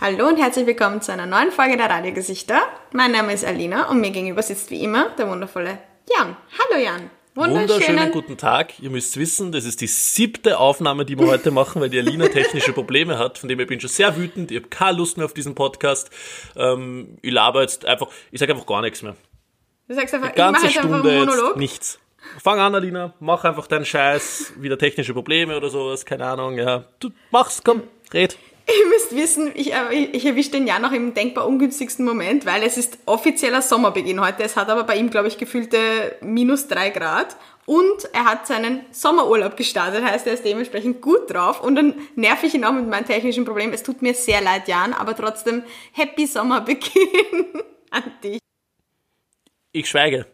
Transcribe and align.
Hallo 0.00 0.28
und 0.28 0.38
herzlich 0.38 0.66
willkommen 0.66 1.02
zu 1.02 1.12
einer 1.12 1.26
neuen 1.26 1.50
Folge 1.50 1.76
der 1.76 1.90
Radiogesichter. 1.90 2.62
Mein 2.92 3.12
Name 3.12 3.34
ist 3.34 3.44
Alina 3.44 3.90
und 3.90 4.00
mir 4.00 4.10
gegenüber 4.10 4.42
sitzt 4.42 4.70
wie 4.70 4.82
immer 4.82 5.10
der 5.10 5.28
wundervolle 5.28 5.78
Jan. 6.08 6.38
Hallo 6.58 6.82
Jan. 6.82 7.10
Wunderschönen 7.34 8.10
guten 8.10 8.38
Tag. 8.38 8.80
Ihr 8.80 8.88
müsst 8.88 9.18
wissen, 9.18 9.52
das 9.52 9.66
ist 9.66 9.82
die 9.82 9.86
siebte 9.86 10.58
Aufnahme, 10.58 11.04
die 11.04 11.18
wir 11.18 11.26
heute 11.26 11.50
machen, 11.50 11.82
weil 11.82 11.90
die 11.90 11.98
Alina 11.98 12.28
technische 12.32 12.72
Probleme 12.72 13.18
hat. 13.18 13.36
Von 13.36 13.50
dem 13.50 13.58
her 13.58 13.66
bin 13.66 13.76
ich 13.76 13.82
schon 13.82 13.90
sehr 13.90 14.16
wütend. 14.16 14.50
Ich 14.50 14.56
habe 14.56 14.68
keine 14.68 14.96
Lust 14.96 15.18
mehr 15.18 15.26
auf 15.26 15.34
diesen 15.34 15.54
Podcast. 15.54 16.10
Ähm, 16.56 17.18
ich 17.20 17.30
laber 17.32 17.60
jetzt 17.60 17.84
einfach, 17.84 18.08
ich 18.30 18.40
sage 18.40 18.54
einfach 18.54 18.66
gar 18.66 18.80
nichts 18.80 19.02
mehr. 19.02 19.16
Du 19.86 19.94
sagst 19.94 20.14
einfach, 20.14 20.30
Die 20.30 20.36
ganze 20.36 20.66
ich 20.66 20.76
mache 20.76 20.84
jetzt 20.84 20.84
einfach 20.84 20.98
Stunde 20.98 21.10
einen 21.10 21.28
Monolog. 21.28 21.56
nichts. 21.58 21.98
Fang 22.42 22.58
an, 22.58 22.74
Alina. 22.74 23.12
Mach 23.20 23.44
einfach 23.44 23.66
deinen 23.66 23.84
Scheiß. 23.84 24.54
Wieder 24.56 24.78
technische 24.78 25.12
Probleme 25.12 25.56
oder 25.58 25.68
sowas. 25.68 26.06
Keine 26.06 26.24
Ahnung. 26.26 26.56
Ja, 26.56 26.84
du 27.00 27.10
mach's. 27.30 27.60
Komm, 27.62 27.82
red. 28.14 28.38
Ihr 28.78 28.86
müsst 28.88 29.14
wissen, 29.14 29.50
ich, 29.54 29.72
äh, 29.72 29.94
ich 29.94 30.24
erwische 30.24 30.52
den 30.52 30.66
Jan 30.66 30.82
noch 30.82 30.92
im 30.92 31.14
denkbar 31.14 31.46
ungünstigsten 31.46 32.04
Moment, 32.04 32.46
weil 32.46 32.62
es 32.62 32.76
ist 32.76 32.98
offizieller 33.06 33.62
Sommerbeginn 33.62 34.20
heute. 34.20 34.42
Es 34.42 34.56
hat 34.56 34.68
aber 34.68 34.84
bei 34.84 34.96
ihm, 34.96 35.10
glaube 35.10 35.28
ich, 35.28 35.38
gefühlte 35.38 36.16
minus 36.20 36.68
drei 36.68 36.90
Grad. 36.90 37.36
Und 37.66 38.08
er 38.12 38.24
hat 38.24 38.46
seinen 38.46 38.80
Sommerurlaub 38.90 39.56
gestartet, 39.56 40.02
heißt 40.02 40.26
er 40.26 40.34
ist 40.34 40.44
dementsprechend 40.44 41.00
gut 41.00 41.32
drauf. 41.32 41.62
Und 41.62 41.76
dann 41.76 41.94
nerv 42.16 42.42
ich 42.42 42.54
ihn 42.54 42.64
auch 42.64 42.72
mit 42.72 42.88
meinen 42.88 43.06
technischen 43.06 43.44
Problemen. 43.44 43.72
Es 43.72 43.82
tut 43.82 44.02
mir 44.02 44.14
sehr 44.14 44.40
leid, 44.40 44.66
Jan, 44.66 44.92
aber 44.92 45.16
trotzdem 45.16 45.62
Happy 45.92 46.26
Sommerbeginn 46.26 47.46
an 47.90 48.02
dich. 48.22 48.40
Ich 49.72 49.88
schweige. 49.88 50.26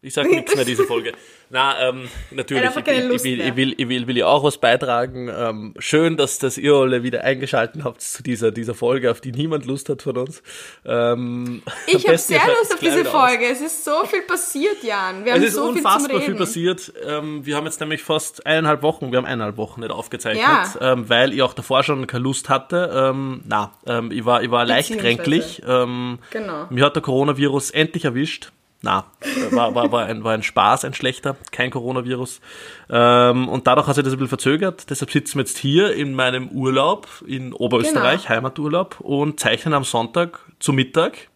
Ich 0.00 0.14
sage 0.14 0.30
nichts 0.30 0.54
mehr 0.54 0.64
diese 0.64 0.84
Folge. 0.84 1.12
Na, 1.50 1.88
ähm, 1.88 2.08
natürlich, 2.30 2.64
ich, 2.76 2.84
keine 2.84 3.06
ich, 3.08 3.14
ich, 3.14 3.24
will, 3.24 3.40
ich, 3.40 3.56
will, 3.56 3.74
ich 3.78 3.88
will, 3.88 4.06
will 4.06 4.18
ja 4.18 4.26
auch 4.26 4.44
was 4.44 4.58
beitragen. 4.58 5.30
Ähm, 5.34 5.74
schön, 5.78 6.18
dass, 6.18 6.38
dass 6.38 6.58
ihr 6.58 6.74
alle 6.74 7.02
wieder 7.02 7.24
eingeschaltet 7.24 7.84
habt 7.84 8.02
zu 8.02 8.22
dieser, 8.22 8.50
dieser 8.50 8.74
Folge, 8.74 9.10
auf 9.10 9.22
die 9.22 9.32
niemand 9.32 9.64
Lust 9.64 9.88
hat 9.88 10.02
von 10.02 10.18
uns. 10.18 10.42
Ähm, 10.84 11.62
Ich 11.86 12.06
habe 12.06 12.18
sehr 12.18 12.40
Lust 12.46 12.74
auf 12.74 12.80
diese 12.80 12.98
wieder 13.00 13.14
aus. 13.14 13.28
Folge. 13.28 13.46
Es 13.46 13.62
ist 13.62 13.82
so 13.84 14.04
viel 14.04 14.22
passiert, 14.22 14.82
Jan. 14.82 15.24
Wir 15.24 15.32
Es 15.32 15.38
haben 15.38 15.44
ist 15.46 15.54
so 15.54 15.60
viel 15.72 15.76
unfassbar 15.78 16.16
Reden. 16.16 16.24
viel 16.26 16.34
passiert. 16.34 16.92
Ähm, 17.06 17.46
wir 17.46 17.56
haben 17.56 17.64
jetzt 17.64 17.80
nämlich 17.80 18.02
fast 18.02 18.44
eineinhalb 18.46 18.82
Wochen, 18.82 19.10
wir 19.10 19.16
haben 19.16 19.24
eineinhalb 19.26 19.56
Wochen 19.56 19.80
nicht 19.80 19.90
aufgezeichnet, 19.90 20.44
Ja. 20.80 20.92
ähm, 20.92 21.08
weil 21.08 21.32
ich 21.32 21.40
auch 21.42 21.54
davor 21.54 21.82
schon 21.82 22.06
keine 22.06 22.24
Lust 22.24 22.50
hatte. 22.50 22.90
Ähm, 22.94 23.40
na, 23.46 23.72
ähm, 23.86 24.10
ich 24.12 24.24
war, 24.26 24.42
ich 24.42 24.50
war 24.50 24.66
leicht 24.66 24.98
kränklich. 24.98 25.62
Ähm, 25.66 26.18
Genau. 26.30 26.66
Mir 26.68 26.84
hat 26.84 26.94
der 26.94 27.02
Coronavirus 27.02 27.70
endlich 27.70 28.04
erwischt. 28.04 28.52
Na, 28.80 29.06
war, 29.50 29.74
war, 29.74 29.90
war, 29.90 30.04
ein, 30.06 30.22
war 30.22 30.34
ein 30.34 30.44
Spaß, 30.44 30.84
ein 30.84 30.94
schlechter, 30.94 31.36
kein 31.50 31.70
Coronavirus. 31.70 32.40
Ähm, 32.88 33.48
und 33.48 33.66
dadurch 33.66 33.88
hat 33.88 33.96
sich 33.96 34.04
das 34.04 34.12
ein 34.12 34.18
bisschen 34.18 34.28
verzögert. 34.28 34.88
Deshalb 34.88 35.10
sitzen 35.10 35.34
wir 35.38 35.40
jetzt 35.42 35.58
hier 35.58 35.92
in 35.94 36.14
meinem 36.14 36.48
Urlaub 36.50 37.08
in 37.26 37.52
Oberösterreich, 37.52 38.22
Genau. 38.22 38.28
Heimaturlaub, 38.36 39.00
und 39.00 39.40
zeichnen 39.40 39.74
am 39.74 39.82
Sonntag 39.82 40.38
zu 40.60 40.72
Mittag, 40.72 41.28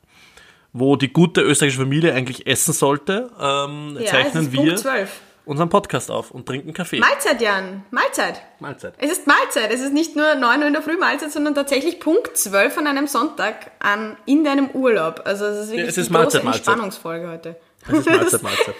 wo 0.73 0.95
die 0.95 1.13
gute 1.13 1.41
österreichische 1.41 1.81
Familie 1.81 2.15
eigentlich 2.15 2.47
essen 2.47 2.73
sollte, 2.73 3.31
ähm, 3.41 3.97
Ja, 3.99 4.07
zeichnen 4.07 4.53
wir 4.53 4.61
Punkt 4.61 4.79
12. 4.79 5.21
unseren 5.45 5.69
Podcast 5.69 6.11
auf 6.11 6.31
und 6.31 6.47
trinken 6.47 6.73
Kaffee. 6.73 6.99
Mahlzeit, 6.99 7.41
Jan. 7.41 7.85
Mahlzeit. 7.91 8.41
Mahlzeit. 8.61 8.95
Es 8.99 9.11
ist 9.11 9.27
Mahlzeit. 9.27 9.73
Es 9.73 9.81
ist 9.81 9.93
nicht 9.93 10.15
nur 10.17 10.35
9 10.35 10.61
Uhr 10.61 10.67
in 10.67 10.73
der 10.73 10.83
Früh 10.83 10.97
Mahlzeit, 10.97 11.33
sondern 11.33 11.55
tatsächlich 11.55 12.01
Punkt 12.01 12.37
12 12.37 12.79
an 12.79 12.87
einem 12.87 13.07
Sonntag 13.07 13.73
an, 13.81 14.17
in 14.27 14.45
deinem 14.45 14.71
Urlaub. 14.71 15.23
Also 15.25 15.47
es 15.47 15.65
ist 15.65 15.67
wirklich 15.69 15.83
Ja, 15.85 15.89
es 15.89 15.99
ist 15.99 16.09
die 16.09 16.13
große 16.13 16.23
Mahlzeit, 16.23 16.45
Mahlzeit. 16.45 16.59
Entspannungsfolge 16.61 17.29
heute. 17.29 17.57
Das 17.89 17.99
ist 17.99 18.43
Mahlzeit, 18.43 18.43
Mahlzeit. 18.43 18.75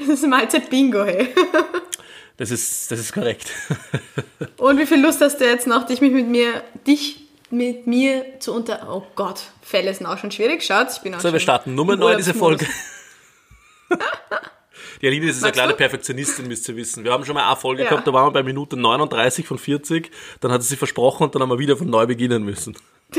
Es 0.00 0.08
ist 0.08 0.26
Mahlzeit 0.26 0.70
Bingo, 0.70 1.04
hey. 1.04 1.28
Das 2.36 2.50
ist, 2.50 2.90
das 2.90 2.98
ist 2.98 3.12
korrekt. 3.12 3.50
Und 4.56 4.78
wie 4.78 4.86
viel 4.86 5.00
Lust 5.00 5.20
hast 5.20 5.38
du 5.38 5.44
jetzt 5.44 5.66
noch, 5.66 5.86
dich 5.86 6.00
mit, 6.00 6.12
mit 6.12 6.26
mir, 6.26 6.62
dich 6.86 7.26
mit 7.50 7.86
mir 7.86 8.40
zu 8.40 8.54
unter... 8.54 8.88
Oh 8.92 9.02
Gott, 9.14 9.40
Fälle 9.62 9.92
sind 9.92 10.06
auch 10.06 10.18
schon 10.18 10.30
schwierig. 10.30 10.62
Schaut, 10.64 10.88
ich 10.92 10.98
bin 11.00 11.14
auch 11.14 11.18
So, 11.20 11.28
schon 11.28 11.32
wir 11.34 11.40
starten 11.40 11.74
Nummer 11.74 11.94
im 11.94 12.00
neu 12.00 12.16
diese 12.16 12.32
Urlaubsmodus. 12.34 12.66
Folge. 13.88 14.40
Die 15.02 15.06
Aline 15.06 15.26
ist 15.26 15.42
eine 15.42 15.52
kleine 15.52 15.72
du? 15.72 15.76
Perfektionistin, 15.78 16.46
müsst 16.48 16.68
ihr 16.68 16.76
wissen. 16.76 17.04
Wir 17.04 17.12
haben 17.12 17.24
schon 17.24 17.34
mal 17.34 17.46
eine 17.46 17.56
Folge 17.56 17.82
Ja. 17.84 17.88
gehabt, 17.88 18.06
da 18.06 18.12
waren 18.12 18.26
wir 18.26 18.32
bei 18.32 18.42
Minute 18.42 18.76
39 18.76 19.46
von 19.46 19.58
40. 19.58 20.10
Dann 20.40 20.52
hat 20.52 20.62
sie 20.62 20.68
sich 20.68 20.78
versprochen 20.78 21.24
und 21.24 21.34
dann 21.34 21.42
haben 21.42 21.48
wir 21.50 21.58
wieder 21.58 21.76
von 21.76 21.88
neu 21.88 22.06
beginnen 22.06 22.44
müssen. 22.44 22.76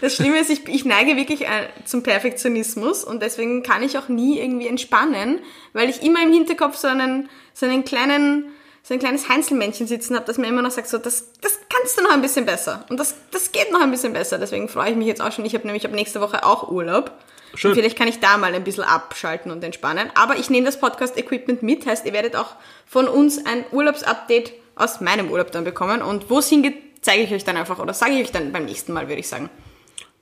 Das 0.00 0.16
Schlimme 0.16 0.38
ist, 0.40 0.50
ich, 0.50 0.66
ich 0.68 0.84
neige 0.84 1.16
wirklich 1.16 1.42
äh, 1.42 1.68
zum 1.84 2.02
Perfektionismus 2.02 3.04
und 3.04 3.22
deswegen 3.22 3.62
kann 3.62 3.82
ich 3.82 3.96
auch 3.96 4.08
nie 4.08 4.38
irgendwie 4.40 4.66
entspannen, 4.66 5.40
weil 5.72 5.88
ich 5.88 6.02
immer 6.02 6.22
im 6.22 6.32
Hinterkopf 6.32 6.76
so 6.76 6.88
einen, 6.88 7.28
so 7.54 7.66
einen 7.66 7.84
kleinen, 7.84 8.46
so 8.82 8.94
ein 8.94 9.00
kleines 9.00 9.28
Heinzelmännchen 9.28 9.86
sitzen 9.86 10.14
habe, 10.16 10.24
das 10.26 10.38
mir 10.38 10.46
immer 10.48 10.62
noch 10.62 10.70
sagt, 10.70 10.88
so, 10.88 10.98
das, 10.98 11.32
das 11.40 11.58
kannst 11.68 11.98
du 11.98 12.02
noch 12.02 12.10
ein 12.10 12.22
bisschen 12.22 12.46
besser 12.46 12.84
und 12.88 12.98
das, 12.98 13.14
das 13.30 13.52
geht 13.52 13.70
noch 13.72 13.80
ein 13.80 13.90
bisschen 13.90 14.12
besser. 14.12 14.38
Deswegen 14.38 14.68
freue 14.68 14.90
ich 14.90 14.96
mich 14.96 15.06
jetzt 15.06 15.20
auch 15.20 15.32
schon. 15.32 15.44
Ich 15.44 15.54
habe 15.54 15.66
nämlich 15.66 15.84
ab 15.84 15.92
nächste 15.92 16.20
Woche 16.20 16.44
auch 16.44 16.68
Urlaub. 16.70 17.12
Schön. 17.54 17.70
Und 17.70 17.76
vielleicht 17.76 17.96
kann 17.96 18.08
ich 18.08 18.20
da 18.20 18.36
mal 18.36 18.54
ein 18.54 18.64
bisschen 18.64 18.84
abschalten 18.84 19.50
und 19.50 19.64
entspannen. 19.64 20.10
Aber 20.14 20.36
ich 20.36 20.50
nehme 20.50 20.66
das 20.66 20.78
Podcast-Equipment 20.78 21.62
mit, 21.62 21.86
heißt, 21.86 22.04
ihr 22.06 22.12
werdet 22.12 22.36
auch 22.36 22.56
von 22.86 23.08
uns 23.08 23.44
ein 23.46 23.64
Urlaubsupdate 23.72 24.52
aus 24.74 25.00
meinem 25.00 25.30
Urlaub 25.30 25.50
dann 25.50 25.64
bekommen. 25.64 26.02
Und 26.02 26.28
wo 26.30 26.38
es 26.38 26.48
hingeht, 26.48 26.76
zeige 27.00 27.22
ich 27.22 27.32
euch 27.32 27.44
dann 27.44 27.56
einfach 27.56 27.78
oder 27.78 27.94
sage 27.94 28.12
ich 28.12 28.20
euch 28.26 28.32
dann 28.32 28.52
beim 28.52 28.66
nächsten 28.66 28.92
Mal, 28.92 29.08
würde 29.08 29.20
ich 29.20 29.28
sagen. 29.28 29.48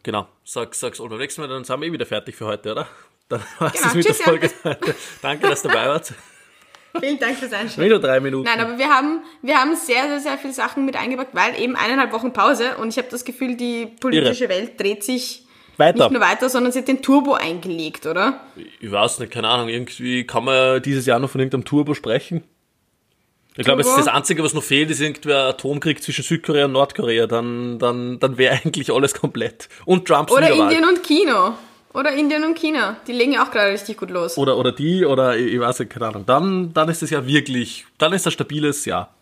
Genau. 0.03 0.29
Sag, 0.45 0.75
sag's 0.77 0.99
beim 0.99 1.19
nächsten 1.19 1.41
Mal, 1.41 1.49
dann 1.49 1.65
sind 1.65 1.81
wir 1.81 1.87
eh 1.89 1.93
wieder 1.93 2.07
fertig 2.07 2.37
für 2.37 2.47
heute, 2.47 2.71
oder? 2.73 2.87
Dann 3.29 3.43
war's 3.59 3.73
Genau. 3.73 3.85
das 3.87 3.95
mit 3.95 4.05
der 4.05 4.15
Tschüss, 4.15 4.23
Folge. 4.23 4.51
Danke, 5.21 5.49
dass 5.49 5.63
du 5.63 5.69
dabei 5.69 5.89
wart. 5.89 6.15
Vielen 7.01 7.19
Dank 7.19 7.37
fürs 7.37 7.53
Einschalten. 7.53 7.83
Wieder 7.83 7.99
drei 7.99 8.21
Minuten. 8.21 8.45
Nein, 8.45 8.61
aber 8.61 8.79
wir 8.79 8.89
haben, 8.89 9.21
wir 9.43 9.57
haben 9.57 9.77
sehr, 9.77 10.09
sehr, 10.09 10.21
sehr 10.21 10.39
viele 10.39 10.53
Sachen 10.53 10.85
mit 10.85 10.97
eingepackt, 10.97 11.35
weil 11.35 11.61
eben 11.61 11.77
eineinhalb 11.77 12.13
Wochen 12.13 12.33
Pause 12.33 12.77
und 12.79 12.89
ich 12.89 12.99
habe 12.99 13.09
das 13.11 13.25
Gefühl, 13.25 13.57
die 13.57 13.87
politische 13.87 14.49
Welt 14.49 14.81
dreht 14.81 15.05
sich 15.05 15.47
Weiter. 15.77 16.05
nicht 16.05 16.13
nur 16.13 16.21
weiter, 16.21 16.49
sondern 16.49 16.73
sie 16.73 16.81
hat 16.81 16.89
den 16.89 17.03
Turbo 17.03 17.35
eingelegt, 17.35 18.07
oder? 18.07 18.41
Ich 18.81 18.91
weiß 18.91 19.19
nicht, 19.21 19.33
keine 19.33 19.49
Ahnung, 19.49 19.69
irgendwie 19.69 20.25
kann 20.25 20.45
man 20.45 20.83
dieses 20.83 21.07
Jahr 21.07 21.19
noch 21.19 21.31
von 21.31 21.41
irgendeinem 21.41 21.65
Turbo 21.65 21.95
sprechen. 21.95 22.45
Ich 23.59 23.65
glaube, 23.65 23.81
es 23.81 23.87
ist 23.87 23.95
Turbo? 23.95 24.07
das 24.07 24.15
Einzige, 24.15 24.45
was 24.45 24.53
noch 24.53 24.63
fehlt, 24.63 24.91
ist 24.91 25.01
irgendwie 25.01 25.33
ein 25.33 25.39
Atomkrieg 25.39 26.03
zwischen 26.03 26.23
Südkorea 26.23 26.67
und 26.67 26.73
Nordkorea. 26.73 27.27
Dann, 27.27 27.79
dann, 27.79 28.19
dann 28.19 28.37
wäre 28.37 28.55
eigentlich 28.65 28.93
alles 28.93 29.15
komplett. 29.15 29.69
Und 29.85 30.07
Trumps 30.07 30.33
Oder. 30.33 30.51
Indien 30.51 30.85
und 30.85 31.03
Kino. 31.03 31.55
Oder 31.97 32.13
Indien 32.13 32.45
und 32.45 32.59
China. 32.59 32.99
Die 33.07 33.13
legen 33.13 33.33
ja 33.33 33.43
auch 33.43 33.51
gerade 33.51 33.73
richtig 33.73 33.97
gut 33.97 34.11
los. 34.11 34.37
Oder, 34.37 34.59
oder 34.59 34.71
die, 34.71 35.07
oder 35.07 35.35
ich, 35.35 35.59
weiß 35.59 35.79
nicht, 35.79 35.91
keine 35.91 36.09
Ahnung. 36.09 36.27
Dann, 36.27 36.75
dann 36.75 36.91
ist 36.91 37.03
es 37.03 37.09
ja 37.09 37.27
wirklich, 37.27 37.87
dann 37.97 38.13
ist 38.13 38.27
das 38.27 38.35
stabiles 38.35 38.85
Jahr. 38.85 39.15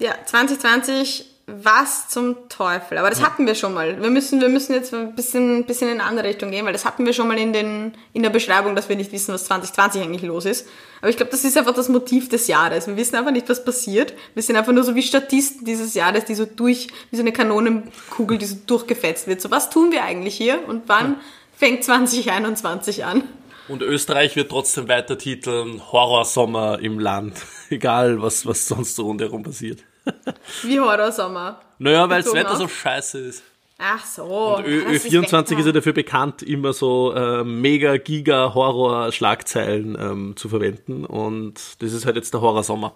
Ja, 0.00 0.12
2020, 0.24 1.24
was 1.46 2.08
zum 2.08 2.48
Teufel. 2.48 2.98
Aber 2.98 3.08
das 3.08 3.22
hatten 3.22 3.46
wir 3.46 3.54
schon 3.54 3.72
mal. 3.72 4.02
Wir 4.02 4.10
müssen, 4.10 4.40
wir 4.40 4.48
müssen 4.48 4.72
jetzt 4.72 4.92
ein 4.92 5.14
bisschen, 5.14 5.64
bisschen 5.64 5.90
in 5.90 6.00
eine 6.00 6.08
andere 6.08 6.26
Richtung 6.26 6.50
gehen, 6.50 6.66
weil 6.66 6.72
das 6.72 6.84
hatten 6.84 7.06
wir 7.06 7.12
schon 7.12 7.28
mal 7.28 7.38
in, 7.38 7.52
den, 7.52 7.94
in 8.12 8.24
der 8.24 8.30
Beschreibung, 8.30 8.74
dass 8.74 8.88
wir 8.88 8.96
nicht 8.96 9.12
wissen, 9.12 9.32
was 9.32 9.44
2020 9.44 10.02
eigentlich 10.02 10.22
los 10.22 10.44
ist. 10.44 10.66
Aber 11.02 11.08
ich 11.08 11.16
glaube, 11.16 11.30
das 11.30 11.44
ist 11.44 11.56
einfach 11.56 11.74
das 11.74 11.88
Motiv 11.88 12.28
des 12.28 12.48
Jahres. 12.48 12.88
Wir 12.88 12.96
wissen 12.96 13.14
einfach 13.14 13.30
nicht, 13.30 13.48
was 13.48 13.64
passiert. 13.64 14.12
Wir 14.34 14.42
sind 14.42 14.56
einfach 14.56 14.72
nur 14.72 14.82
so 14.82 14.96
wie 14.96 15.02
Statisten 15.04 15.64
dieses 15.64 15.94
Jahres, 15.94 16.24
die 16.24 16.34
so 16.34 16.46
durch, 16.46 16.88
wie 17.12 17.16
so 17.16 17.22
eine 17.22 17.32
Kanonenkugel, 17.32 18.38
die 18.38 18.46
so 18.46 18.56
durchgefetzt 18.66 19.28
wird. 19.28 19.40
So, 19.40 19.52
was 19.52 19.70
tun 19.70 19.92
wir 19.92 20.02
eigentlich 20.02 20.34
hier 20.34 20.66
und 20.66 20.82
wann 20.88 21.20
fängt 21.62 21.84
2021 21.84 23.04
an? 23.04 23.22
Und 23.68 23.82
Österreich 23.82 24.34
wird 24.34 24.50
trotzdem 24.50 24.88
weiter 24.88 25.16
titeln 25.16 25.80
Horrorsommer 25.92 26.80
im 26.80 26.98
Land. 26.98 27.34
Egal, 27.70 28.20
was, 28.20 28.44
was 28.44 28.66
sonst 28.66 28.96
so 28.96 29.04
rundherum 29.04 29.44
passiert. 29.44 29.78
Wie 30.64 30.80
Horrorsommer. 30.80 31.60
Naja, 31.78 32.10
weil 32.10 32.24
das 32.24 32.34
Wetter 32.34 32.50
auf- 32.50 32.58
so 32.58 32.66
scheiße 32.66 33.18
ist. 33.20 33.44
Ach 33.78 34.04
so. 34.04 34.60
Ö 34.64 34.80
ja, 34.86 34.92
das 34.92 35.04
Ö24 35.04 35.12
ist, 35.42 35.50
Wetter. 35.50 35.66
ja 35.66 35.72
dafür 35.72 35.92
bekannt, 35.92 36.42
immer 36.42 36.72
so 36.72 37.12
äh, 37.14 37.44
mega 37.44 37.96
giga 37.96 38.54
Horror 38.54 39.12
Schlagzeilen 39.12 39.96
ähm, 40.00 40.32
zu 40.36 40.48
verwenden 40.48 41.04
und 41.04 41.60
das 41.80 41.92
ist 41.92 42.06
halt 42.06 42.16
jetzt 42.16 42.34
der 42.34 42.40
Horrorsommer. 42.40 42.94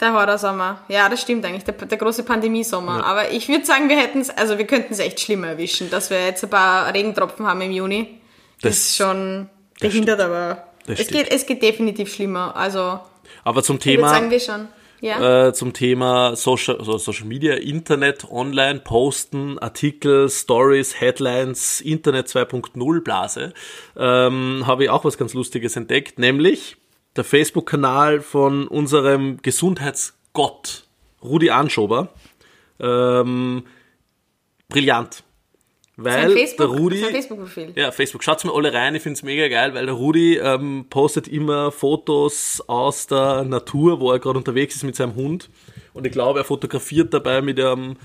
Der 0.00 0.12
Horrorsommer. 0.12 0.80
Ja, 0.88 1.08
das 1.08 1.20
stimmt 1.20 1.44
eigentlich. 1.44 1.64
Der, 1.64 1.74
der 1.74 1.98
große 1.98 2.24
Pandemiesommer. 2.24 3.04
Aber 3.04 3.30
ich 3.30 3.48
würde 3.48 3.64
sagen, 3.64 3.88
wir 3.88 3.96
hätten 3.96 4.20
es, 4.20 4.30
also 4.30 4.58
wir 4.58 4.66
könnten 4.66 4.92
es 4.92 4.98
echt 4.98 5.20
schlimmer 5.20 5.48
erwischen, 5.48 5.88
dass 5.90 6.10
wir 6.10 6.24
jetzt 6.24 6.42
ein 6.42 6.50
paar 6.50 6.92
Regentropfen 6.92 7.46
haben 7.46 7.60
im 7.60 7.70
Juni. 7.70 8.20
Das, 8.60 8.76
ist 8.76 8.96
schon 8.96 9.48
behindert, 9.80 10.20
aber 10.20 10.64
das 10.86 11.00
es 11.00 11.06
stimmt. 11.06 11.24
geht, 11.24 11.32
es 11.32 11.46
geht 11.46 11.62
definitiv 11.62 12.12
schlimmer. 12.12 12.56
Also, 12.56 13.00
Aber 13.44 13.62
zum 13.62 13.78
Thema 13.78 14.08
sagen, 14.08 14.30
wir 14.30 14.40
schon. 14.40 14.68
Ja. 15.00 15.48
äh, 15.48 15.52
zum 15.52 15.74
Thema 15.74 16.34
Social, 16.34 16.78
also 16.78 16.96
Social 16.96 17.26
Media, 17.26 17.54
Internet, 17.54 18.24
Online, 18.30 18.80
Posten, 18.80 19.58
Artikel, 19.58 20.30
Stories, 20.30 20.98
Headlines, 20.98 21.82
Internet 21.82 22.28
2.0 22.28 23.00
Blase, 23.02 23.52
ähm, 23.98 24.62
habe 24.66 24.84
ich 24.84 24.90
auch 24.90 25.04
was 25.04 25.18
ganz 25.18 25.34
Lustiges 25.34 25.76
entdeckt, 25.76 26.18
nämlich 26.18 26.78
der 27.16 27.24
Facebook-Kanal 27.24 28.20
von 28.20 28.66
unserem 28.66 29.38
Gesundheitsgott 29.42 30.84
Rudi 31.22 31.50
Anschober. 31.50 32.08
Ähm, 32.80 33.64
brillant. 34.68 35.22
Weil 35.96 36.28
sein 36.28 36.30
Facebook, 36.32 36.70
der 36.70 36.78
Rudi, 36.78 36.96
Facebook-Profil. 36.96 37.72
ja, 37.76 37.92
Facebook, 37.92 38.24
schaut's 38.24 38.42
mir 38.42 38.52
alle 38.52 38.72
rein, 38.72 38.96
ich 38.96 39.02
find's 39.02 39.22
mega 39.22 39.46
geil, 39.46 39.74
weil 39.74 39.86
der 39.86 39.94
Rudi 39.94 40.38
ähm, 40.38 40.86
postet 40.90 41.28
immer 41.28 41.70
Fotos 41.70 42.60
aus 42.66 43.06
der 43.06 43.44
Natur, 43.44 44.00
wo 44.00 44.10
er 44.10 44.18
gerade 44.18 44.38
unterwegs 44.38 44.74
ist 44.74 44.82
mit 44.82 44.96
seinem 44.96 45.14
Hund. 45.14 45.50
Und 45.92 46.04
ich 46.04 46.12
glaube, 46.12 46.40
er 46.40 46.44
fotografiert 46.44 47.14
dabei 47.14 47.42
mit 47.42 47.60
einem 47.60 47.96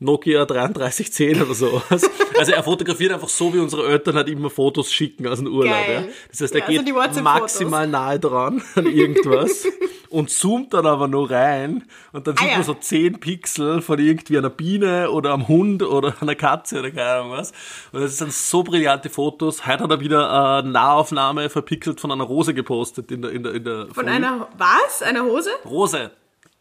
Nokia 0.00 0.44
3310 0.44 1.42
oder 1.42 1.54
so. 1.54 1.82
Also 2.38 2.52
er 2.52 2.62
fotografiert 2.62 3.12
einfach 3.12 3.28
so, 3.28 3.52
wie 3.52 3.58
unsere 3.58 3.88
Eltern 3.88 4.14
halt 4.14 4.28
immer 4.28 4.48
Fotos 4.48 4.92
schicken 4.92 5.26
aus 5.26 5.38
dem 5.38 5.48
Urlaub. 5.48 5.88
Ja. 5.88 6.04
Das 6.30 6.40
heißt, 6.40 6.54
er 6.54 6.70
ja, 6.70 6.82
geht 6.82 6.96
also 6.96 7.20
maximal 7.20 7.88
nahe 7.88 8.20
dran 8.20 8.62
an 8.76 8.86
irgendwas 8.86 9.66
und 10.08 10.30
zoomt 10.30 10.72
dann 10.72 10.86
aber 10.86 11.08
nur 11.08 11.28
rein 11.28 11.82
und 12.12 12.28
dann 12.28 12.36
ah, 12.38 12.42
sieht 12.42 12.52
man 12.52 12.62
so 12.62 12.74
10 12.74 13.18
Pixel 13.18 13.82
von 13.82 13.98
irgendwie 13.98 14.38
einer 14.38 14.50
Biene 14.50 15.10
oder 15.10 15.34
einem 15.34 15.48
Hund 15.48 15.82
oder 15.82 16.14
einer 16.20 16.36
Katze 16.36 16.78
oder 16.78 16.92
keine 16.92 17.10
Ahnung 17.10 17.32
was. 17.32 17.52
Und 17.90 18.02
das 18.02 18.18
sind 18.18 18.32
so 18.32 18.62
brillante 18.62 19.10
Fotos. 19.10 19.66
Heute 19.66 19.82
hat 19.82 19.90
er 19.90 19.98
wieder 19.98 20.58
eine 20.58 20.70
Nahaufnahme 20.70 21.50
verpixelt 21.50 22.00
von 22.00 22.12
einer 22.12 22.22
Rose 22.22 22.54
gepostet 22.54 23.10
in 23.10 23.22
der 23.22 23.32
in 23.32 23.42
der 23.42 23.54
in 23.54 23.64
der 23.64 23.86
Von 23.86 23.94
Folge. 23.94 24.10
einer 24.12 24.48
was? 24.56 25.02
Einer 25.02 25.24
Hose? 25.24 25.50
Rose. 25.64 26.12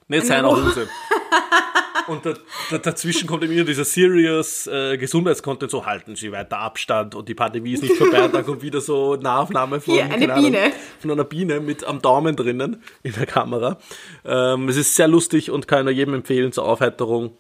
Nicht 0.08 0.26
seiner 0.26 0.50
Hose. 0.50 0.88
Und 2.08 2.26
da, 2.26 2.34
da, 2.72 2.78
dazwischen 2.78 3.28
kommt 3.28 3.44
immer 3.44 3.64
dieser 3.64 3.86
serious 3.86 4.68
äh, 4.68 4.98
Gesundheitscontent, 4.98 5.70
so 5.70 5.86
halten 5.86 6.16
Sie 6.16 6.32
weiter 6.32 6.60
Abstand 6.60 7.16
und 7.16 7.28
die 7.28 7.36
Pandemie 7.36 7.74
ist 7.74 7.84
nicht 7.84 7.96
vorbei. 7.98 8.26
Und 8.26 8.34
dann 8.34 8.46
kommt 8.46 8.62
wieder 8.62 8.82
so 8.82 9.16
Nahaufnahme 9.16 9.82
von, 9.82 9.94
Hier, 9.94 10.06
eine 10.06 10.28
Biene. 10.28 10.60
Ahnung, 10.60 10.72
von 11.00 11.12
einer 11.12 11.24
Biene 11.24 11.60
mit 11.60 11.84
am 11.84 12.02
Daumen 12.02 12.36
drinnen 12.36 12.82
in 13.04 13.14
der 13.14 13.26
Kamera. 13.26 13.78
Ähm, 14.26 14.70
es 14.70 14.78
ist 14.78 14.96
sehr 14.96 15.08
lustig 15.08 15.52
und 15.52 15.68
kann 15.68 15.86
nur 15.86 15.94
jedem 15.94 16.14
empfehlen 16.14 16.52
zur 16.52 16.66
Aufheiterung. 16.66 17.32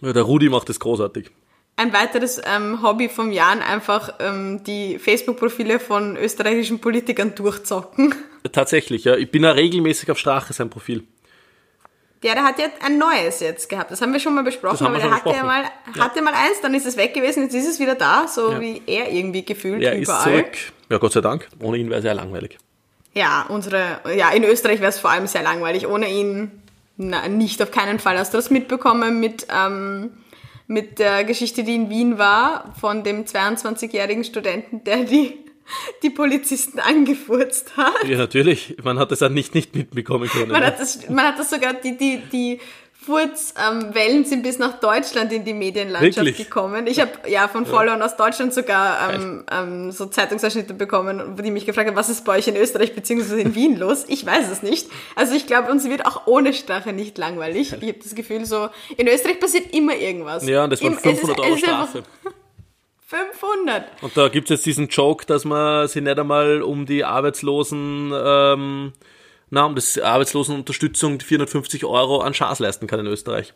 Der 0.00 0.22
Rudi 0.22 0.48
macht 0.48 0.70
es 0.70 0.80
großartig. 0.80 1.30
Ein 1.76 1.92
weiteres 1.92 2.40
ähm, 2.44 2.82
Hobby 2.82 3.08
vom 3.08 3.32
Jan, 3.32 3.60
einfach 3.60 4.14
ähm, 4.18 4.62
die 4.64 4.98
Facebook-Profile 4.98 5.78
von 5.78 6.16
österreichischen 6.16 6.78
Politikern 6.78 7.34
durchzocken. 7.34 8.14
Tatsächlich, 8.52 9.04
ja. 9.04 9.16
Ich 9.16 9.30
bin 9.30 9.44
ja 9.44 9.52
regelmäßig 9.52 10.10
auf 10.10 10.18
Strache 10.18 10.52
sein 10.52 10.68
Profil. 10.70 11.04
Ja, 12.22 12.34
der 12.34 12.44
hat 12.44 12.58
ja 12.58 12.66
ein 12.84 12.98
neues 12.98 13.40
jetzt 13.40 13.68
gehabt. 13.70 13.90
Das 13.90 14.02
haben 14.02 14.12
wir 14.12 14.20
schon 14.20 14.34
mal 14.34 14.44
besprochen, 14.44 14.86
aber 14.86 14.98
der 14.98 15.10
hatte 15.10 15.30
ja 15.30 15.42
mal, 15.42 15.64
hatte 15.98 16.16
ja. 16.16 16.22
mal 16.22 16.34
eins, 16.34 16.60
dann 16.60 16.74
ist 16.74 16.86
es 16.86 16.98
weg 16.98 17.14
gewesen, 17.14 17.44
jetzt 17.44 17.54
ist 17.54 17.66
es 17.66 17.80
wieder 17.80 17.94
da, 17.94 18.28
so 18.28 18.52
ja. 18.52 18.60
wie 18.60 18.82
er 18.86 19.10
irgendwie 19.10 19.42
gefühlt 19.42 19.82
er 19.82 19.98
überall. 19.98 20.18
Ist 20.18 20.22
zurück. 20.24 20.58
Ja, 20.90 20.98
Gott 20.98 21.12
sei 21.12 21.22
Dank. 21.22 21.48
Ohne 21.62 21.78
ihn 21.78 21.88
wäre 21.88 22.00
es 22.00 22.04
ja 22.04 22.12
langweilig. 22.12 22.58
Ja, 23.14 23.46
unsere, 23.48 24.00
ja, 24.14 24.30
in 24.30 24.44
Österreich 24.44 24.80
wäre 24.80 24.90
es 24.90 24.98
vor 24.98 25.10
allem 25.10 25.26
sehr 25.26 25.42
langweilig. 25.42 25.86
Ohne 25.86 26.10
ihn, 26.10 26.50
na, 26.96 27.26
nicht 27.26 27.62
auf 27.62 27.70
keinen 27.70 27.98
Fall. 27.98 28.18
Hast 28.18 28.34
du 28.34 28.38
das 28.38 28.50
mitbekommen 28.50 29.18
mit, 29.18 29.46
ähm, 29.50 30.10
mit 30.66 30.98
der 30.98 31.24
Geschichte, 31.24 31.64
die 31.64 31.74
in 31.74 31.88
Wien 31.88 32.18
war, 32.18 32.74
von 32.78 33.02
dem 33.02 33.24
22-jährigen 33.24 34.24
Studenten, 34.24 34.84
der 34.84 35.04
die 35.04 35.38
die 36.02 36.10
Polizisten 36.10 36.78
angefurzt 36.78 37.76
hat. 37.76 38.04
Ja, 38.06 38.18
natürlich. 38.18 38.76
Man 38.82 38.98
hat 38.98 39.10
das 39.10 39.22
auch 39.22 39.28
nicht, 39.28 39.54
nicht 39.54 39.74
mitbekommen 39.74 40.28
können. 40.28 40.50
Man, 40.50 40.64
hat, 40.64 40.80
das, 40.80 41.08
man 41.08 41.26
hat 41.26 41.38
das 41.38 41.50
sogar, 41.50 41.74
die, 41.74 41.96
die, 41.96 42.22
die 42.32 42.60
Furzwellen 43.02 43.94
ähm, 43.96 44.24
sind 44.24 44.42
bis 44.42 44.58
nach 44.58 44.78
Deutschland 44.78 45.32
in 45.32 45.42
die 45.42 45.54
Medienlandschaft 45.54 46.16
Wirklich? 46.18 46.36
gekommen. 46.36 46.86
Ich 46.86 47.00
habe 47.00 47.12
ja 47.28 47.48
von 47.48 47.64
Followern 47.64 48.00
ja. 48.00 48.04
aus 48.04 48.16
Deutschland 48.16 48.52
sogar 48.52 49.14
ähm, 49.14 49.44
ähm, 49.50 49.90
so 49.90 50.04
Zeitungsausschnitte 50.04 50.74
bekommen, 50.74 51.34
die 51.42 51.50
mich 51.50 51.64
gefragt 51.64 51.88
haben, 51.88 51.96
was 51.96 52.10
ist 52.10 52.26
bei 52.26 52.36
euch 52.36 52.46
in 52.46 52.56
Österreich 52.56 52.94
bzw. 52.94 53.40
in 53.40 53.54
Wien 53.54 53.78
los? 53.78 54.04
Ich 54.08 54.26
weiß 54.26 54.50
es 54.50 54.62
nicht. 54.62 54.90
Also 55.16 55.34
ich 55.34 55.46
glaube, 55.46 55.70
uns 55.70 55.88
wird 55.88 56.04
auch 56.04 56.26
ohne 56.26 56.52
Strache 56.52 56.92
nicht 56.92 57.16
langweilig. 57.16 57.72
Ich 57.72 57.88
habe 57.88 57.94
das 57.94 58.14
Gefühl, 58.14 58.44
so 58.44 58.68
in 58.98 59.08
Österreich 59.08 59.40
passiert 59.40 59.74
immer 59.74 59.96
irgendwas. 59.96 60.46
Ja, 60.46 60.64
und 60.64 60.70
das 60.70 60.82
waren 60.82 60.98
500 60.98 61.40
Euro 61.40 61.56
Strafe. 61.56 62.02
500. 63.10 64.02
Und 64.02 64.16
da 64.16 64.28
gibt 64.28 64.48
es 64.50 64.58
jetzt 64.58 64.66
diesen 64.66 64.86
Joke, 64.86 65.26
dass 65.26 65.44
man 65.44 65.88
sich 65.88 66.00
nicht 66.00 66.16
einmal 66.16 66.62
um 66.62 66.86
die 66.86 67.04
Arbeitslosen, 67.04 68.12
ähm, 68.14 68.92
na, 69.50 69.64
um 69.64 69.74
das 69.74 69.98
Arbeitslosenunterstützung 69.98 71.18
die 71.18 71.24
450 71.24 71.84
Euro 71.84 72.20
an 72.20 72.34
Schaß 72.34 72.60
leisten 72.60 72.86
kann 72.86 73.00
in 73.00 73.06
Österreich. 73.06 73.52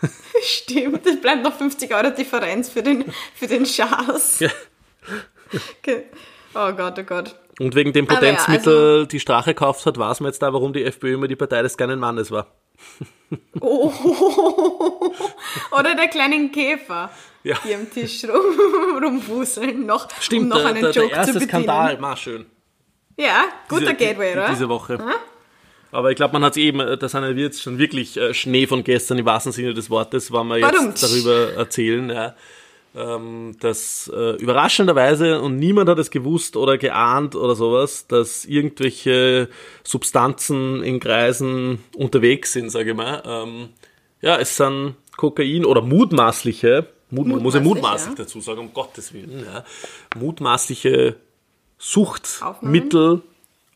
Stimmt, 0.42 1.06
es 1.06 1.20
bleibt 1.20 1.42
noch 1.42 1.52
50 1.52 1.94
Euro 1.94 2.10
Differenz 2.10 2.70
für 2.70 2.82
den, 2.82 3.04
für 3.34 3.46
den 3.46 3.66
Schaß. 3.66 4.40
Ja. 4.40 4.50
Okay. 5.80 6.04
Oh 6.54 6.72
Gott, 6.72 6.98
oh 6.98 7.02
Gott. 7.02 7.36
Und 7.60 7.74
wegen 7.74 7.92
dem 7.92 8.06
Potenzmittel 8.06 8.72
ja, 8.72 8.80
also, 8.80 9.04
die 9.04 9.20
Strache 9.20 9.50
gekauft 9.50 9.84
hat, 9.84 9.98
weiß 9.98 10.20
man 10.20 10.30
jetzt 10.30 10.40
da, 10.40 10.54
warum 10.54 10.72
die 10.72 10.82
FPÖ 10.82 11.14
immer 11.14 11.28
die 11.28 11.36
Partei 11.36 11.60
des 11.60 11.76
kleinen 11.76 12.00
Mannes 12.00 12.30
war. 12.30 12.46
Oh, 13.60 13.90
oder 15.78 15.94
der 15.94 16.08
kleinen 16.08 16.52
Käfer 16.52 17.10
ja. 17.44 17.56
die 17.64 17.74
am 17.74 17.90
Tisch 17.90 18.24
rum, 18.24 19.02
rumwuseln, 19.02 19.86
noch, 19.86 20.08
Stimmt, 20.20 20.42
um 20.42 20.48
noch 20.48 20.56
der, 20.58 20.66
einen 20.66 20.82
der, 20.82 20.90
Joke 20.90 21.08
der 21.08 21.16
erste 21.18 21.32
zu 21.34 21.38
bedienen. 21.40 21.64
Skandal, 21.64 22.02
war 22.02 22.16
schön. 22.16 22.46
Ja, 23.16 23.44
guter 23.68 23.80
diese, 23.80 23.94
Gateway, 23.94 24.32
oder? 24.32 24.48
Diese 24.48 24.68
Woche. 24.68 24.98
Hm? 24.98 25.12
Aber 25.92 26.10
ich 26.10 26.16
glaube, 26.16 26.32
man 26.32 26.42
hat 26.42 26.56
eben, 26.56 26.78
das 26.98 27.12
sind 27.12 27.22
wir 27.22 27.30
jetzt 27.42 27.62
schon 27.62 27.78
wirklich 27.78 28.16
äh, 28.16 28.34
Schnee 28.34 28.66
von 28.66 28.82
gestern 28.82 29.18
im 29.18 29.26
wahrsten 29.26 29.52
Sinne 29.52 29.74
des 29.74 29.90
Wortes, 29.90 30.32
wenn 30.32 30.48
wir 30.48 30.58
jetzt 30.58 30.72
Badumtsch. 30.72 31.02
darüber 31.02 31.52
erzählen, 31.54 32.10
ja, 32.10 32.34
ähm, 32.94 33.56
dass 33.60 34.10
äh, 34.14 34.36
überraschenderweise, 34.36 35.40
und 35.40 35.58
niemand 35.58 35.88
hat 35.88 35.98
es 35.98 36.10
gewusst 36.10 36.56
oder 36.56 36.78
geahnt 36.78 37.34
oder 37.34 37.54
sowas, 37.54 38.06
dass 38.06 38.44
irgendwelche 38.44 39.48
Substanzen 39.82 40.82
in 40.82 41.00
Kreisen 41.00 41.82
unterwegs 41.96 42.52
sind, 42.52 42.70
sage 42.70 42.90
ich 42.90 42.96
mal. 42.96 43.22
Ähm, 43.26 43.68
ja, 44.20 44.36
es 44.36 44.56
sind 44.56 44.94
Kokain 45.16 45.64
oder 45.64 45.82
mutmaßliche 45.82 46.88
Mut, 47.10 47.26
man 47.26 47.42
muss 47.42 47.54
ja 47.54 47.60
mutmaßlich 47.60 48.18
ja. 48.18 48.24
dazu 48.24 48.40
sagen, 48.40 48.60
um 48.60 48.72
Gottes 48.72 49.12
Willen, 49.12 49.44
ja, 49.44 49.64
mutmaßliche 50.16 51.16
Suchtmittel, 51.78 53.22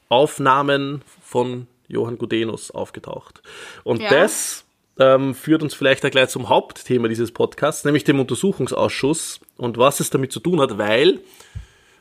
Aufnahmen 0.09 1.03
von 1.23 1.67
Johann 1.89 2.19
Gudenus 2.19 2.71
aufgetaucht. 2.71 3.43
Und 3.85 4.01
ja. 4.01 4.09
das 4.11 4.65
ähm, 4.99 5.35
führt 5.35 5.63
uns 5.63 5.75
vielleicht 5.75 6.05
auch 6.05 6.11
gleich 6.11 6.29
zum 6.29 6.49
Hauptthema 6.49 7.09
dieses 7.09 7.33
Podcasts, 7.33 7.85
nämlich 7.85 8.05
dem 8.05 8.21
Untersuchungsausschuss 8.21 9.41
und 9.57 9.79
was 9.79 10.01
es 10.01 10.11
damit 10.11 10.33
zu 10.33 10.41
tun 10.41 10.61
hat, 10.61 10.79
weil 10.79 11.21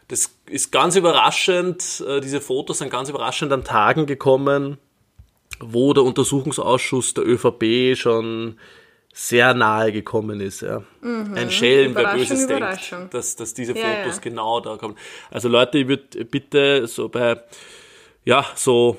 das 0.08 0.34
ist 0.50 0.72
ganz 0.72 0.96
überraschend, 0.96 2.04
äh, 2.08 2.22
diese 2.22 2.42
Fotos 2.42 2.80
sind 2.80 2.90
ganz 2.90 3.10
überraschend 3.10 3.52
an 3.52 3.64
Tagen 3.64 4.06
gekommen, 4.06 4.78
wo 5.60 5.94
der 5.94 6.04
Untersuchungsausschuss 6.04 7.14
der 7.14 7.28
ÖVP 7.28 7.98
schon 7.98 8.58
sehr 9.14 9.54
nahe 9.54 9.92
gekommen 9.92 10.40
ist. 10.42 10.62
Ja. 10.62 10.84
Mhm. 11.02 11.34
Ein 11.36 11.52
Schelm, 11.52 11.96
wer 11.96 12.14
Böses 12.14 12.46
denkt, 12.48 13.14
dass, 13.14 13.36
dass 13.36 13.54
diese 13.54 13.76
ja, 13.76 13.84
Fotos 13.84 14.18
ja. 14.18 14.22
genau 14.22 14.60
da 14.60 14.78
kommen. 14.78 14.96
Also 15.32 15.50
Leute, 15.50 15.80
ich 15.80 15.88
würde 15.88 16.26
bitte 16.26 16.88
so 16.88 17.10
bei, 17.10 17.42
ja, 18.26 18.46
so 18.56 18.98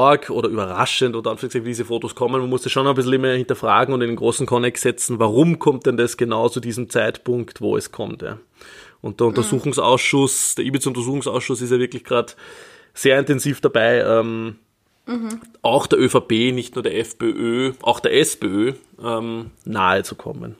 arg 0.00 0.30
oder 0.30 0.48
überraschend 0.48 1.16
oder 1.16 1.36
wie 1.40 1.60
diese 1.60 1.84
Fotos 1.84 2.14
kommen, 2.14 2.40
man 2.40 2.50
muss 2.50 2.62
das 2.62 2.72
schon 2.72 2.86
ein 2.86 2.94
bisschen 2.94 3.12
immer 3.12 3.32
hinterfragen 3.32 3.94
und 3.94 4.02
in 4.02 4.08
den 4.08 4.16
großen 4.16 4.46
Konnex 4.46 4.82
setzen, 4.82 5.18
warum 5.18 5.58
kommt 5.58 5.86
denn 5.86 5.96
das 5.96 6.16
genau 6.16 6.48
zu 6.48 6.60
diesem 6.60 6.90
Zeitpunkt, 6.90 7.60
wo 7.60 7.76
es 7.76 7.92
kommt. 7.92 8.22
Ja. 8.22 8.38
Und 9.00 9.20
der 9.20 9.26
mhm. 9.26 9.30
Untersuchungsausschuss, 9.30 10.54
der 10.54 10.64
Ibiza-Untersuchungsausschuss 10.64 11.60
ist 11.60 11.70
ja 11.70 11.78
wirklich 11.78 12.04
gerade 12.04 12.32
sehr 12.94 13.18
intensiv 13.18 13.60
dabei, 13.60 14.00
ähm, 14.00 14.56
mhm. 15.06 15.40
auch 15.62 15.86
der 15.86 15.98
ÖVP, 15.98 16.52
nicht 16.52 16.74
nur 16.74 16.82
der 16.82 16.98
FPÖ, 16.98 17.72
auch 17.82 18.00
der 18.00 18.14
SPÖ 18.18 18.72
ähm, 19.02 19.50
nahe 19.64 20.02
zu 20.04 20.14
kommen. 20.14 20.56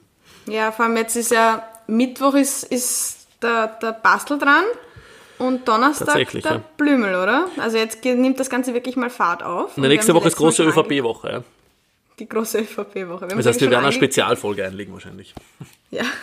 Ja, 0.47 0.73
vor 0.73 0.85
allem 0.85 0.97
jetzt 0.97 1.17
ist 1.17 1.31
ja 1.31 1.67
Mittwoch 1.87 2.35
ist, 2.35 2.65
ist 2.65 3.29
der, 3.43 3.69
der 3.81 3.93
Bastel 3.93 4.39
dran 4.39 4.65
und 5.39 5.67
Donnerstag 5.67 6.31
der 6.31 6.41
ja. 6.41 6.61
Blümel, 6.77 7.15
oder? 7.15 7.49
Also 7.59 7.77
jetzt 7.77 8.05
nimmt 8.05 8.39
das 8.41 8.51
Ganze 8.51 8.75
wirklich 8.75 8.97
mal 8.97 9.11
Fahrt 9.11 9.43
auf. 9.43 9.77
Und 9.77 9.87
nächste 9.87 10.15
Woche 10.15 10.29
ist 10.29 10.37
große 10.37 10.65
ÖVP-Woche, 10.65 11.31
ja. 11.31 11.43
Die 12.19 12.29
große 12.29 12.61
ÖVP-Woche. 12.61 13.27
Das 13.27 13.47
heißt, 13.47 13.61
wir 13.61 13.71
werden 13.71 13.85
eine 13.85 13.93
Spezialfolge 13.93 14.65
einlegen 14.65 14.93
wahrscheinlich. 14.93 15.35
Ja. 15.91 16.05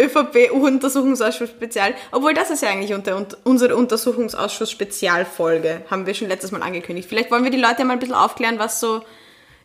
ÖVP-Untersuchungsausschuss 0.00 1.50
Spezial. 1.50 1.94
Obwohl 2.10 2.34
das 2.34 2.50
ist 2.50 2.62
ja 2.62 2.70
eigentlich 2.70 2.94
unter, 2.94 3.26
unsere 3.44 3.76
Untersuchungsausschuss 3.76 4.70
Spezialfolge, 4.70 5.82
haben 5.90 6.06
wir 6.06 6.14
schon 6.14 6.28
letztes 6.28 6.52
Mal 6.52 6.62
angekündigt. 6.62 7.08
Vielleicht 7.08 7.30
wollen 7.30 7.44
wir 7.44 7.50
die 7.50 7.60
Leute 7.60 7.84
mal 7.84 7.94
ein 7.94 7.98
bisschen 7.98 8.14
aufklären, 8.14 8.58
was 8.58 8.80
so 8.80 9.02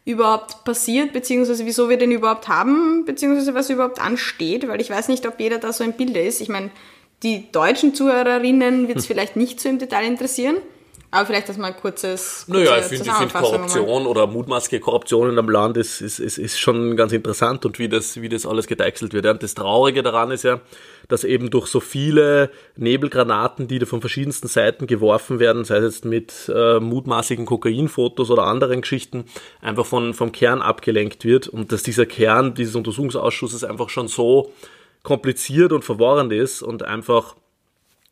überhaupt 0.05 0.63
passiert, 0.63 1.11
beziehungsweise 1.11 1.65
wieso 1.65 1.89
wir 1.89 1.97
den 1.97 2.11
überhaupt 2.11 2.47
haben, 2.47 3.03
beziehungsweise 3.05 3.53
was 3.53 3.69
überhaupt 3.69 3.99
ansteht, 3.99 4.67
weil 4.67 4.79
ich 4.79 4.89
weiß 4.89 5.09
nicht, 5.09 5.27
ob 5.27 5.39
jeder 5.39 5.57
da 5.57 5.73
so 5.73 5.83
im 5.83 5.93
Bilde 5.93 6.21
ist. 6.21 6.39
Ich 6.39 6.49
meine, 6.49 6.71
die 7.23 7.51
deutschen 7.51 7.95
Zuhörerinnen 7.95 8.87
wird 8.87 8.99
es 8.99 9.05
hm. 9.05 9.07
vielleicht 9.07 9.35
nicht 9.35 9.59
so 9.59 9.69
im 9.69 9.79
Detail 9.79 10.05
interessieren. 10.05 10.57
Aber 11.09 11.25
vielleicht 11.25 11.47
das 11.47 11.57
mal 11.57 11.67
ein 11.67 11.77
kurzes. 11.77 12.45
Kurze 12.47 12.63
naja, 12.63 12.79
ich 12.79 12.85
finde 12.85 13.11
find 13.13 13.33
Korruption 13.33 14.05
oder 14.07 14.27
mutmaßliche 14.27 14.81
Korruption 14.81 15.29
in 15.29 15.39
einem 15.39 15.49
Land 15.49 15.77
ist, 15.77 16.01
ist, 16.01 16.19
ist, 16.19 16.37
ist 16.37 16.59
schon 16.59 16.97
ganz 16.97 17.13
interessant 17.13 17.65
und 17.65 17.79
wie 17.79 17.87
das, 17.87 18.21
wie 18.21 18.27
das 18.27 18.45
alles 18.45 18.67
gedeichselt 18.67 19.13
wird. 19.13 19.25
Und 19.25 19.41
das 19.41 19.53
Traurige 19.53 20.03
daran 20.03 20.31
ist 20.31 20.43
ja, 20.43 20.59
dass 21.07 21.23
eben 21.23 21.49
durch 21.49 21.67
so 21.67 21.79
viele 21.79 22.51
Nebelgranaten, 22.75 23.69
die 23.69 23.79
da 23.79 23.85
von 23.85 24.01
verschiedensten 24.01 24.49
Seiten 24.49 24.85
geworfen 24.85 25.39
werden, 25.39 25.63
sei 25.63 25.77
es 25.77 25.95
jetzt 25.95 26.05
mit 26.05 26.51
äh, 26.53 26.81
mutmaßlichen 26.81 27.45
Kokainfotos 27.45 28.29
oder 28.29 28.43
anderen 28.43 28.81
Geschichten, 28.81 29.25
einfach 29.61 29.85
von, 29.85 30.13
vom 30.13 30.33
Kern 30.33 30.61
abgelenkt 30.61 31.23
wird 31.23 31.47
und 31.47 31.71
dass 31.71 31.83
dieser 31.83 32.05
Kern 32.05 32.53
dieses 32.53 32.75
Untersuchungsausschusses 32.75 33.63
einfach 33.63 33.87
schon 33.87 34.09
so 34.09 34.51
kompliziert 35.07 35.71
und 35.71 35.85
verworrend 35.85 36.33
ist 36.33 36.61
und 36.61 36.83
einfach 36.83 37.37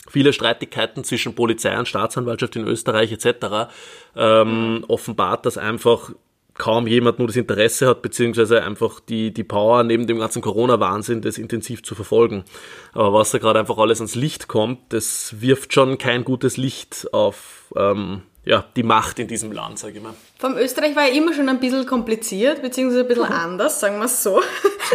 viele 0.07 0.31
Streitigkeiten 0.31 1.03
zwischen 1.03 1.35
Polizei 1.35 1.77
und 1.77 1.89
Staatsanwaltschaft 1.89 2.55
in 2.55 2.65
Österreich 2.65 3.11
etc. 3.11 3.69
Ähm, 4.15 4.85
offenbart, 4.87 5.45
dass 5.45 5.57
einfach 5.57 6.11
kaum 6.53 6.87
jemand 6.87 7.19
nur 7.19 7.27
das 7.27 7.35
Interesse 7.35 7.89
hat, 7.89 8.01
beziehungsweise 8.01 8.63
einfach 8.63 9.01
die, 9.01 9.33
die 9.33 9.43
Power 9.43 9.83
neben 9.83 10.07
dem 10.07 10.19
ganzen 10.19 10.41
Corona-Wahnsinn, 10.41 11.19
das 11.19 11.37
intensiv 11.37 11.83
zu 11.83 11.95
verfolgen. 11.95 12.45
Aber 12.93 13.11
was 13.11 13.31
da 13.31 13.39
gerade 13.39 13.59
einfach 13.59 13.77
alles 13.77 13.99
ans 13.99 14.15
Licht 14.15 14.47
kommt, 14.47 14.79
das 14.93 15.35
wirft 15.41 15.73
schon 15.73 15.97
kein 15.97 16.23
gutes 16.23 16.55
Licht 16.55 17.09
auf 17.11 17.73
ähm, 17.75 18.21
ja, 18.45 18.63
die 18.75 18.83
Macht 18.83 19.17
in 19.17 19.27
diesem 19.27 19.51
Land, 19.51 19.79
sage 19.79 19.97
ich 19.97 20.03
mal. 20.03 20.13
Vom 20.37 20.55
Österreich 20.55 20.95
war 20.95 21.07
ja 21.07 21.13
immer 21.13 21.33
schon 21.33 21.49
ein 21.49 21.59
bisschen 21.59 21.85
kompliziert, 21.87 22.61
beziehungsweise 22.61 23.01
ein 23.01 23.07
bisschen 23.07 23.25
anders, 23.25 23.79
sagen 23.79 23.97
wir 23.97 24.05
es 24.05 24.21
so. 24.21 24.41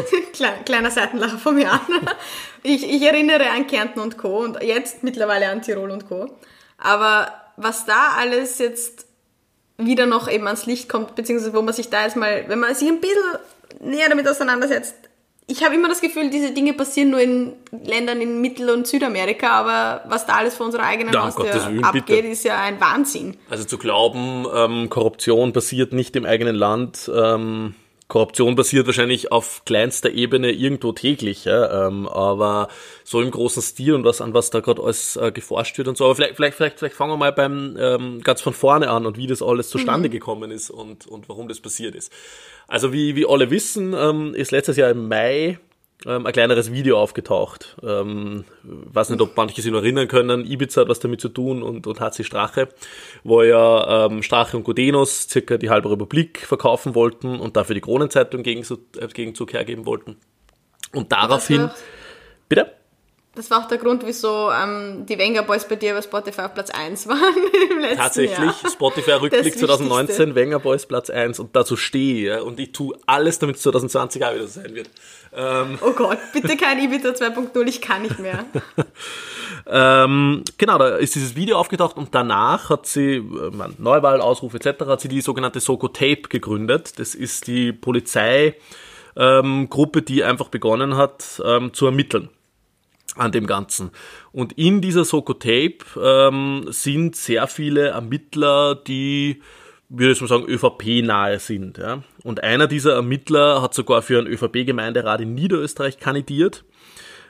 Kleiner 0.64 0.90
Seitenlacher 0.90 1.38
von 1.38 1.57
mir 1.57 1.73
an. 1.73 1.80
Ich, 2.62 2.88
ich 2.88 3.02
erinnere 3.02 3.50
an 3.50 3.66
Kärnten 3.66 4.00
und 4.00 4.19
Co. 4.19 4.45
und 4.45 4.62
jetzt 4.62 5.02
mittlerweile 5.02 5.49
an 5.49 5.62
Tirol 5.62 5.90
und 5.90 6.09
Co. 6.09 6.30
Aber 6.78 7.33
was 7.57 7.87
da 7.87 8.12
alles 8.16 8.59
jetzt 8.59 9.07
wieder 9.78 10.07
noch 10.07 10.30
eben 10.30 10.47
ans 10.47 10.66
Licht 10.66 10.88
kommt, 10.88 11.16
beziehungsweise 11.16 11.52
wo 11.52 11.62
man 11.62 11.75
sich 11.75 11.90
da 11.90 12.04
jetzt 12.04 12.16
mal, 12.16 12.45
wenn 12.47 12.61
man 12.61 12.75
sich 12.75 12.88
ein 12.88 13.00
bisschen 13.00 13.23
näher 13.80 14.09
damit 14.09 14.28
auseinandersetzt, 14.28 14.95
ich 15.50 15.64
habe 15.64 15.75
immer 15.75 15.88
das 15.88 16.00
Gefühl, 16.00 16.30
diese 16.30 16.52
Dinge 16.52 16.73
passieren 16.73 17.11
nur 17.11 17.21
in 17.21 17.52
Ländern 17.85 18.21
in 18.21 18.40
Mittel- 18.40 18.71
und 18.71 18.87
Südamerika, 18.87 19.49
aber 19.50 20.04
was 20.09 20.26
da 20.26 20.35
alles 20.35 20.54
vor 20.54 20.66
unserer 20.66 20.85
eigenen 20.85 21.12
ja, 21.12 21.25
Haustür 21.25 21.52
Willen, 21.52 21.85
abgeht, 21.85 22.07
bitte. 22.07 22.28
ist 22.28 22.45
ja 22.45 22.61
ein 22.61 22.80
Wahnsinn. 22.80 23.37
Also 23.49 23.64
zu 23.64 23.76
glauben, 23.78 24.47
ähm, 24.54 24.88
Korruption 24.88 25.52
passiert 25.52 25.92
nicht 25.92 26.14
im 26.16 26.25
eigenen 26.25 26.54
Land, 26.54 27.11
ähm, 27.14 27.75
Korruption 28.11 28.57
passiert 28.57 28.87
wahrscheinlich 28.87 29.33
auf 29.33 29.64
kleinster 29.64 30.11
Ebene 30.11 30.50
irgendwo 30.52 30.93
täglich, 30.93 31.47
ja, 31.47 31.87
ähm, 31.87 32.07
aber 32.07 32.69
so 33.05 33.23
im 33.23 33.31
großen 33.31 33.62
Stil 33.62 33.95
und 33.95 34.05
was 34.05 34.21
an 34.21 34.35
was 34.35 34.50
da 34.50 34.61
gerade 34.61 34.83
alles 34.83 35.17
äh, 35.17 35.33
geforscht 35.33 35.79
wird 35.79 35.88
und 35.88 35.97
so. 35.97 36.05
Aber 36.05 36.17
vielleicht, 36.17 36.37
vielleicht, 36.37 36.57
vielleicht, 36.57 36.79
vielleicht 36.79 36.97
fangen 36.97 37.12
wir 37.12 37.17
mal 37.17 37.33
beim 37.33 37.76
ähm, 37.81 38.21
ganz 38.23 38.43
von 38.43 38.52
vorne 38.52 38.90
an 38.90 39.07
und 39.07 39.17
wie 39.17 39.26
das 39.26 39.40
alles 39.40 39.71
zustande 39.71 40.09
mhm. 40.09 40.12
gekommen 40.12 40.50
ist 40.50 40.69
und, 40.69 41.07
und 41.07 41.31
warum 41.31 41.49
das 41.49 41.61
passiert 41.61 41.95
ist. 41.95 42.12
Also 42.69 42.93
wie, 42.93 43.17
wie 43.17 43.26
alle 43.26 43.50
wissen, 43.50 43.95
ähm, 43.95 44.35
ist 44.35 44.50
letztes 44.50 44.76
Jahr 44.76 44.90
im 44.90 45.09
Mai 45.09 45.59
ähm, 46.07 46.26
ein 46.26 46.33
kleineres 46.33 46.73
Video 46.73 46.99
aufgetaucht. 46.99 47.76
Ähm, 47.83 48.45
weiß 48.62 49.11
nicht, 49.11 49.21
ob 49.21 49.37
manche 49.37 49.61
sich 49.61 49.71
noch 49.71 49.80
erinnern 49.83 50.09
können. 50.09 50.50
Ibiza 50.50 50.83
hat 50.83 50.88
was 50.88 51.00
damit 51.00 51.21
zu 51.21 51.28
tun 51.28 51.62
und, 51.62 51.87
und 51.87 52.00
HC 52.00 52.25
Strache, 52.25 52.69
wo 53.25 53.42
ja 53.42 54.07
ähm, 54.07 54.23
Strache 54.23 54.57
und 54.57 54.64
Gudenos 54.64 55.28
circa 55.28 55.57
die 55.59 55.71
halbe 55.71 55.90
Republik 55.90 56.40
verkaufen 56.40 56.95
wollten 56.95 57.38
und 57.38 57.57
dafür 57.57 57.75
die 57.75 57.80
Kronenzeitung 57.80 58.42
gegen, 58.42 58.62
äh, 58.99 59.07
Gegenzug 59.09 59.52
hergeben 59.52 59.87
wollten. 59.87 60.16
Und 60.92 61.12
daraufhin... 61.12 61.71
Bitte? 62.49 62.80
Das 63.40 63.50
war 63.50 63.64
auch 63.64 63.68
der 63.68 63.78
Grund, 63.78 64.02
wieso 64.04 64.50
ähm, 64.50 65.06
die 65.06 65.16
Wenger 65.16 65.42
Boys 65.42 65.66
bei 65.66 65.76
dir 65.76 65.94
bei 65.94 66.02
Spotify 66.02 66.42
auf 66.42 66.52
Platz 66.52 66.68
1 66.68 67.06
waren 67.06 67.18
im 67.70 67.78
letzten 67.78 67.97
Tatsächlich, 67.97 68.38
Jahr. 68.38 68.54
Spotify 68.70 69.12
Rückblick 69.12 69.59
2019, 69.59 70.35
Wenger 70.35 70.59
Boys 70.59 70.85
Platz 70.85 71.09
1 71.09 71.40
und 71.40 71.56
dazu 71.56 71.75
stehe 71.78 72.37
ich 72.37 72.42
und 72.42 72.61
ich 72.61 72.73
tue 72.73 72.94
alles, 73.06 73.38
damit 73.38 73.56
es 73.56 73.62
2020 73.62 74.23
auch 74.26 74.35
wieder 74.35 74.47
so 74.47 74.61
sein 74.61 74.75
wird. 74.75 74.90
Ähm. 75.35 75.78
Oh 75.80 75.92
Gott, 75.92 76.18
bitte 76.35 76.54
kein 76.59 76.80
Ibiza 76.80 77.09
2.0, 77.12 77.66
ich 77.66 77.80
kann 77.80 78.02
nicht 78.02 78.18
mehr. 78.18 78.44
ähm, 79.66 80.44
genau, 80.59 80.76
da 80.76 80.97
ist 80.97 81.14
dieses 81.14 81.35
Video 81.35 81.56
aufgetaucht 81.56 81.97
und 81.97 82.14
danach 82.14 82.68
hat 82.68 82.85
sie, 82.85 83.14
äh, 83.14 83.23
Neuwahl, 83.78 84.20
Ausruf 84.20 84.52
etc., 84.52 84.85
hat 84.85 85.00
sie 85.00 85.09
die 85.09 85.23
sogenannte 85.23 85.61
Soko 85.61 85.88
Tape 85.88 86.28
gegründet. 86.28 86.99
Das 86.99 87.14
ist 87.14 87.47
die 87.47 87.73
Polizeigruppe, 87.73 88.59
ähm, 89.16 90.04
die 90.06 90.25
einfach 90.25 90.49
begonnen 90.49 90.99
hat 90.99 91.40
ähm, 91.42 91.73
zu 91.73 91.87
ermitteln 91.87 92.28
an 93.17 93.33
dem 93.33 93.47
Ganzen. 93.47 93.90
Und 94.33 94.52
in 94.55 94.81
dieser 94.81 95.05
Soko 95.05 95.35
Tape 95.35 95.79
ähm, 96.00 96.67
sind 96.69 97.17
sehr 97.17 97.47
viele 97.47 97.88
Ermittler, 97.88 98.75
die, 98.75 99.43
würde 99.88 100.12
ich 100.12 100.21
mal 100.21 100.29
sagen, 100.29 100.47
ÖVP-nahe 100.47 101.38
sind. 101.38 101.79
Ja? 101.79 102.02
Und 102.23 102.43
einer 102.43 102.67
dieser 102.67 102.95
Ermittler 102.95 103.62
hat 103.62 103.75
sogar 103.75 104.02
für 104.02 104.19
einen 104.19 104.29
ÖVP-Gemeinderat 104.29 105.21
in 105.21 105.35
Niederösterreich 105.35 105.99
kandidiert. 105.99 106.64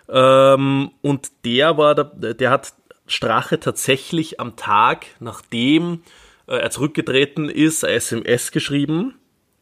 Ähm, 0.08 0.90
und 1.02 1.28
der 1.44 1.76
war, 1.76 1.94
der, 1.94 2.34
der 2.34 2.50
hat 2.50 2.74
Strache 3.06 3.58
tatsächlich 3.58 4.38
am 4.38 4.56
Tag, 4.56 5.06
nachdem 5.18 6.02
äh, 6.46 6.56
er 6.56 6.70
zurückgetreten 6.70 7.48
ist, 7.48 7.84
ein 7.84 7.94
SMS 7.94 8.52
geschrieben, 8.52 9.14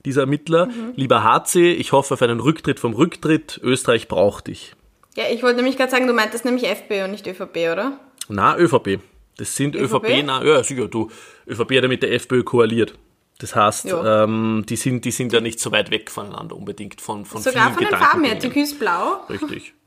dieser 0.05 0.23
Ermittler. 0.23 0.67
Mhm. 0.67 0.93
Lieber 0.97 1.23
HC, 1.23 1.73
ich 1.73 1.93
hoffe 1.93 2.15
auf 2.15 2.23
einen 2.23 2.41
Rücktritt 2.41 2.81
vom 2.81 2.95
Rücktritt. 2.95 3.61
Österreich 3.63 4.09
braucht 4.09 4.49
dich. 4.49 4.75
Ja, 5.17 5.25
ich 5.31 5.43
wollte 5.43 5.57
nämlich 5.57 5.77
gerade 5.77 5.91
sagen, 5.91 6.07
du 6.07 6.13
meintest 6.13 6.45
nämlich 6.45 6.67
FPÖ 6.69 7.05
und 7.05 7.11
nicht 7.11 7.27
ÖVP, 7.27 7.73
oder? 7.73 7.99
Na, 8.29 8.57
ÖVP. 8.57 9.01
Das 9.37 9.55
sind 9.55 9.77
ÖVP, 9.77 10.05
ÖVP 10.05 10.25
na, 10.25 10.45
ja, 10.45 10.63
sicher, 10.63 10.89
du, 10.89 11.11
ÖVP 11.47 11.77
hat 11.77 11.83
ja 11.83 11.89
mit 11.89 12.03
der 12.03 12.13
FPÖ 12.13 12.43
koaliert. 12.43 12.95
Das 13.39 13.55
heißt, 13.55 13.87
ähm, 14.05 14.65
die 14.69 14.77
sind, 14.77 15.05
die 15.05 15.13
sind 15.13 15.33
ja 15.33 15.41
nicht 15.41 15.61
so 15.61 15.71
weit 15.71 15.93
weg 15.93 16.11
voneinander 16.11 16.57
unbedingt 16.57 17.01
von, 17.01 17.25
von 17.25 17.41
Sogar 17.41 17.73
von 17.73 17.85
den 17.85 17.97
Farben 17.97 18.25
her, 18.25 18.39
türkisblau. 18.39 19.25
Richtig. 19.29 19.75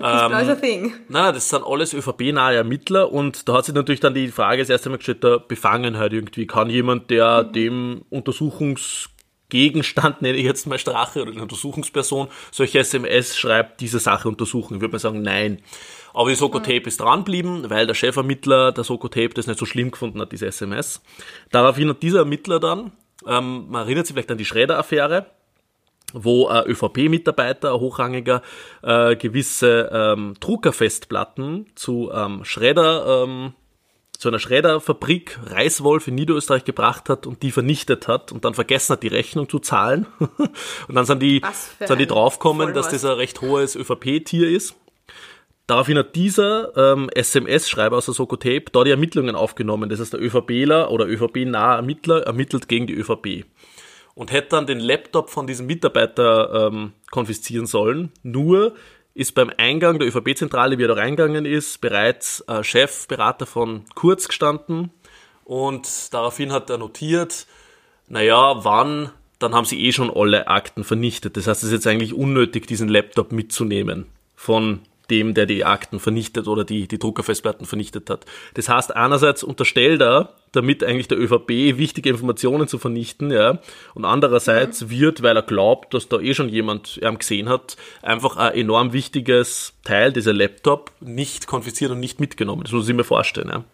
Ähm, 0.00 0.32
ist 0.32 0.48
ein 0.48 0.60
Thing. 0.60 0.94
Nein, 1.08 1.34
das 1.34 1.50
sind 1.50 1.64
alles 1.64 1.92
ÖVP-nahe 1.92 2.54
Ermittler 2.54 3.12
und 3.12 3.46
da 3.46 3.58
hat 3.58 3.66
sich 3.66 3.74
natürlich 3.74 4.00
dann 4.00 4.14
die 4.14 4.28
Frage 4.28 4.62
das 4.62 4.70
erste 4.70 4.88
Mal 4.88 4.96
gestellt, 4.96 5.22
der 5.22 5.38
Befangenheit 5.38 6.14
irgendwie. 6.14 6.46
Kann 6.46 6.70
jemand, 6.70 7.10
der 7.10 7.44
mhm. 7.44 7.52
dem 7.52 8.02
Untersuchungs 8.08 9.10
Gegenstand, 9.52 10.22
nenne 10.22 10.38
ich 10.38 10.46
jetzt 10.46 10.66
mal 10.66 10.78
Strache 10.78 11.20
oder 11.20 11.30
eine 11.30 11.42
Untersuchungsperson, 11.42 12.28
solche 12.50 12.78
SMS 12.78 13.36
schreibt, 13.36 13.82
diese 13.82 13.98
Sache 13.98 14.26
untersuchen. 14.26 14.76
Ich 14.76 14.80
würde 14.80 14.92
mal 14.92 14.98
sagen, 14.98 15.20
nein. 15.20 15.60
Aber 16.14 16.30
die 16.30 16.36
Soko 16.36 16.58
Tape 16.58 16.84
ist 16.86 17.00
dranblieben, 17.00 17.68
weil 17.68 17.86
der 17.86 17.94
Chefermittler 17.94 18.72
der 18.72 18.82
Soko 18.82 19.08
Tape 19.08 19.28
das 19.34 19.46
nicht 19.46 19.58
so 19.58 19.66
schlimm 19.66 19.90
gefunden 19.90 20.22
hat, 20.22 20.32
diese 20.32 20.46
SMS. 20.46 21.02
Daraufhin 21.50 21.90
hat 21.90 22.02
dieser 22.02 22.20
Ermittler 22.20 22.60
dann, 22.60 22.92
ähm, 23.26 23.66
man 23.68 23.82
erinnert 23.82 24.06
sich 24.06 24.14
vielleicht 24.14 24.30
an 24.30 24.38
die 24.38 24.46
Schredder-Affäre, 24.46 25.26
wo 26.14 26.48
ein 26.48 26.66
ÖVP-Mitarbeiter, 26.66 27.74
ein 27.74 27.80
hochrangiger, 27.80 28.40
äh, 28.82 29.16
gewisse 29.16 29.90
ähm, 29.92 30.32
Druckerfestplatten 30.40 31.66
zu 31.74 32.10
ähm, 32.10 32.42
Schredder 32.46 33.24
ähm, 33.24 33.52
zu 34.22 34.28
einer 34.28 34.38
Schredderfabrik 34.38 35.40
Reiswolf 35.46 36.06
in 36.06 36.14
Niederösterreich 36.14 36.62
gebracht 36.62 37.08
hat 37.08 37.26
und 37.26 37.42
die 37.42 37.50
vernichtet 37.50 38.06
hat 38.06 38.30
und 38.30 38.44
dann 38.44 38.54
vergessen 38.54 38.92
hat, 38.92 39.02
die 39.02 39.08
Rechnung 39.08 39.48
zu 39.48 39.58
zahlen. 39.58 40.06
und 40.88 40.94
dann 40.94 41.04
sind 41.04 41.20
die, 41.20 41.42
sind 41.80 41.98
die 41.98 42.06
draufgekommen, 42.06 42.72
dass 42.72 42.88
das 42.88 43.04
ein 43.04 43.16
recht 43.16 43.40
hohes 43.40 43.74
ÖVP-Tier 43.74 44.48
ist. 44.48 44.76
Daraufhin 45.66 45.98
hat 45.98 46.14
dieser 46.14 46.76
ähm, 46.76 47.10
SMS-Schreiber 47.12 47.96
aus 47.96 48.04
der 48.04 48.14
Sokotape 48.14 48.66
da 48.70 48.84
die 48.84 48.92
Ermittlungen 48.92 49.34
aufgenommen. 49.34 49.90
Das 49.90 49.98
heißt, 49.98 50.12
der 50.12 50.22
ÖVPler 50.22 50.92
oder 50.92 51.08
ÖVP-nahe 51.08 51.76
Ermittler 51.78 52.22
ermittelt 52.22 52.68
gegen 52.68 52.86
die 52.86 52.94
ÖVP. 52.94 53.44
Und 54.14 54.30
hätte 54.30 54.50
dann 54.50 54.66
den 54.66 54.78
Laptop 54.78 55.30
von 55.30 55.48
diesem 55.48 55.66
Mitarbeiter 55.66 56.68
ähm, 56.68 56.92
konfiszieren 57.10 57.66
sollen. 57.66 58.12
Nur 58.22 58.74
ist 59.14 59.34
beim 59.34 59.50
Eingang 59.56 59.98
der 59.98 60.08
ÖVP-Zentrale, 60.08 60.78
wie 60.78 60.84
er 60.84 60.88
da 60.88 60.94
reingegangen 60.94 61.44
ist, 61.44 61.80
bereits 61.80 62.40
äh, 62.48 62.62
Chefberater 62.64 63.46
von 63.46 63.84
Kurz 63.94 64.28
gestanden 64.28 64.90
und 65.44 66.12
daraufhin 66.14 66.52
hat 66.52 66.70
er 66.70 66.78
notiert, 66.78 67.46
naja, 68.08 68.64
wann, 68.64 69.10
dann 69.38 69.54
haben 69.54 69.64
sie 69.64 69.84
eh 69.84 69.92
schon 69.92 70.10
alle 70.10 70.46
Akten 70.48 70.84
vernichtet. 70.84 71.36
Das 71.36 71.46
heißt, 71.46 71.62
es 71.62 71.68
ist 71.68 71.72
jetzt 71.72 71.86
eigentlich 71.86 72.14
unnötig, 72.14 72.66
diesen 72.66 72.88
Laptop 72.88 73.32
mitzunehmen 73.32 74.06
von 74.34 74.80
dem, 75.10 75.34
der 75.34 75.46
die 75.46 75.64
Akten 75.64 76.00
vernichtet 76.00 76.48
oder 76.48 76.64
die, 76.64 76.88
die 76.88 76.98
Druckerfestplatten 76.98 77.66
vernichtet 77.66 78.08
hat. 78.10 78.24
Das 78.54 78.68
heißt, 78.68 78.94
einerseits 78.94 79.42
unterstellt 79.42 80.00
er, 80.00 80.34
damit 80.52 80.84
eigentlich 80.84 81.08
der 81.08 81.18
ÖVP 81.18 81.78
wichtige 81.78 82.10
Informationen 82.10 82.68
zu 82.68 82.78
vernichten, 82.78 83.30
ja, 83.30 83.58
und 83.94 84.04
andererseits 84.04 84.82
mhm. 84.82 84.90
wird, 84.90 85.22
weil 85.22 85.36
er 85.36 85.42
glaubt, 85.42 85.94
dass 85.94 86.08
da 86.08 86.18
eh 86.18 86.34
schon 86.34 86.48
jemand 86.48 87.00
ähm, 87.02 87.18
gesehen 87.18 87.48
hat, 87.48 87.76
einfach 88.02 88.36
ein 88.36 88.54
enorm 88.54 88.92
wichtiges 88.92 89.74
Teil, 89.84 90.12
dieser 90.12 90.32
Laptop, 90.32 90.92
nicht 91.00 91.46
konfisziert 91.46 91.90
und 91.90 92.00
nicht 92.00 92.20
mitgenommen. 92.20 92.62
Das 92.62 92.72
muss 92.72 92.88
ich 92.88 92.94
mir 92.94 93.04
vorstellen, 93.04 93.48
ja. 93.48 93.64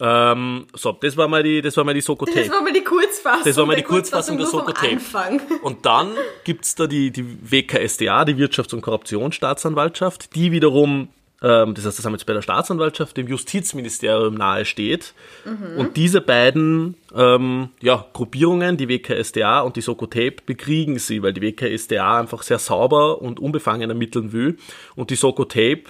Ähm, 0.00 0.66
so, 0.74 0.92
das 0.92 1.16
war 1.16 1.28
mal 1.28 1.42
die, 1.42 1.62
das 1.62 1.76
war 1.76 1.84
mal 1.84 1.94
die 1.94 2.00
Soko 2.00 2.24
Das 2.24 2.50
war 2.50 2.62
mal 2.62 2.72
die 2.72 2.82
Kurzfassung. 2.82 3.44
Das 3.44 3.56
war 3.56 3.66
mal 3.66 3.76
die 3.76 3.82
Kurzfassung 3.82 4.38
der 4.38 4.46
Soko 4.46 4.72
Und 5.62 5.86
dann 5.86 6.10
gibt's 6.42 6.74
da 6.74 6.86
die, 6.86 7.10
die 7.10 7.24
WKSDA, 7.50 8.24
die 8.24 8.34
Wirtschafts- 8.34 8.74
und 8.74 8.80
Korruptionsstaatsanwaltschaft, 8.80 10.34
die 10.34 10.50
wiederum 10.50 11.08
ähm, 11.44 11.74
das 11.74 11.84
heißt, 11.84 11.98
das 11.98 12.06
haben 12.06 12.12
wir 12.12 12.16
jetzt 12.16 12.26
bei 12.26 12.32
der 12.32 12.40
Staatsanwaltschaft, 12.40 13.18
dem 13.18 13.28
Justizministerium 13.28 14.34
nahe 14.34 14.64
steht. 14.64 15.12
Mhm. 15.44 15.78
Und 15.78 15.96
diese 15.98 16.22
beiden 16.22 16.96
ähm, 17.14 17.68
ja, 17.80 18.06
Gruppierungen, 18.14 18.78
die 18.78 18.88
WKSDA 18.88 19.60
und 19.60 19.76
die 19.76 19.82
Soko 19.82 20.06
Tape, 20.06 20.36
bekriegen 20.46 20.98
sie, 20.98 21.22
weil 21.22 21.34
die 21.34 21.42
WKSDA 21.42 22.18
einfach 22.18 22.42
sehr 22.42 22.58
sauber 22.58 23.20
und 23.20 23.38
unbefangen 23.40 23.90
ermitteln 23.90 24.32
will. 24.32 24.56
Und 24.96 25.10
die 25.10 25.16
Soko 25.16 25.44
Tape, 25.44 25.82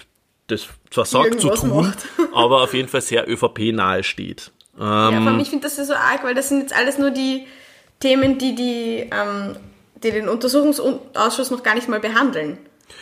das 0.47 0.67
zwar 0.91 1.05
sagt 1.05 1.41
zu 1.41 1.49
tun, 1.49 1.69
macht. 1.69 1.99
aber 2.33 2.63
auf 2.63 2.73
jeden 2.73 2.87
Fall 2.87 3.01
sehr 3.01 3.29
ÖVP-nahe 3.29 4.03
steht. 4.03 4.51
Ähm, 4.77 4.83
ja, 4.83 5.21
vor 5.21 5.31
allem, 5.31 5.39
ich 5.39 5.49
finde 5.49 5.63
das 5.63 5.75
so 5.75 5.93
arg, 5.93 6.23
weil 6.23 6.35
das 6.35 6.49
sind 6.49 6.61
jetzt 6.61 6.75
alles 6.75 6.97
nur 6.97 7.11
die 7.11 7.45
Themen, 7.99 8.37
die, 8.37 8.55
die, 8.55 9.09
ähm, 9.11 9.55
die 10.03 10.11
den 10.11 10.29
Untersuchungsausschuss 10.29 11.51
noch 11.51 11.63
gar 11.63 11.75
nicht 11.75 11.87
mal 11.87 11.99
behandeln. 11.99 12.57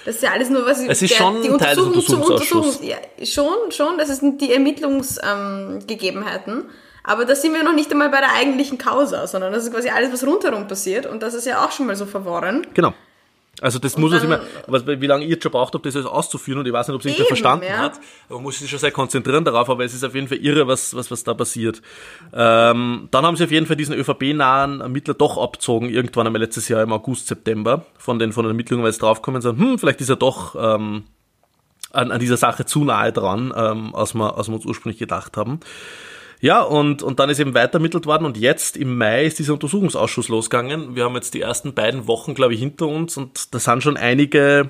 Das 0.06 0.16
ist 0.16 0.24
ja 0.24 0.32
alles 0.32 0.50
nur 0.50 0.66
was. 0.66 0.80
Es 0.80 1.02
ist 1.02 1.12
der, 1.12 1.18
schon 1.18 1.42
die 1.42 1.50
Teil 1.50 1.76
des 1.76 1.86
Untersuchungsausschusses. 1.86 2.80
Ja, 2.84 2.98
schon, 3.26 3.72
schon. 3.72 3.98
Das 3.98 4.08
sind 4.18 4.42
die 4.42 4.54
Ermittlungsgegebenheiten. 4.54 6.54
Ähm, 6.54 6.66
Aber 7.04 7.26
da 7.26 7.36
sind 7.36 7.54
wir 7.54 7.64
noch 7.64 7.74
nicht 7.74 7.92
einmal 7.92 8.10
bei 8.10 8.20
der 8.20 8.34
eigentlichen 8.34 8.78
Causa, 8.78 9.28
sondern 9.28 9.52
das 9.52 9.66
ist 9.66 9.74
quasi 9.74 9.90
alles, 9.90 10.14
was 10.14 10.26
rundherum 10.26 10.68
passiert. 10.68 11.06
Und 11.06 11.24
das 11.24 11.34
ist 11.34 11.46
ja 11.46 11.66
auch 11.66 11.72
schon 11.72 11.88
mal 11.88 11.96
so 11.96 12.06
verworren. 12.06 12.68
Genau. 12.74 12.94
Also 13.62 13.78
das 13.78 13.98
muss 13.98 14.10
man 14.10 14.20
sich 14.20 14.28
mal, 14.28 14.42
was, 14.66 14.88
wie 14.88 15.06
lange 15.06 15.26
ihr 15.26 15.32
jetzt 15.32 15.44
schon 15.44 15.52
braucht 15.52 15.76
habt, 15.76 15.86
das 15.86 15.96
alles 15.96 16.08
auszuführen 16.08 16.60
und 16.60 16.66
ich 16.66 16.74
weiß 16.74 16.88
nicht, 16.88 16.96
ob 16.96 17.02
es 17.02 17.06
irgendwer 17.06 17.28
verstanden 17.28 17.66
ja. 17.68 17.78
hat. 17.78 18.00
Man 18.28 18.42
muss 18.42 18.58
sich 18.58 18.70
schon 18.70 18.80
sehr 18.80 18.92
konzentrieren 18.92 19.46
darauf, 19.46 19.70
aber 19.70 19.86
es 19.86 19.94
ist 19.94 20.04
auf 20.04 20.16
jeden 20.16 20.28
Fall 20.28 20.40
irre, 20.40 20.68
was, 20.68 20.96
was, 20.96 21.12
was 21.12 21.24
da 21.24 21.36
passiert. 21.36 21.82
Ähm, 22.34 23.10
dann 23.12 23.26
haben 23.26 23.38
sie 23.38 23.44
auf 23.44 23.52
jeden 23.52 23.68
Fall 23.68 23.76
diesen 23.76 23.94
ÖVP-nahen 23.94 24.82
Ermittler 24.82 25.14
doch 25.14 25.38
abzogen, 25.38 25.90
irgendwann 25.90 26.26
einmal 26.26 26.42
letztes 26.42 26.68
Jahr 26.68 26.82
im 26.82 26.92
August, 26.92 27.28
September, 27.28 27.86
von 27.96 28.18
den, 28.18 28.34
von 28.34 28.44
den 28.44 28.52
Ermittlungen, 28.52 28.84
weil 28.84 28.92
sie 28.92 29.00
draufkommen 29.00 29.36
und 29.36 29.42
sagen, 29.44 29.60
hm, 29.60 29.78
vielleicht 29.78 30.02
ist 30.02 30.10
er 30.10 30.16
doch 30.16 30.56
ähm, 30.56 31.04
an, 31.92 32.12
an 32.12 32.20
dieser 32.20 32.38
Sache 32.38 32.66
zu 32.66 32.84
nahe 32.84 33.14
dran, 33.14 33.54
ähm, 33.56 33.94
als, 33.94 34.16
wir, 34.16 34.36
als 34.36 34.48
wir 34.48 34.56
uns 34.56 34.66
ursprünglich 34.66 34.98
gedacht 34.98 35.38
haben. 35.38 35.60
Ja, 36.44 36.62
und, 36.62 37.04
und 37.04 37.22
dann 37.22 37.30
ist 37.30 37.40
eben 37.40 37.54
weitermittelt 37.54 38.06
worden 38.06 38.26
und 38.26 38.36
jetzt 38.36 38.76
im 38.76 38.98
Mai 38.98 39.24
ist 39.24 39.40
dieser 39.40 39.54
Untersuchungsausschuss 39.54 40.28
losgegangen. 40.28 40.94
Wir 40.94 41.06
haben 41.06 41.16
jetzt 41.16 41.34
die 41.34 41.40
ersten 41.40 41.74
beiden 41.74 42.06
Wochen, 42.06 42.34
glaube 42.34 42.54
ich, 42.54 42.60
hinter 42.60 42.86
uns 42.86 43.16
und 43.16 43.54
da 43.54 43.60
sind 43.60 43.82
schon 43.82 43.96
einige 43.96 44.70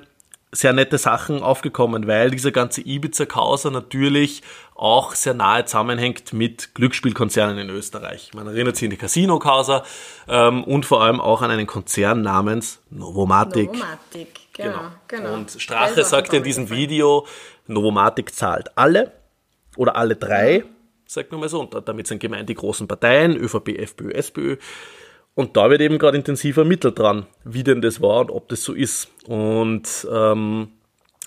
sehr 0.51 0.71
nette 0.71 0.99
Sachen 0.99 1.41
aufgekommen, 1.41 2.05
weil 2.05 2.29
dieser 2.29 2.51
ganze 2.51 2.81
Ibiza-Causa 2.81 3.71
natürlich 3.71 4.43
auch 4.75 5.15
sehr 5.15 5.33
nahe 5.33 5.65
zusammenhängt 5.65 6.31
mit 6.31 6.75
Glücksspielkonzernen 6.75 7.57
in 7.57 7.71
Österreich. 7.71 8.29
Man 8.35 8.45
erinnert 8.45 8.75
sich 8.75 8.85
an 8.85 8.91
die 8.91 8.97
Casino-Causa 8.97 9.83
ähm, 10.27 10.63
und 10.65 10.85
vor 10.85 11.01
allem 11.01 11.19
auch 11.19 11.41
an 11.41 11.49
einen 11.49 11.65
Konzern 11.65 12.21
namens 12.21 12.83
Novomatic. 12.91 13.73
Novomatic, 13.73 14.39
genau. 14.53 14.73
genau. 14.73 14.91
genau. 15.07 15.33
Und 15.33 15.49
Strache 15.57 16.03
sagt 16.03 16.33
in 16.33 16.43
diesem 16.43 16.69
Video, 16.69 17.25
Novomatic 17.65 18.31
zahlt 18.35 18.77
alle 18.77 19.11
oder 19.75 19.95
alle 19.95 20.15
drei 20.15 20.65
sagt 21.13 21.31
man 21.31 21.41
mal 21.41 21.49
so. 21.49 21.61
Und 21.61 21.87
damit 21.87 22.07
sind 22.07 22.19
gemeint 22.19 22.49
die 22.49 22.55
großen 22.55 22.87
Parteien, 22.87 23.37
ÖVP, 23.37 23.77
FPÖ, 23.79 24.11
SPÖ. 24.11 24.57
Und 25.35 25.57
da 25.57 25.69
wird 25.69 25.81
eben 25.81 25.97
gerade 25.97 26.17
intensiv 26.17 26.57
ermittelt 26.57 26.99
dran, 26.99 27.25
wie 27.43 27.63
denn 27.63 27.81
das 27.81 28.01
war 28.01 28.21
und 28.21 28.31
ob 28.31 28.49
das 28.49 28.63
so 28.63 28.73
ist. 28.73 29.09
Und 29.27 30.07
ähm, 30.11 30.69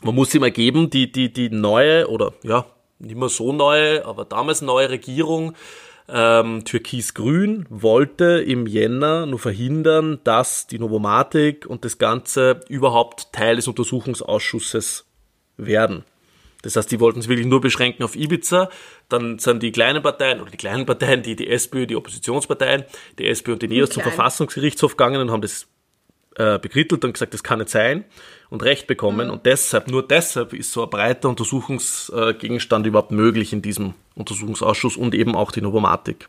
man 0.02 0.14
muss 0.14 0.30
sich 0.30 0.40
mal 0.40 0.50
geben, 0.52 0.90
die, 0.90 1.10
die, 1.10 1.32
die 1.32 1.50
neue 1.50 2.08
oder 2.08 2.32
ja, 2.42 2.66
nicht 2.98 3.16
mehr 3.16 3.28
so 3.28 3.52
neue, 3.52 4.04
aber 4.04 4.24
damals 4.24 4.62
neue 4.62 4.90
Regierung, 4.90 5.54
ähm, 6.08 6.64
Türkis-Grün, 6.64 7.66
wollte 7.68 8.40
im 8.46 8.68
Jänner 8.68 9.26
nur 9.26 9.40
verhindern, 9.40 10.20
dass 10.22 10.68
die 10.68 10.78
Novomatik 10.78 11.66
und 11.66 11.84
das 11.84 11.98
Ganze 11.98 12.60
überhaupt 12.68 13.32
Teil 13.32 13.56
des 13.56 13.66
Untersuchungsausschusses 13.66 15.06
werden. 15.56 16.04
Das 16.66 16.76
heißt, 16.76 16.90
die 16.90 16.98
wollten 17.00 17.20
es 17.20 17.28
wirklich 17.28 17.46
nur 17.46 17.60
beschränken 17.60 18.02
auf 18.02 18.16
Ibiza. 18.16 18.68
Dann 19.08 19.38
sind 19.38 19.62
die 19.62 19.70
kleinen 19.70 20.02
Parteien, 20.02 20.40
oder 20.40 20.50
die 20.50 20.56
kleinen 20.56 20.84
Parteien, 20.84 21.22
die, 21.22 21.36
die 21.36 21.48
SPÖ, 21.48 21.86
die 21.86 21.94
Oppositionsparteien, 21.94 22.84
die 23.18 23.28
SPÖ 23.28 23.52
und 23.52 23.62
die 23.62 23.68
NEOS 23.68 23.90
zum 23.90 24.02
Verfassungsgerichtshof 24.02 24.96
gegangen 24.96 25.20
und 25.20 25.30
haben 25.30 25.42
das 25.42 25.68
äh, 26.36 26.58
bekrittelt 26.58 27.04
und 27.04 27.12
gesagt, 27.12 27.34
das 27.34 27.44
kann 27.44 27.60
nicht 27.60 27.70
sein 27.70 28.04
und 28.50 28.64
Recht 28.64 28.88
bekommen. 28.88 29.28
Mhm. 29.28 29.32
Und 29.32 29.46
deshalb, 29.46 29.88
nur 29.88 30.06
deshalb 30.06 30.52
ist 30.52 30.72
so 30.72 30.82
ein 30.82 30.90
breiter 30.90 31.28
Untersuchungsgegenstand 31.28 32.86
überhaupt 32.86 33.12
möglich 33.12 33.52
in 33.52 33.62
diesem 33.62 33.94
Untersuchungsausschuss 34.16 34.96
und 34.96 35.14
eben 35.14 35.36
auch 35.36 35.52
die 35.52 35.60
Novomatik. 35.60 36.28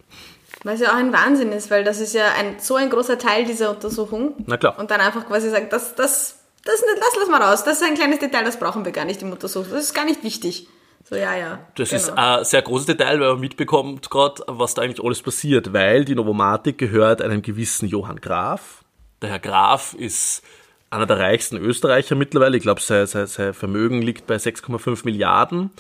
Was 0.63 0.79
ja 0.79 0.91
auch 0.91 0.97
ein 0.97 1.13
Wahnsinn 1.13 1.51
ist, 1.51 1.71
weil 1.71 1.83
das 1.83 1.99
ist 1.99 2.13
ja 2.13 2.25
ein, 2.37 2.59
so 2.59 2.75
ein 2.75 2.89
großer 2.89 3.17
Teil 3.17 3.45
dieser 3.45 3.71
Untersuchung. 3.71 4.33
Na 4.45 4.57
klar. 4.57 4.77
Und 4.79 4.91
dann 4.91 5.01
einfach 5.01 5.27
quasi 5.27 5.49
sagen, 5.49 5.67
das, 5.69 5.95
das 5.95 6.36
das, 6.67 6.81
das 6.81 7.15
lassen 7.15 7.31
wir 7.31 7.41
raus. 7.41 7.63
Das 7.63 7.81
ist 7.81 7.83
ein 7.83 7.95
kleines 7.95 8.19
Detail, 8.19 8.43
das 8.43 8.59
brauchen 8.59 8.85
wir 8.85 8.91
gar 8.91 9.05
nicht 9.05 9.21
im 9.21 9.31
Untersuchung. 9.31 9.71
Das 9.71 9.83
ist 9.83 9.93
gar 9.93 10.05
nicht 10.05 10.23
wichtig. 10.23 10.67
So, 11.09 11.15
ja, 11.15 11.35
ja. 11.35 11.59
Das 11.75 11.89
genau. 11.89 12.01
ist 12.01 12.09
ein 12.09 12.43
sehr 12.43 12.61
großes 12.61 12.87
Detail, 12.87 13.19
weil 13.19 13.31
man 13.31 13.39
mitbekommt 13.39 14.09
gerade, 14.09 14.43
was 14.47 14.73
da 14.73 14.81
eigentlich 14.81 15.03
alles 15.03 15.21
passiert, 15.21 15.71
weil 15.71 16.03
die 16.03 16.15
Novomatik 16.15 16.77
gehört 16.77 17.21
einem 17.21 17.41
gewissen 17.41 17.87
Johann 17.87 18.19
Graf. 18.19 18.83
Der 19.21 19.29
Herr 19.29 19.39
Graf 19.39 19.93
ist 19.93 20.43
einer 20.89 21.05
der 21.05 21.19
reichsten 21.19 21.57
Österreicher 21.57 22.15
mittlerweile. 22.15 22.57
Ich 22.57 22.63
glaube, 22.63 22.81
sein, 22.81 23.07
sein, 23.07 23.27
sein 23.27 23.53
Vermögen 23.53 24.01
liegt 24.01 24.27
bei 24.27 24.35
6,5 24.35 25.05
Milliarden. 25.05 25.71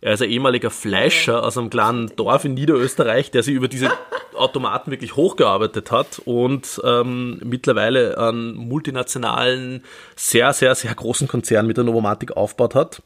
Er 0.00 0.14
ist 0.14 0.22
ein 0.22 0.30
ehemaliger 0.30 0.70
Fleischer 0.70 1.42
aus 1.42 1.56
einem 1.56 1.70
kleinen 1.70 2.14
Dorf 2.16 2.44
in 2.44 2.54
Niederösterreich, 2.54 3.30
der 3.30 3.42
sich 3.42 3.54
über 3.54 3.68
diese 3.68 3.90
Automaten 4.34 4.90
wirklich 4.90 5.16
hochgearbeitet 5.16 5.90
hat 5.90 6.20
und 6.24 6.80
ähm, 6.84 7.40
mittlerweile 7.42 8.18
einen 8.18 8.54
multinationalen, 8.54 9.82
sehr, 10.14 10.52
sehr, 10.52 10.74
sehr 10.74 10.94
großen 10.94 11.28
Konzern 11.28 11.66
mit 11.66 11.78
der 11.78 11.84
Novomatik 11.84 12.36
aufgebaut 12.36 12.74
hat. 12.74 13.02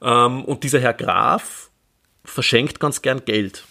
Ähm, 0.00 0.44
und 0.44 0.62
dieser 0.62 0.78
Herr 0.78 0.94
Graf 0.94 1.70
verschenkt 2.24 2.78
ganz 2.78 3.02
gern 3.02 3.24
Geld. 3.24 3.64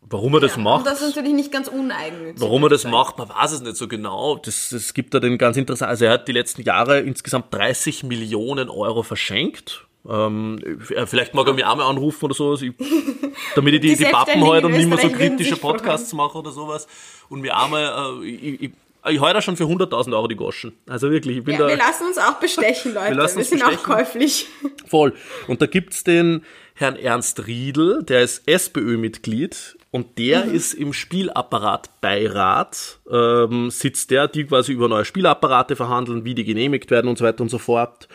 Warum 0.00 0.32
er 0.34 0.40
das 0.40 0.56
ja, 0.56 0.62
macht. 0.62 0.78
Und 0.78 0.86
das 0.86 1.02
ist 1.02 1.16
natürlich 1.16 1.34
nicht 1.34 1.52
ganz 1.52 1.68
uneigennützig. 1.68 2.40
Warum 2.40 2.62
er 2.62 2.70
das 2.70 2.84
macht, 2.84 3.18
man 3.18 3.28
weiß 3.28 3.52
es 3.52 3.60
nicht 3.60 3.76
so 3.76 3.88
genau. 3.88 4.36
Das, 4.36 4.70
das 4.70 4.94
gibt 4.94 5.12
da 5.12 5.20
den 5.20 5.36
ganz 5.36 5.58
interessanten, 5.58 5.90
also 5.90 6.06
er 6.06 6.12
hat 6.12 6.28
die 6.28 6.32
letzten 6.32 6.62
Jahre 6.62 7.00
insgesamt 7.00 7.52
30 7.52 8.04
Millionen 8.04 8.70
Euro 8.70 9.02
verschenkt 9.02 9.87
ähm, 10.08 10.80
vielleicht 11.06 11.34
mag 11.34 11.46
er 11.46 11.52
mich 11.52 11.64
auch 11.64 11.76
mal 11.76 11.88
anrufen 11.88 12.24
oder 12.24 12.34
sowas, 12.34 12.62
ich, 12.62 12.72
damit 13.54 13.74
ich 13.74 13.80
die, 13.80 13.88
die, 13.88 13.96
die 13.96 14.04
Pappen 14.04 14.44
halt 14.48 14.64
und 14.64 14.72
nicht 14.72 14.88
mehr 14.88 14.98
so 14.98 15.10
kritische 15.10 15.56
Podcasts 15.56 16.12
mache 16.12 16.38
oder 16.38 16.50
sowas. 16.50 16.88
Und 17.28 17.42
mir 17.42 17.56
auch 17.56 17.68
mal, 17.68 18.22
äh, 18.22 18.26
ich, 18.26 18.62
ich, 18.62 18.70
ich 19.06 19.20
heure 19.20 19.42
schon 19.42 19.56
für 19.56 19.64
100.000 19.64 20.14
Euro 20.14 20.26
die 20.26 20.36
Goschen. 20.36 20.72
Also 20.88 21.10
wirklich, 21.10 21.38
ich 21.38 21.44
bin 21.44 21.54
ja, 21.54 21.60
da. 21.60 21.68
Wir 21.68 21.76
lassen 21.76 22.06
uns 22.06 22.16
auch 22.16 22.40
bestechen, 22.40 22.94
Leute. 22.94 23.10
wir, 23.10 23.18
wir 23.18 23.28
sind 23.28 23.50
bestechen. 23.50 23.78
auch 23.78 23.82
käuflich. 23.82 24.46
Voll. 24.86 25.12
Und 25.46 25.60
da 25.60 25.66
gibt's 25.66 26.04
den 26.04 26.42
Herrn 26.74 26.96
Ernst 26.96 27.46
Riedel, 27.46 28.02
der 28.04 28.22
ist 28.22 28.48
SPÖ-Mitglied 28.48 29.76
und 29.90 30.18
der 30.18 30.46
mhm. 30.46 30.54
ist 30.54 30.74
im 30.74 30.92
Spielapparatbeirat, 30.92 32.98
ähm, 33.10 33.70
sitzt 33.70 34.10
der, 34.10 34.28
die 34.28 34.44
quasi 34.44 34.72
über 34.72 34.88
neue 34.88 35.04
Spielapparate 35.04 35.76
verhandeln, 35.76 36.24
wie 36.24 36.34
die 36.34 36.44
genehmigt 36.44 36.90
werden 36.90 37.08
und 37.08 37.18
so 37.18 37.24
weiter 37.24 37.42
und 37.42 37.50
so 37.50 37.58
fort. 37.58 38.08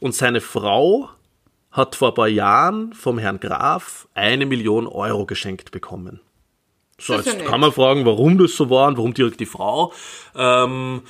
Und 0.00 0.14
seine 0.14 0.40
Frau 0.40 1.10
hat 1.70 1.94
vor 1.94 2.08
ein 2.08 2.14
paar 2.14 2.28
Jahren 2.28 2.92
vom 2.92 3.18
Herrn 3.18 3.40
Graf 3.40 4.08
eine 4.14 4.46
Million 4.46 4.86
Euro 4.86 5.26
geschenkt 5.26 5.70
bekommen. 5.70 6.20
So, 7.00 7.14
jetzt 7.14 7.26
ja 7.26 7.44
kann 7.44 7.60
man 7.60 7.72
fragen, 7.72 8.04
warum 8.04 8.38
das 8.38 8.56
so 8.56 8.70
war 8.70 8.88
und 8.88 8.96
warum 8.96 9.14
direkt 9.14 9.38
die 9.40 9.46
Frau. 9.46 9.92
Ähm, 10.34 11.02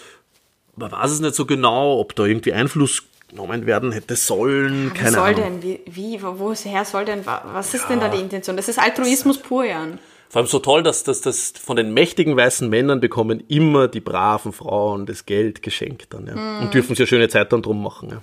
man 0.77 0.93
weiß 0.93 1.11
es 1.11 1.21
nicht 1.21 1.35
so 1.35 1.47
genau, 1.47 1.99
ob 1.99 2.15
da 2.15 2.25
irgendwie 2.25 2.53
Einfluss 2.53 3.05
genommen 3.29 3.67
werden 3.67 3.93
hätte 3.93 4.17
sollen. 4.17 4.93
Keine 4.95 5.13
soll 5.13 5.35
Ahnung. 5.35 5.61
denn? 5.61 5.63
Wie, 5.63 5.81
wie, 5.87 6.23
woher 6.23 6.85
soll 6.85 7.05
denn? 7.05 7.25
Was 7.27 7.75
ist 7.75 7.83
ja. 7.83 7.89
denn 7.89 8.01
da 8.01 8.09
die 8.09 8.21
Intention? 8.21 8.57
Das 8.57 8.69
ist 8.69 8.79
Altruismus 8.79 9.39
pur, 9.39 9.65
Jan. 9.65 9.99
Vor 10.31 10.41
allem 10.41 10.49
so 10.49 10.59
toll, 10.59 10.83
dass, 10.83 11.05
dass, 11.05 11.23
dass 11.23 11.53
von 11.59 11.77
den 11.77 11.95
mächtigen 11.95 12.37
weißen 12.37 12.69
Männern 12.69 13.01
bekommen 13.01 13.43
immer 13.49 13.89
die 13.89 14.01
braven 14.01 14.53
Frauen 14.53 15.07
das 15.07 15.25
Geld 15.25 15.63
geschenkt 15.63 16.13
dann, 16.13 16.27
ja. 16.27 16.35
Mm. 16.35 16.63
Und 16.63 16.75
dürfen 16.75 16.89
sich 16.89 16.99
ja 16.99 17.07
schöne 17.07 17.29
Zeit 17.29 17.53
dann 17.53 17.63
drum 17.63 17.83
machen, 17.83 18.11
ja. 18.11 18.21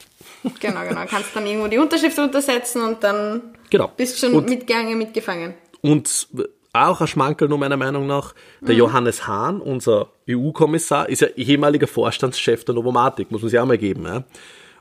Genau, 0.60 0.82
genau. 0.88 1.02
Kannst 1.08 1.36
dann 1.36 1.48
irgendwo 1.48 1.68
die 1.68 1.80
Unterschrift 1.80 2.20
untersetzen 2.20 2.84
und 2.84 3.04
dann 3.04 3.42
genau. 3.72 3.92
bist 3.98 4.20
schon 4.20 4.34
und, 4.34 4.48
mitgegangen, 4.48 4.98
mitgefangen. 4.98 5.56
Und 5.82 6.28
auch 6.74 7.02
ein 7.02 7.08
Schmankerl 7.08 7.48
nur 7.48 7.58
meiner 7.58 7.78
Meinung 7.78 8.06
nach, 8.06 8.36
der 8.62 8.74
mhm. 8.74 8.80
Johannes 8.80 9.28
Hahn, 9.28 9.62
unser 9.62 10.10
EU-Kommissar, 10.30 11.10
ist 11.10 11.22
ja 11.22 11.28
ehemaliger 11.30 11.88
Vorstandschef 11.88 12.66
der 12.66 12.76
Novomatik, 12.76 13.32
muss 13.32 13.42
man 13.42 13.50
sich 13.50 13.60
auch 13.60 13.66
mal 13.66 13.78
geben. 13.78 14.06
Ja. 14.06 14.24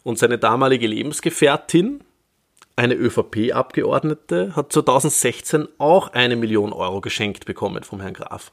Und 0.03 0.19
seine 0.19 0.39
damalige 0.39 0.87
Lebensgefährtin, 0.87 2.03
eine 2.77 2.95
ÖVP-Abgeordnete, 2.95 4.57
hat 4.57 4.73
2016 4.73 5.69
auch 5.79 6.13
eine 6.13 6.37
Million 6.37 6.73
Euro 6.73 7.01
geschenkt 7.01 7.47
bekommen 7.47 7.85
vom 7.85 8.01
Herrn 8.01 8.15
Graf. 8.15 8.53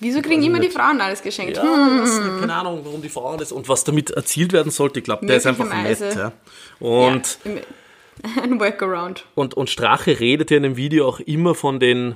Wieso 0.00 0.22
kriegen 0.22 0.42
immer 0.42 0.60
die 0.60 0.70
Frauen 0.70 1.00
alles 1.00 1.22
geschenkt? 1.22 1.56
Ja, 1.56 1.62
hm. 1.62 2.40
keine 2.40 2.54
Ahnung, 2.54 2.82
warum 2.84 3.02
die 3.02 3.08
Frauen 3.08 3.38
das 3.38 3.50
und 3.50 3.68
was 3.68 3.82
damit 3.84 4.10
erzielt 4.10 4.52
werden 4.52 4.70
sollte. 4.70 5.00
Ich 5.00 5.04
glaube, 5.04 5.26
der 5.26 5.36
ist 5.36 5.46
einfach 5.46 5.68
nett. 5.68 5.98
Ja. 6.14 6.32
Und 6.78 7.38
ja, 7.44 8.42
ein 8.42 8.60
Workaround. 8.60 9.24
Und, 9.34 9.54
und 9.54 9.70
Strache 9.70 10.20
redet 10.20 10.50
ja 10.50 10.56
in 10.56 10.62
dem 10.62 10.76
Video 10.76 11.08
auch 11.08 11.20
immer 11.20 11.54
von 11.54 11.80
den 11.80 12.14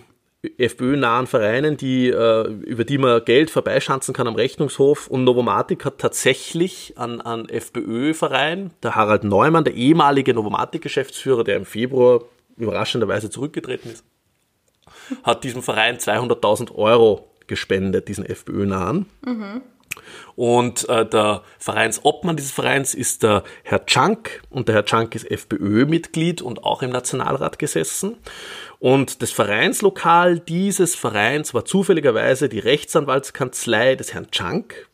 FPÖ-nahen 0.59 1.29
Vereinen, 1.29 1.77
die, 1.77 2.09
äh, 2.09 2.49
über 2.49 2.85
die 2.85 2.99
man 2.99 3.25
Geld 3.25 3.51
vorbeischanzen 3.51 4.13
kann 4.13 4.27
am 4.27 4.35
Rechnungshof. 4.35 5.07
Und 5.07 5.25
Novomatic 5.25 5.85
hat 5.85 5.99
tatsächlich 5.99 6.95
an, 6.97 7.21
an 7.21 7.49
FPÖ-Verein, 7.49 8.73
der 8.83 8.97
Harald 8.97 9.23
Neumann, 9.23 9.65
der 9.65 9.75
ehemalige 9.75 10.35
Novomatic-Geschäftsführer, 10.35 11.45
der 11.45 11.57
im 11.57 11.65
Februar 11.65 12.23
überraschenderweise 12.57 13.31
zurückgetreten 13.31 13.93
ist, 13.93 14.05
hat 15.23 15.45
diesem 15.45 15.63
Verein 15.63 15.99
200.000 15.99 16.75
Euro 16.75 17.29
gespendet, 17.47 18.09
diesen 18.09 18.27
FPÖ-Nahen. 18.27 19.07
Mhm. 19.25 19.63
Und 20.35 20.89
äh, 20.89 21.07
der 21.07 21.43
Vereinsobmann 21.59 22.37
dieses 22.37 22.53
Vereins 22.53 22.95
ist 22.95 23.23
der 23.23 23.45
Herr 23.63 23.87
Czank 23.87 24.43
und 24.51 24.69
der 24.69 24.77
Herr 24.77 24.87
Czank 24.87 25.15
ist 25.15 25.31
FPÖ-Mitglied 25.31 26.41
und 26.43 26.65
auch 26.65 26.83
im 26.83 26.91
Nationalrat 26.91 27.59
gesessen. 27.59 28.17
Und 28.83 29.23
das 29.23 29.31
Vereinslokal 29.31 30.41
dieses 30.41 30.97
Vereins 30.97 31.55
war 31.55 31.65
zufälligerweise 31.65 32.49
die 32.49 32.59
Rechtsanwaltskanzlei 32.59 33.95
des 33.95 34.13
Herrn 34.13 34.33
Czank. 34.33 34.89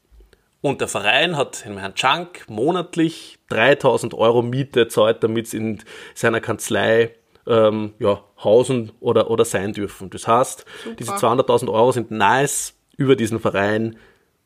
Und 0.60 0.82
der 0.82 0.88
Verein 0.88 1.38
hat 1.38 1.64
dem 1.64 1.78
Herrn 1.78 1.94
Czank 1.94 2.44
monatlich 2.50 3.38
3000 3.48 4.12
Euro 4.12 4.42
Miete 4.42 4.88
zahlt, 4.88 5.22
damit 5.24 5.46
es 5.46 5.54
in 5.54 5.82
seiner 6.14 6.42
Kanzlei 6.42 7.14
ähm, 7.46 7.94
ja, 7.98 8.22
hausen 8.44 8.92
oder, 9.00 9.30
oder 9.30 9.46
sein 9.46 9.72
dürfen. 9.72 10.10
Das 10.10 10.28
heißt, 10.28 10.66
Super. 10.84 10.96
diese 10.96 11.12
200.000 11.12 11.72
Euro 11.72 11.90
sind 11.90 12.10
nice 12.10 12.74
über 12.98 13.16
diesen 13.16 13.40
Verein 13.40 13.96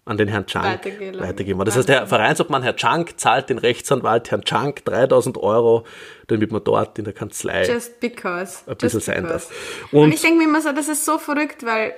an 0.05 0.17
den 0.17 0.29
Herrn 0.29 0.47
Chunk 0.47 0.65
weitergeben. 0.65 1.21
weitergeben. 1.21 1.65
Das 1.65 1.77
heißt, 1.77 1.89
der 1.89 2.07
Vereinsobmann 2.07 2.63
Herr 2.63 2.75
Chunk 2.75 3.21
zahlt 3.21 3.51
den 3.51 3.59
Rechtsanwalt 3.59 4.31
Herrn 4.31 4.43
Chunk 4.43 4.85
3000 4.85 5.39
Euro, 5.39 5.87
damit 6.27 6.51
man 6.51 6.65
dort 6.65 6.99
in 6.99 7.05
der 7.05 7.15
Kanzlei 7.15 7.67
Just 7.67 8.01
because. 8.01 8.63
ein 8.67 8.77
bisschen 8.77 8.99
Just 8.99 9.07
sein 9.07 9.25
darf. 9.25 9.51
Und, 9.93 10.05
und 10.05 10.15
ich 10.15 10.21
denke 10.21 10.39
mir 10.39 10.45
immer 10.45 10.61
so, 10.61 10.73
das 10.73 10.89
ist 10.89 11.05
so 11.05 11.19
verrückt, 11.19 11.65
weil 11.65 11.95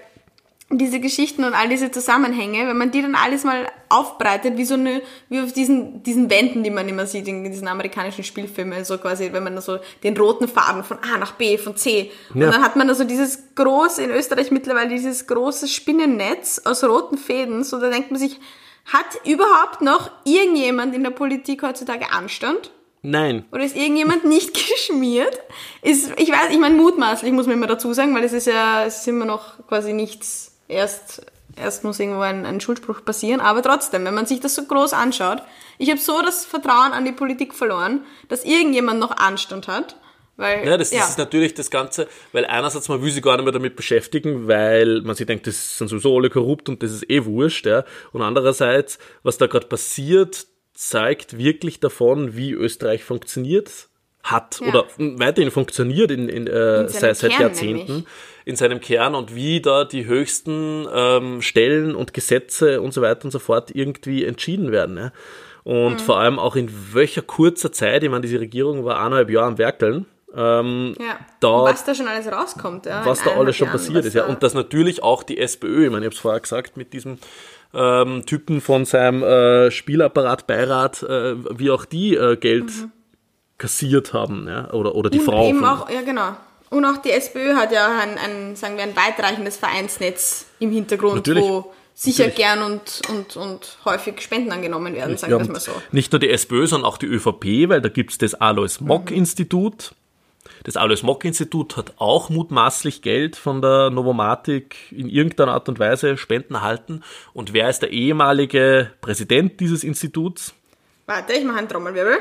diese 0.79 1.01
Geschichten 1.01 1.45
und 1.45 1.55
all 1.55 1.69
diese 1.69 1.91
Zusammenhänge, 1.91 2.67
wenn 2.67 2.77
man 2.77 2.91
die 2.91 3.03
dann 3.03 3.15
alles 3.15 3.45
mal 3.45 3.67
aufbreitet, 3.89 4.57
wie 4.57 4.65
so 4.65 4.75
eine, 4.75 5.03
wie 5.29 5.41
auf 5.41 5.53
diesen, 5.53 6.03
diesen 6.03 6.31
Wänden, 6.31 6.63
die 6.63 6.71
man 6.71 6.89
immer 6.89 7.07
sieht 7.07 7.29
in 7.29 7.45
diesen 7.45 7.69
amerikanischen 7.69 8.25
Spielfilmen, 8.25 8.85
so 8.85 8.99
quasi, 8.99 9.33
wenn 9.33 9.45
man 9.45 9.61
so 9.61 9.79
den 10.03 10.17
roten 10.17 10.49
Faden 10.49 10.85
von 10.85 10.99
A 10.99 11.19
nach 11.19 11.33
B, 11.33 11.59
von 11.59 11.77
C, 11.77 12.11
ja. 12.35 12.47
und 12.47 12.53
dann 12.53 12.63
hat 12.63 12.77
man 12.77 12.89
da 12.89 12.95
so 12.95 13.05
dieses 13.05 13.55
große, 13.55 14.03
in 14.03 14.11
Österreich 14.11 14.51
mittlerweile 14.51 14.89
dieses 14.89 15.27
große 15.27 15.69
Spinnennetz 15.69 16.63
aus 16.65 16.83
roten 16.85 17.19
Fäden, 17.19 17.65
so 17.65 17.81
da 17.81 17.91
denkt 17.91 18.11
man 18.11 18.21
sich, 18.21 18.41
hat 18.87 19.07
überhaupt 19.25 19.81
noch 19.81 20.11
irgendjemand 20.25 20.95
in 20.95 21.03
der 21.03 21.11
Politik 21.11 21.63
heutzutage 21.63 22.13
Anstand? 22.13 22.71
Nein. 23.07 23.45
Oder 23.53 23.65
ist 23.65 23.77
irgendjemand 23.77 24.25
nicht 24.25 24.55
geschmiert? 24.71 25.39
Ist, 25.83 26.13
ich 26.19 26.31
weiß, 26.31 26.51
ich 26.51 26.59
meine 26.59 26.75
mutmaßlich, 26.75 27.33
muss 27.33 27.47
man 27.47 27.57
immer 27.57 27.67
dazu 27.67 27.93
sagen, 27.93 28.15
weil 28.15 28.25
es 28.25 28.33
ist 28.33 28.47
ja, 28.47 28.85
es 28.85 29.01
ist 29.01 29.09
immer 29.09 29.27
noch 29.27 29.67
quasi 29.69 29.93
nichts 29.93 30.54
erst, 30.69 31.27
erst 31.57 31.85
muss 31.85 32.01
irgendwo 32.01 32.21
ein, 32.21 32.47
ein 32.47 32.61
Schuldspruch 32.61 33.05
passieren. 33.05 33.41
Aber 33.41 33.63
trotzdem, 33.63 34.05
wenn 34.05 34.15
man 34.15 34.27
sich 34.27 34.41
das 34.41 34.55
so 34.55 34.65
groß 34.65 34.93
anschaut, 34.93 35.43
ich 35.79 35.91
habe 35.91 36.01
so 36.01 36.23
das 36.23 36.45
Vertrauen 36.45 36.93
an 36.93 37.05
die 37.05 37.13
Politik 37.13 37.55
verloren, 37.55 38.05
dass 38.29 38.45
irgendjemand 38.45 39.01
noch 39.01 39.17
Anstand 39.17 39.69
hat. 39.69 39.97
Weil, 40.37 40.67
ja, 40.67 40.77
das, 40.77 40.91
ja. 40.91 41.05
ist 41.05 41.17
natürlich 41.17 41.55
das 41.55 41.71
Ganze, 41.71 42.09
weil 42.33 42.45
einerseits 42.45 42.89
man 42.89 43.01
will 43.01 43.11
sich 43.11 43.23
gar 43.23 43.37
nicht 43.37 43.45
mehr 43.45 43.53
damit 43.53 43.77
beschäftigen, 43.77 44.49
weil 44.49 45.01
man 45.03 45.15
sich 45.15 45.27
denkt, 45.27 45.47
das 45.47 45.79
sind 45.79 45.87
sowieso 45.87 46.17
alle 46.17 46.29
korrupt 46.29 46.69
und 46.69 46.83
das 46.83 46.91
ist 46.91 47.09
eh 47.09 47.25
wurscht, 47.25 47.67
ja. 47.67 47.85
Und 48.13 48.23
andererseits, 48.23 48.99
was 49.23 49.39
da 49.39 49.47
gerade 49.47 49.69
passiert, 49.69 50.47
zeigt 50.73 51.39
wirklich 51.39 51.79
davon, 51.79 52.37
wie 52.37 52.51
Österreich 52.51 53.05
funktioniert 53.05 53.89
hat 54.25 54.59
ja. 54.61 54.69
oder 54.69 54.87
weiterhin 54.97 55.53
funktioniert 55.53 56.11
in, 56.11 56.29
in, 56.29 56.49
äh, 56.49 56.89
seit, 56.89 57.17
seit 57.17 57.39
Jahrzehnten. 57.39 57.93
Nämlich 57.93 58.09
in 58.45 58.57
seinem 58.57 58.81
Kern 58.81 59.15
und 59.15 59.35
wie 59.35 59.61
da 59.61 59.85
die 59.85 60.07
höchsten 60.07 60.87
ähm, 60.93 61.43
Stellen 61.43 61.95
und 61.95 62.13
Gesetze 62.13 62.81
und 62.81 62.93
so 62.93 63.01
weiter 63.03 63.25
und 63.25 63.31
so 63.31 63.39
fort 63.39 63.71
irgendwie 63.75 64.25
entschieden 64.25 64.71
werden. 64.71 64.97
Ja? 64.97 65.13
Und 65.65 65.95
mhm. 65.95 65.99
vor 65.99 66.19
allem 66.19 66.39
auch 66.39 66.57
in 66.57 66.71
welcher 66.93 67.23
kurzer 67.23 67.73
Zeit, 67.73 68.03
ich 68.03 68.11
meine, 68.11 68.21
diese 68.21 68.41
Regierung 68.41 68.85
war 68.85 68.99
eineinhalb 68.99 69.31
Jahre 69.31 69.47
am 69.47 69.59
Werkeln, 69.59 70.07
ähm, 70.37 70.95
ja. 70.99 71.19
da, 71.41 71.65
was 71.65 71.85
da 71.85 71.95
schon 71.95 72.09
alles 72.09 72.31
rauskommt. 72.31 72.87
Ja, 72.87 73.07
was 73.07 73.23
da 73.23 73.31
alles 73.31 73.57
schon 73.57 73.67
Jahren, 73.67 73.79
passiert 73.79 74.05
ist. 74.05 74.15
Ja. 74.15 74.27
Und 74.27 74.43
dass 74.43 74.53
natürlich 74.53 75.03
auch 75.03 75.23
die 75.23 75.39
SPÖ, 75.39 75.87
ich 75.87 75.91
meine, 75.91 76.05
ich 76.05 76.07
habe 76.07 76.15
es 76.15 76.21
vorher 76.21 76.41
gesagt, 76.41 76.77
mit 76.77 76.93
diesem 76.93 77.19
ähm, 77.73 78.27
Typen 78.27 78.61
von 78.61 78.85
seinem 78.85 79.23
äh, 79.23 79.71
Spielapparat, 79.71 80.47
Beirat, 80.47 81.03
äh, 81.03 81.37
wie 81.59 81.71
auch 81.71 81.85
die 81.85 82.17
äh, 82.17 82.37
Geld 82.37 82.67
mhm. 82.67 82.91
kassiert 83.59 84.13
haben. 84.13 84.47
Ja? 84.49 84.73
Oder, 84.73 84.95
oder 84.95 85.09
die 85.09 85.21
Und 85.21 85.25
Frau. 85.25 85.49
Eben 85.49 85.65
auch, 85.65 85.89
ja 85.89 86.03
genau. 86.03 86.37
Und 86.75 86.85
auch 86.85 86.97
die 86.97 87.13
SPÖ 87.13 87.55
hat 87.55 87.71
ja 87.71 88.01
ein, 88.01 88.19
ein, 88.19 88.57
sagen 88.57 88.77
wir, 88.77 88.83
ein 88.83 88.97
weitreichendes 88.97 89.57
Vereinsnetz 89.57 90.47
im 90.59 90.73
Hintergrund, 90.73 91.15
Natürlich. 91.15 91.45
wo 91.45 91.73
sicher 91.95 92.25
Natürlich. 92.25 92.37
gern 92.37 92.63
und, 92.65 93.03
und, 93.09 93.37
und 93.37 93.79
häufig 93.85 94.21
Spenden 94.21 94.51
angenommen 94.51 94.93
werden, 94.93 95.17
sagen 95.17 95.31
ja, 95.31 95.39
wir 95.39 95.43
es 95.43 95.49
mal 95.49 95.61
so. 95.61 95.71
Nicht 95.93 96.11
nur 96.11 96.19
die 96.19 96.31
SPÖ, 96.31 96.67
sondern 96.67 96.91
auch 96.91 96.99
die 96.99 97.07
ÖVP, 97.07 97.69
weil 97.69 97.81
da 97.81 97.89
gibt 97.89 98.11
es 98.11 98.19
das 98.19 98.35
Alois 98.35 98.81
Mock-Institut. 98.81 99.95
Das 100.65 100.77
Alois 100.77 101.05
Mock-Institut 101.05 101.77
hat 101.77 101.93
auch 101.99 102.29
mutmaßlich 102.29 103.03
Geld 103.03 103.37
von 103.37 103.63
der 103.63 103.91
Novomatic 103.91 104.75
in 104.91 105.09
irgendeiner 105.09 105.53
Art 105.53 105.69
und 105.69 105.79
Weise 105.79 106.17
Spenden 106.17 106.57
erhalten. 106.57 107.05
Und 107.35 107.53
wer 107.53 107.71
ist 107.71 107.83
der 107.83 107.93
ehemalige 107.93 108.91
Präsident 109.01 109.61
dieses 109.61 109.85
Instituts? 109.85 110.55
Warte, 111.07 111.35
ich 111.35 111.45
mache 111.45 111.59
einen 111.59 111.69
Trommelwirbel 111.69 112.19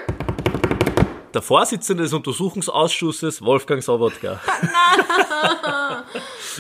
der 1.34 1.41
Vorsitzende 1.41 2.04
des 2.04 2.13
Untersuchungsausschusses, 2.13 3.41
Wolfgang 3.43 3.84
Sobotka. 3.84 4.39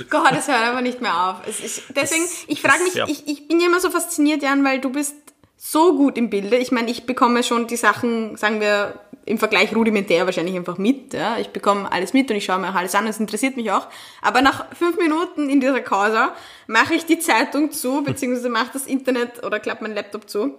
Gott, 0.09 0.31
das 0.31 0.47
hört 0.47 0.63
aber 0.63 0.81
nicht 0.81 1.01
mehr 1.01 1.29
auf. 1.29 1.47
Ist, 1.47 1.83
deswegen, 1.95 2.23
ich 2.47 2.61
frage 2.61 2.83
mich, 2.83 2.95
ja. 2.95 3.07
ich, 3.07 3.27
ich 3.27 3.47
bin 3.47 3.59
ja 3.59 3.67
immer 3.67 3.79
so 3.79 3.91
fasziniert, 3.91 4.41
Jan, 4.41 4.63
weil 4.65 4.79
du 4.79 4.89
bist 4.89 5.15
so 5.57 5.95
gut 5.95 6.17
im 6.17 6.29
Bilde. 6.29 6.57
Ich 6.57 6.71
meine, 6.71 6.89
ich 6.89 7.05
bekomme 7.05 7.43
schon 7.43 7.67
die 7.67 7.77
Sachen, 7.77 8.35
sagen 8.35 8.59
wir, 8.59 8.99
im 9.25 9.37
Vergleich 9.37 9.73
rudimentär 9.75 10.25
wahrscheinlich 10.25 10.55
einfach 10.55 10.77
mit. 10.77 11.13
Ja? 11.13 11.37
Ich 11.37 11.49
bekomme 11.49 11.89
alles 11.91 12.13
mit 12.13 12.29
und 12.29 12.35
ich 12.35 12.45
schaue 12.45 12.59
mir 12.59 12.69
auch 12.71 12.75
alles 12.75 12.95
an, 12.95 13.05
das 13.05 13.19
interessiert 13.19 13.55
mich 13.55 13.71
auch. 13.71 13.87
Aber 14.21 14.41
nach 14.41 14.65
fünf 14.75 14.97
Minuten 14.97 15.49
in 15.49 15.61
dieser 15.61 15.79
Causa 15.81 16.33
mache 16.67 16.95
ich 16.95 17.05
die 17.05 17.19
Zeitung 17.19 17.71
zu, 17.71 18.03
beziehungsweise 18.03 18.49
mache 18.49 18.71
das 18.73 18.85
Internet 18.85 19.43
oder 19.45 19.59
klappe 19.59 19.83
meinen 19.83 19.95
Laptop 19.95 20.29
zu 20.29 20.55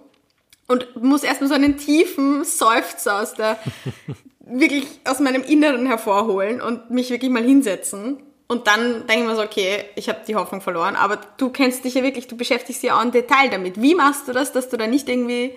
und 0.67 1.01
muss 1.01 1.23
erstmal 1.23 1.49
so 1.49 1.55
einen 1.55 1.77
tiefen 1.77 2.43
Seufzer 2.43 3.21
aus 3.21 3.33
der, 3.33 3.59
wirklich 4.39 4.85
aus 5.05 5.19
meinem 5.19 5.43
Inneren 5.43 5.85
hervorholen 5.85 6.61
und 6.61 6.89
mich 6.89 7.09
wirklich 7.09 7.31
mal 7.31 7.43
hinsetzen. 7.43 8.21
Und 8.47 8.67
dann 8.67 9.07
denke 9.07 9.23
ich 9.23 9.27
mir 9.27 9.35
so, 9.35 9.41
okay, 9.41 9.85
ich 9.95 10.07
habe 10.07 10.19
die 10.27 10.35
Hoffnung 10.35 10.61
verloren, 10.61 10.95
aber 10.95 11.19
du 11.37 11.49
kennst 11.49 11.83
dich 11.83 11.95
ja 11.95 12.03
wirklich, 12.03 12.27
du 12.27 12.37
beschäftigst 12.37 12.83
dich 12.83 12.89
ja 12.89 12.99
auch 12.99 13.03
im 13.03 13.11
Detail 13.11 13.49
damit. 13.49 13.81
Wie 13.81 13.95
machst 13.95 14.27
du 14.27 14.33
das, 14.33 14.51
dass 14.51 14.69
du 14.69 14.77
da 14.77 14.85
nicht 14.85 15.09
irgendwie 15.09 15.53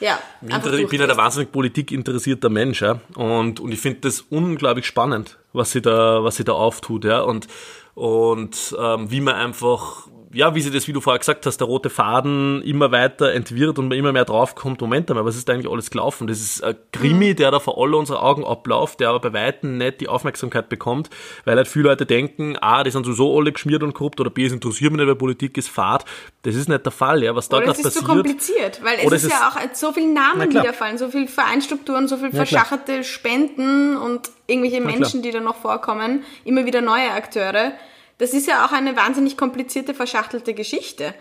ja, 0.00 0.18
ich 0.42 0.88
bin 0.88 1.00
ja 1.00 1.06
der 1.06 1.16
wahnsinnig 1.16 1.52
politikinteressierter 1.52 2.48
Mensch, 2.48 2.82
ja. 2.82 3.00
Und, 3.14 3.60
und 3.60 3.70
ich 3.70 3.78
finde 3.78 4.00
das 4.00 4.20
unglaublich 4.20 4.84
spannend, 4.84 5.38
was 5.52 5.70
sie 5.70 5.80
da, 5.80 6.24
was 6.24 6.34
sie 6.34 6.42
da 6.42 6.54
auftut, 6.54 7.04
ja. 7.04 7.20
Und, 7.20 7.46
und 7.94 8.74
ähm, 8.76 9.12
wie 9.12 9.20
man 9.20 9.36
einfach 9.36 10.08
ja, 10.32 10.54
wie 10.54 10.60
sie 10.60 10.70
das, 10.70 10.88
wie 10.88 10.92
du 10.92 11.00
vorher 11.00 11.18
gesagt 11.18 11.44
hast, 11.46 11.58
der 11.58 11.66
rote 11.66 11.90
Faden 11.90 12.62
immer 12.62 12.90
weiter 12.90 13.32
entwirrt 13.32 13.78
und 13.78 13.88
man 13.88 13.98
immer 13.98 14.12
mehr 14.12 14.24
draufkommt, 14.24 14.80
Moment 14.80 15.10
einmal, 15.10 15.24
was 15.24 15.36
ist 15.36 15.48
eigentlich 15.50 15.70
alles 15.70 15.90
gelaufen? 15.90 16.26
Das 16.26 16.40
ist 16.40 16.64
ein 16.64 16.76
Krimi, 16.92 17.30
mhm. 17.30 17.36
der 17.36 17.50
da 17.50 17.60
vor 17.60 17.76
all 17.78 17.94
unseren 17.94 18.18
Augen 18.18 18.44
abläuft, 18.44 19.00
der 19.00 19.10
aber 19.10 19.20
bei 19.20 19.32
Weitem 19.32 19.78
nicht 19.78 20.00
die 20.00 20.08
Aufmerksamkeit 20.08 20.68
bekommt, 20.68 21.10
weil 21.44 21.56
halt 21.56 21.68
viele 21.68 21.90
Leute 21.90 22.06
denken, 22.06 22.56
A, 22.60 22.82
die 22.82 22.90
sind 22.90 23.04
sowieso 23.04 23.36
alle 23.36 23.52
geschmiert 23.52 23.82
und 23.82 23.92
korrupt 23.92 24.20
oder 24.20 24.30
B, 24.30 24.46
es 24.46 24.52
interessiert 24.52 24.92
mich 24.92 25.00
nicht, 25.00 25.08
weil 25.08 25.16
Politik 25.16 25.58
ist 25.58 25.68
Fahrt. 25.68 26.04
Das 26.42 26.54
ist 26.54 26.68
nicht 26.68 26.84
der 26.84 26.92
Fall, 26.92 27.22
ja, 27.22 27.36
was 27.36 27.48
da 27.48 27.58
gerade 27.58 27.70
passiert. 27.70 27.86
Es 27.88 27.96
ist 27.96 28.00
zu 28.00 28.06
kompliziert, 28.06 28.80
weil 28.82 28.98
es 28.98 29.12
ist, 29.12 29.24
ist 29.24 29.30
ja 29.30 29.48
auch 29.48 29.74
so 29.74 29.92
viele 29.92 30.12
Namen 30.12 30.50
wiederfallen, 30.50 30.98
so 30.98 31.08
viele 31.08 31.28
Vereinsstrukturen, 31.28 32.08
so 32.08 32.16
viele 32.16 32.32
verschachelte 32.32 33.04
Spenden 33.04 33.96
und 33.96 34.30
irgendwelche 34.46 34.80
Menschen, 34.80 35.22
die 35.22 35.30
da 35.30 35.40
noch 35.40 35.56
vorkommen, 35.56 36.24
immer 36.44 36.66
wieder 36.66 36.80
neue 36.80 37.10
Akteure 37.12 37.72
das 38.18 38.32
ist 38.32 38.46
ja 38.46 38.66
auch 38.66 38.72
eine 38.72 38.96
wahnsinnig 38.96 39.36
komplizierte, 39.36 39.94
verschachtelte 39.94 40.54
Geschichte. 40.54 41.14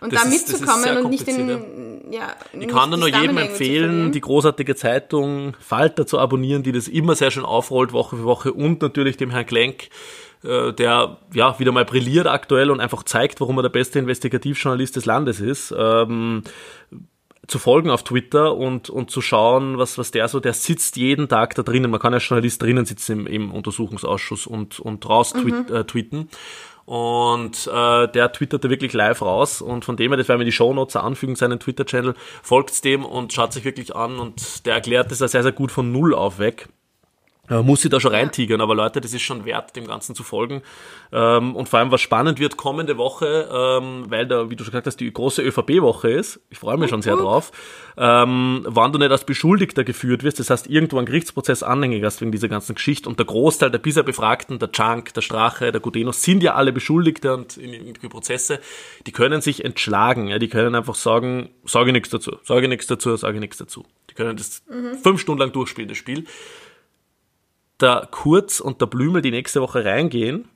Und 0.00 0.12
das 0.12 0.22
da 0.22 0.28
mitzukommen 0.28 0.98
und 0.98 1.10
nicht 1.10 1.26
in, 1.26 2.12
ja, 2.12 2.34
Ich 2.52 2.68
kann 2.68 2.90
nur 2.90 3.08
jedem 3.08 3.36
empfehlen, 3.36 4.12
die 4.12 4.20
großartige 4.20 4.76
Zeitung 4.76 5.56
Falter 5.58 6.06
zu 6.06 6.18
abonnieren, 6.18 6.62
die 6.62 6.72
das 6.72 6.86
immer 6.86 7.16
sehr 7.16 7.30
schön 7.30 7.44
aufrollt, 7.44 7.92
Woche 7.92 8.16
für 8.16 8.24
Woche 8.24 8.52
und 8.52 8.80
natürlich 8.80 9.16
dem 9.16 9.30
Herrn 9.30 9.46
Klenk, 9.46 9.88
äh, 10.44 10.72
der 10.72 11.18
ja 11.34 11.58
wieder 11.58 11.72
mal 11.72 11.84
brilliert 11.84 12.28
aktuell 12.28 12.70
und 12.70 12.80
einfach 12.80 13.02
zeigt, 13.02 13.40
warum 13.40 13.58
er 13.58 13.62
der 13.62 13.70
beste 13.70 13.98
Investigativjournalist 13.98 14.94
des 14.94 15.04
Landes 15.04 15.40
ist. 15.40 15.74
Ähm, 15.76 16.44
zu 17.48 17.58
folgen 17.58 17.90
auf 17.90 18.04
Twitter 18.04 18.54
und, 18.54 18.90
und 18.90 19.10
zu 19.10 19.20
schauen, 19.20 19.78
was, 19.78 19.98
was 19.98 20.10
der 20.10 20.28
so, 20.28 20.38
der 20.38 20.52
sitzt 20.52 20.96
jeden 20.96 21.28
Tag 21.28 21.54
da 21.54 21.62
drinnen. 21.62 21.90
Man 21.90 21.98
kann 21.98 22.14
als 22.14 22.28
Journalist 22.28 22.62
drinnen 22.62 22.84
sitzen 22.84 23.20
im, 23.20 23.26
im 23.26 23.50
Untersuchungsausschuss 23.52 24.46
und, 24.46 24.78
und 24.78 25.08
raus 25.08 25.34
mhm. 25.34 25.40
tweet, 25.40 25.70
äh, 25.70 25.84
tweeten. 25.84 26.28
Und 26.84 27.66
äh, 27.66 28.08
der 28.08 28.32
twitterte 28.32 28.70
wirklich 28.70 28.92
live 28.92 29.20
raus 29.20 29.60
und 29.60 29.84
von 29.84 29.96
dem 29.96 30.10
her, 30.10 30.16
das 30.16 30.28
werden 30.28 30.40
wir 30.40 30.46
die 30.46 30.52
Shownotes 30.52 30.96
anfügen, 30.96 31.36
seinen 31.36 31.60
Twitter-Channel, 31.60 32.14
folgt 32.42 32.82
dem 32.84 33.04
und 33.04 33.32
schaut 33.32 33.52
sich 33.52 33.64
wirklich 33.64 33.94
an 33.94 34.18
und 34.18 34.64
der 34.64 34.74
erklärt 34.74 35.10
das 35.10 35.18
sehr, 35.18 35.28
sehr 35.28 35.52
gut 35.52 35.70
von 35.70 35.92
Null 35.92 36.14
auf 36.14 36.38
weg. 36.38 36.68
Man 37.48 37.64
muss 37.64 37.82
sie 37.82 37.88
da 37.88 38.00
schon 38.00 38.12
reintigern, 38.12 38.60
aber 38.60 38.74
Leute, 38.74 39.00
das 39.00 39.12
ist 39.12 39.22
schon 39.22 39.44
wert, 39.44 39.74
dem 39.76 39.86
Ganzen 39.86 40.14
zu 40.14 40.22
folgen. 40.22 40.62
Ähm, 41.12 41.56
und 41.56 41.68
vor 41.68 41.78
allem, 41.78 41.90
was 41.90 42.00
spannend 42.00 42.38
wird 42.38 42.56
kommende 42.56 42.98
Woche, 42.98 43.48
ähm, 43.52 44.04
weil 44.08 44.26
da, 44.26 44.50
wie 44.50 44.56
du 44.56 44.64
schon 44.64 44.72
gesagt 44.72 44.86
hast, 44.86 45.00
die 45.00 45.12
große 45.12 45.42
ÖVP-Woche 45.42 46.10
ist, 46.10 46.40
ich 46.50 46.58
freue 46.58 46.76
mich 46.76 46.90
schon 46.90 47.02
sehr 47.02 47.16
drauf, 47.16 47.50
ähm, 47.96 48.64
wann 48.68 48.92
du 48.92 48.98
nicht 48.98 49.10
als 49.10 49.24
Beschuldigter 49.24 49.84
geführt 49.84 50.22
wirst, 50.22 50.38
das 50.40 50.50
heißt, 50.50 50.68
irgendwo 50.68 50.98
einen 50.98 51.06
Gerichtsprozess 51.06 51.62
anhängig 51.62 52.04
hast 52.04 52.20
wegen 52.20 52.32
dieser 52.32 52.48
ganzen 52.48 52.74
Geschichte. 52.74 53.08
Und 53.08 53.18
der 53.18 53.26
Großteil 53.26 53.70
der 53.70 53.78
bisher 53.78 54.02
Befragten, 54.02 54.58
der 54.58 54.70
Chunk, 54.70 55.14
der 55.14 55.22
Strache, 55.22 55.72
der 55.72 55.80
Gudeno, 55.80 56.12
sind 56.12 56.42
ja 56.42 56.54
alle 56.54 56.72
Beschuldigte 56.72 57.34
und 57.34 57.56
in, 57.56 57.72
in 57.72 57.94
Prozesse, 58.08 58.60
die 59.06 59.12
können 59.12 59.40
sich 59.40 59.64
entschlagen, 59.64 60.28
ja, 60.28 60.38
die 60.38 60.48
können 60.48 60.74
einfach 60.74 60.94
sagen, 60.94 61.50
sage 61.64 61.92
nichts 61.92 62.10
dazu, 62.10 62.36
sage 62.44 62.68
nichts 62.68 62.86
dazu, 62.86 63.16
sage 63.16 63.40
nichts 63.40 63.56
dazu. 63.56 63.84
Die 64.10 64.14
können 64.14 64.36
das 64.36 64.62
mhm. 64.68 64.98
fünf 64.98 65.20
Stunden 65.20 65.40
lang 65.40 65.52
durchspielen, 65.52 65.88
das 65.88 65.98
Spiel 65.98 66.24
der 67.80 68.08
Kurz 68.10 68.60
und 68.60 68.80
der 68.80 68.86
Blümel 68.86 69.22
die 69.22 69.30
nächste 69.30 69.60
Woche 69.60 69.84
reingehen, 69.84 70.48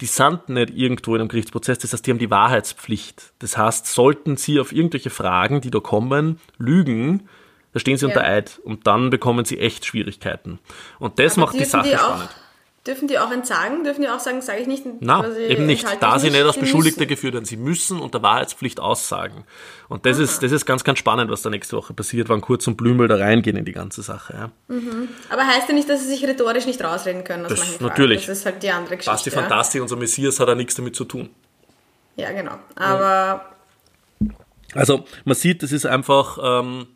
die 0.00 0.06
sind 0.06 0.48
nicht 0.48 0.70
irgendwo 0.70 1.14
in 1.14 1.20
einem 1.20 1.28
Gerichtsprozess, 1.28 1.78
das 1.78 1.92
heißt, 1.92 2.06
die 2.06 2.10
haben 2.10 2.18
die 2.18 2.30
Wahrheitspflicht. 2.30 3.34
Das 3.38 3.58
heißt, 3.58 3.86
sollten 3.86 4.36
sie 4.36 4.58
auf 4.58 4.72
irgendwelche 4.72 5.10
Fragen, 5.10 5.60
die 5.60 5.70
da 5.70 5.80
kommen, 5.80 6.40
lügen, 6.56 7.28
da 7.72 7.80
stehen 7.80 7.96
sie 7.96 8.06
ja. 8.06 8.08
unter 8.08 8.24
Eid 8.24 8.60
und 8.64 8.86
dann 8.86 9.10
bekommen 9.10 9.44
sie 9.44 9.58
echt 9.58 9.84
Schwierigkeiten. 9.84 10.58
Und 10.98 11.18
das 11.18 11.34
Aber 11.34 11.46
macht 11.46 11.60
die 11.60 11.64
Sache 11.64 11.90
die 11.90 11.96
spannend. 11.96 12.30
Dürfen 12.86 13.08
die 13.08 13.18
auch 13.18 13.30
entsagen? 13.30 13.84
Dürfen 13.84 14.00
die 14.00 14.08
auch 14.08 14.20
sagen, 14.20 14.40
sage 14.40 14.60
ich 14.60 14.66
nicht? 14.66 14.84
Quasi 15.04 15.40
eben 15.42 15.66
nicht. 15.66 15.86
Da 16.00 16.18
sie 16.18 16.30
nicht 16.30 16.42
als 16.42 16.54
die 16.54 16.60
Beschuldigte 16.60 17.00
müssen. 17.00 17.08
geführt 17.08 17.34
werden. 17.34 17.44
Sie 17.44 17.58
müssen 17.58 18.00
unter 18.00 18.22
Wahrheitspflicht 18.22 18.80
aussagen. 18.80 19.44
Und 19.90 20.06
das 20.06 20.18
ist, 20.18 20.42
das 20.42 20.50
ist 20.50 20.64
ganz, 20.64 20.82
ganz 20.82 20.98
spannend, 20.98 21.30
was 21.30 21.42
da 21.42 21.50
nächste 21.50 21.76
Woche 21.76 21.92
passiert, 21.92 22.30
wann 22.30 22.40
Kurz 22.40 22.66
und 22.66 22.76
Blümel 22.78 23.06
da 23.06 23.16
reingehen 23.16 23.56
in 23.58 23.66
die 23.66 23.72
ganze 23.72 24.00
Sache. 24.00 24.50
Ja. 24.70 24.76
Aber 25.28 25.46
heißt 25.46 25.68
ja 25.68 25.74
nicht, 25.74 25.90
dass 25.90 26.00
sie 26.00 26.08
sich 26.08 26.24
rhetorisch 26.26 26.64
nicht 26.64 26.82
rausreden 26.82 27.22
können 27.22 27.44
aus 27.44 27.50
Das- 27.50 27.58
manchen 27.58 27.84
natürlich. 27.86 28.24
Das 28.26 28.38
ist 28.38 28.46
halt 28.46 28.62
die 28.62 28.70
andere 28.70 28.96
Geschichte. 28.96 29.10
Basti 29.12 29.28
ja. 29.30 29.36
Fantastik, 29.40 29.82
unser 29.82 29.96
Messias, 29.96 30.40
hat 30.40 30.48
da 30.48 30.54
nichts 30.54 30.74
damit 30.74 30.96
zu 30.96 31.04
tun. 31.04 31.28
Ja, 32.16 32.32
genau. 32.32 32.54
Aber 32.76 33.44
Also 34.74 35.04
man 35.26 35.34
sieht, 35.34 35.62
das 35.62 35.72
ist 35.72 35.84
einfach 35.84 36.38
ähm, 36.42 36.86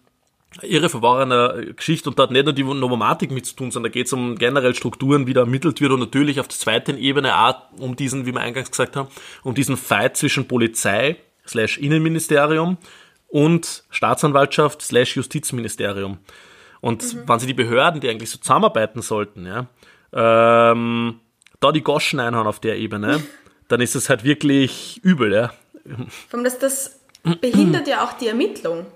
irre 0.63 0.89
verworrene 0.89 1.75
Geschichte 1.77 2.09
und 2.09 2.19
da 2.19 2.25
hat 2.25 2.31
nicht 2.31 2.45
nur 2.45 2.53
die 2.53 2.63
Novomatik 2.63 3.31
mit 3.31 3.47
zu 3.47 3.57
tun, 3.57 3.71
sondern 3.71 3.91
da 3.91 3.95
geht 3.95 4.07
es 4.07 4.13
um 4.13 4.37
generell 4.37 4.75
Strukturen, 4.75 5.27
wie 5.27 5.35
da 5.35 5.41
ermittelt 5.41 5.81
wird 5.81 5.93
und 5.93 6.01
natürlich 6.01 6.41
auf 6.41 6.49
der 6.49 6.57
zweiten 6.57 6.97
Ebene 6.97 7.37
auch 7.37 7.57
um 7.79 7.97
diesen, 7.97 8.27
wie 8.27 8.33
wir 8.33 8.41
eingangs 8.41 8.71
gesagt 8.71 8.97
haben, 8.97 9.09
um 9.43 9.55
diesen 9.55 9.77
Fight 9.77 10.17
zwischen 10.17 10.47
Polizei 10.47 11.17
slash 11.47 11.79
Innenministerium 11.79 12.79
und 13.29 13.85
Staatsanwaltschaft 13.91 14.83
slash 14.83 15.17
Justizministerium. 15.17 16.19
Und 16.81 17.27
wenn 17.27 17.39
sie 17.39 17.47
die 17.47 17.55
Behörden, 17.55 18.01
die 18.01 18.09
eigentlich 18.09 18.31
so 18.31 18.39
zusammenarbeiten 18.39 19.03
sollten, 19.03 19.47
ja, 19.47 19.67
ähm, 20.13 21.21
da 21.61 21.73
die 21.73 21.83
Goschen 21.83 22.21
einhauen 22.21 22.47
auf 22.47 22.61
der 22.61 22.77
Ebene, 22.77 23.23
dann 23.69 23.81
ist 23.81 23.95
es 23.97 24.09
halt 24.09 24.23
wirklich 24.23 25.01
übel, 25.03 25.33
ja. 25.33 25.53
vor 26.29 26.39
allem, 26.39 26.45
dass 26.45 26.59
das 26.59 27.01
behindert 27.41 27.89
ja 27.89 28.05
auch 28.05 28.13
die 28.13 28.29
Ermittlung. 28.29 28.87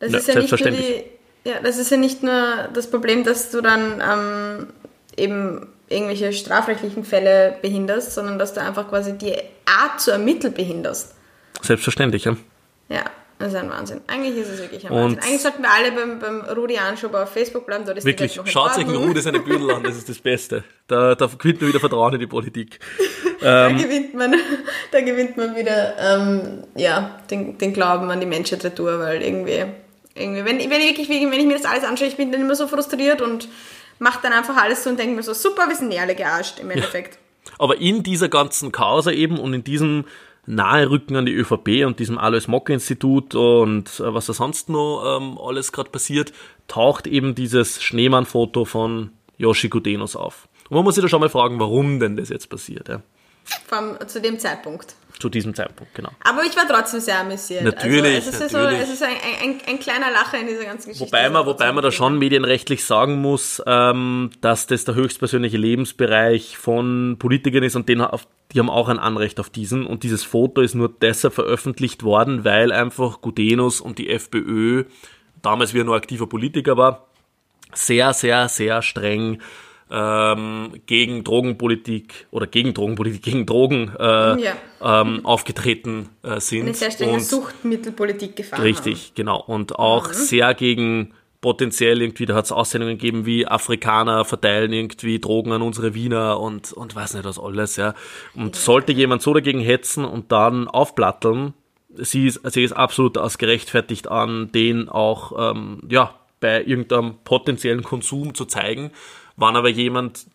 Das 0.00 0.10
Ja, 0.12 0.18
ist 0.18 0.28
ja 0.28 0.34
nicht 0.34 0.50
nur 0.50 0.58
die, 0.58 0.64
selbstverständlich. 0.64 1.04
ja, 1.44 1.52
das 1.62 1.78
ist 1.78 1.90
ja 1.90 1.96
nicht 1.96 2.22
nur 2.22 2.68
das 2.74 2.90
Problem, 2.90 3.22
dass 3.24 3.50
du 3.50 3.60
dann 3.60 4.02
ähm, 4.02 4.66
eben 5.16 5.68
irgendwelche 5.88 6.32
strafrechtlichen 6.32 7.04
Fälle 7.04 7.56
behinderst, 7.62 8.12
sondern 8.14 8.38
dass 8.38 8.54
du 8.54 8.60
einfach 8.60 8.88
quasi 8.88 9.16
die 9.16 9.34
Art 9.66 10.00
zu 10.00 10.10
ermitteln 10.12 10.52
behinderst. 10.54 11.14
Selbstverständlich, 11.62 12.24
ja. 12.24 12.36
Ja, 12.88 13.04
das 13.38 13.48
ist 13.48 13.54
ein 13.58 13.68
Wahnsinn. 13.70 14.00
Eigentlich 14.06 14.36
ist 14.36 14.48
es 14.50 14.60
wirklich 14.60 14.86
ein 14.86 14.92
Und- 14.92 14.98
Wahnsinn. 15.02 15.18
Eigentlich 15.22 15.42
sollten 15.42 15.62
wir 15.62 15.70
alle 15.70 15.92
beim, 15.92 16.18
beim 16.18 16.40
Rudi 16.56 16.76
Anschober 16.78 17.22
auf 17.24 17.30
Facebook 17.30 17.66
bleiben, 17.66 17.84
dort 17.84 17.98
ist 17.98 18.04
Wirklich, 18.04 18.34
schaut 18.34 18.46
euch 18.78 18.86
Ordnung. 18.86 18.96
Ruhe 19.08 19.20
seine 19.20 19.40
Büdel 19.40 19.70
an, 19.72 19.82
das 19.82 19.96
ist 19.96 20.08
das 20.08 20.18
Beste. 20.18 20.64
Da, 20.86 21.14
da 21.14 21.26
gewinnt 21.26 21.60
man 21.60 21.68
wieder 21.70 21.80
Vertrauen 21.80 22.14
in 22.14 22.20
die 22.20 22.26
Politik. 22.26 22.78
Da 23.42 23.68
Ähm. 23.68 23.78
gewinnt 23.78 24.12
man, 24.14 24.34
da 24.92 25.00
gewinnt 25.00 25.38
man 25.38 25.56
wieder 25.56 25.94
ähm, 25.98 26.62
ja, 26.76 27.18
den, 27.30 27.56
den 27.56 27.72
Glauben 27.72 28.10
an 28.10 28.20
die 28.20 28.26
Menschheit 28.26 28.62
retour, 28.62 28.98
weil 28.98 29.22
irgendwie, 29.22 29.64
irgendwie 30.14 30.44
wenn, 30.44 30.58
wenn, 30.58 30.80
ich 30.80 30.98
wirklich, 30.98 31.08
wenn 31.08 31.32
ich 31.32 31.46
mir 31.46 31.56
das 31.56 31.64
alles 31.64 31.84
anschaue, 31.84 32.08
ich 32.08 32.16
bin 32.16 32.32
dann 32.32 32.40
immer 32.40 32.56
so 32.56 32.66
frustriert 32.66 33.22
und 33.22 33.48
mache 33.98 34.20
dann 34.22 34.32
einfach 34.32 34.56
alles 34.56 34.84
so 34.84 34.90
und 34.90 34.98
denke 34.98 35.14
mir 35.14 35.22
so, 35.22 35.34
super, 35.34 35.68
wir 35.68 35.76
sind 35.76 35.92
eh 35.92 36.00
alle 36.00 36.14
gearscht 36.14 36.58
im 36.58 36.70
Endeffekt. 36.70 37.18
Aber 37.58 37.78
in 37.78 38.02
dieser 38.02 38.28
ganzen 38.28 38.72
Causa 38.72 39.10
eben 39.10 39.38
und 39.38 39.54
in 39.54 39.64
diesem 39.64 40.04
nahe 40.46 40.90
Rücken 40.90 41.16
an 41.16 41.26
die 41.26 41.34
ÖVP 41.34 41.86
und 41.86 41.98
diesem 41.98 42.18
Alois 42.18 42.48
Mocker 42.48 42.72
Institut 42.72 43.34
und 43.34 44.00
äh, 44.00 44.14
was 44.14 44.26
da 44.26 44.32
sonst 44.32 44.68
noch 44.68 45.18
ähm, 45.18 45.38
alles 45.38 45.72
gerade 45.72 45.90
passiert, 45.90 46.32
taucht 46.66 47.06
eben 47.06 47.34
dieses 47.34 47.82
Schneemann-Foto 47.82 48.64
von 48.64 49.12
Yoshi 49.36 49.68
Gudenus 49.68 50.16
auf. 50.16 50.48
Und 50.68 50.76
man 50.76 50.84
muss 50.84 50.94
sich 50.94 51.02
da 51.02 51.08
schon 51.08 51.20
mal 51.20 51.28
fragen, 51.28 51.60
warum 51.60 52.00
denn 52.00 52.16
das 52.16 52.28
jetzt 52.28 52.48
passiert, 52.48 52.88
ja? 52.88 53.02
Vor 53.66 53.78
allem 53.78 54.08
zu 54.08 54.20
dem 54.20 54.38
Zeitpunkt. 54.38 54.94
Zu 55.20 55.28
diesem 55.28 55.54
Zeitpunkt, 55.54 55.94
genau. 55.94 56.10
Aber 56.24 56.42
ich 56.44 56.56
war 56.56 56.66
trotzdem 56.66 57.00
sehr 57.00 57.20
amüsiert. 57.20 57.62
Natürlich, 57.62 58.14
also, 58.14 58.30
es 58.30 58.40
ist, 58.40 58.52
natürlich. 58.52 58.78
So, 58.78 58.84
es 58.84 58.90
ist 58.94 59.02
ein, 59.02 59.16
ein, 59.42 59.60
ein 59.68 59.78
kleiner 59.78 60.10
Lacher 60.10 60.40
in 60.40 60.46
dieser 60.46 60.64
ganzen 60.64 60.88
Geschichte. 60.88 61.12
Wobei 61.12 61.28
man, 61.28 61.44
wobei 61.44 61.70
man 61.72 61.84
da 61.84 61.92
schon 61.92 62.18
medienrechtlich 62.18 62.84
sagen 62.84 63.20
muss, 63.20 63.62
ähm, 63.66 64.30
dass 64.40 64.66
das 64.66 64.86
der 64.86 64.94
höchstpersönliche 64.94 65.58
Lebensbereich 65.58 66.56
von 66.56 67.16
Politikern 67.18 67.62
ist 67.62 67.76
und 67.76 67.88
den, 67.88 68.00
auf, 68.00 68.26
die 68.52 68.58
haben 68.58 68.70
auch 68.70 68.88
ein 68.88 68.98
Anrecht 68.98 69.38
auf 69.40 69.50
diesen. 69.50 69.86
Und 69.86 70.04
dieses 70.04 70.24
Foto 70.24 70.62
ist 70.62 70.74
nur 70.74 70.88
deshalb 70.88 71.34
veröffentlicht 71.34 72.02
worden, 72.02 72.44
weil 72.44 72.72
einfach 72.72 73.20
Gudenus 73.20 73.82
und 73.82 73.98
die 73.98 74.08
FPÖ, 74.08 74.84
damals 75.42 75.74
wie 75.74 75.80
er 75.80 75.84
nur 75.84 75.96
aktiver 75.96 76.26
Politiker 76.26 76.78
war, 76.78 77.08
sehr, 77.74 78.14
sehr, 78.14 78.48
sehr 78.48 78.80
streng 78.80 79.40
ähm, 79.90 80.72
gegen 80.86 81.24
Drogenpolitik 81.24 82.26
oder 82.30 82.46
gegen 82.46 82.74
Drogenpolitik, 82.74 83.22
gegen 83.22 83.46
Drogen 83.46 83.92
äh, 83.98 84.40
Ja. 84.40 84.56
ähm, 84.82 85.24
aufgetreten 85.26 86.08
äh, 86.22 86.40
sind. 86.40 86.62
eine 86.62 86.74
sehr 86.74 86.90
strenge 86.90 87.12
und 87.14 87.20
Suchtmittelpolitik 87.20 88.36
gefahren 88.36 88.62
Richtig, 88.62 89.12
genau. 89.14 89.40
Und 89.40 89.78
auch 89.78 90.12
sehr 90.12 90.54
gegen 90.54 91.14
potenziell 91.40 92.02
irgendwie, 92.02 92.26
da 92.26 92.34
hat 92.34 92.44
es 92.44 92.52
Aussendungen 92.52 92.98
gegeben, 92.98 93.24
wie 93.26 93.46
Afrikaner 93.46 94.24
verteilen 94.24 94.72
irgendwie 94.72 95.18
Drogen 95.18 95.52
an 95.52 95.62
unsere 95.62 95.94
Wiener 95.94 96.38
und, 96.38 96.72
und 96.72 96.94
weiß 96.94 97.14
nicht 97.14 97.24
was 97.24 97.38
alles, 97.38 97.76
ja. 97.76 97.94
Und 98.34 98.56
sollte 98.56 98.92
jemand 98.92 99.22
so 99.22 99.32
dagegen 99.32 99.60
hetzen 99.60 100.04
und 100.04 100.32
dann 100.32 100.68
aufplatteln, 100.68 101.54
sie 101.94 102.26
ist, 102.26 102.40
sie 102.52 102.62
ist 102.62 102.72
absolut 102.72 103.18
als 103.18 103.38
gerechtfertigt 103.38 104.08
an, 104.08 104.52
den 104.52 104.88
auch, 104.88 105.52
ähm, 105.52 105.80
ja, 105.90 106.14
bei 106.40 106.62
irgendeinem 106.62 107.16
potenziellen 107.24 107.82
Konsum 107.82 108.34
zu 108.34 108.46
zeigen. 108.46 108.92
Wann 109.40 109.56
aber 109.56 109.68
jemand 109.70 110.26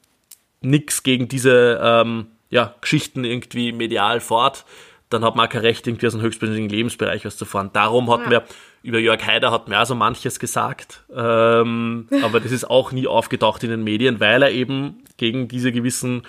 nix 0.62 1.04
gegen 1.04 1.28
diese 1.28 1.80
ähm, 1.82 2.28
ja, 2.50 2.74
Geschichten 2.82 3.24
irgendwie 3.24 3.72
medial 3.72 4.20
fort, 4.20 4.66
dann 5.10 5.24
hat 5.24 5.36
man 5.36 5.46
auch 5.46 5.52
kein 5.52 5.62
Recht, 5.62 5.86
irgendwie 5.88 6.08
aus 6.08 6.14
einem 6.16 6.24
höchstpersönlichen 6.24 6.70
Lebensbereich 6.70 7.24
was 7.24 7.38
zu 7.38 7.46
fahren. 7.46 7.70
Darum 7.72 8.10
hat 8.12 8.22
Ja. 8.22 8.28
mir, 8.30 8.44
über 8.82 8.98
Jörg 9.00 9.24
Haider 9.26 9.52
hat 9.52 9.68
mir 9.68 9.80
auch 9.80 9.86
so 9.86 9.94
manches 9.96 10.40
gesagt, 10.40 11.04
ähm, 11.16 12.08
aber 12.24 12.40
das 12.40 12.52
ist 12.52 12.66
auch 12.70 12.92
nie 12.92 13.06
aufgetaucht 13.08 13.64
in 13.64 13.70
den 13.70 13.84
Medien, 13.84 14.20
weil 14.20 14.42
er 14.42 14.52
eben 14.52 15.04
gegen 15.18 15.48
diese 15.48 15.72
gewissen 15.72 16.24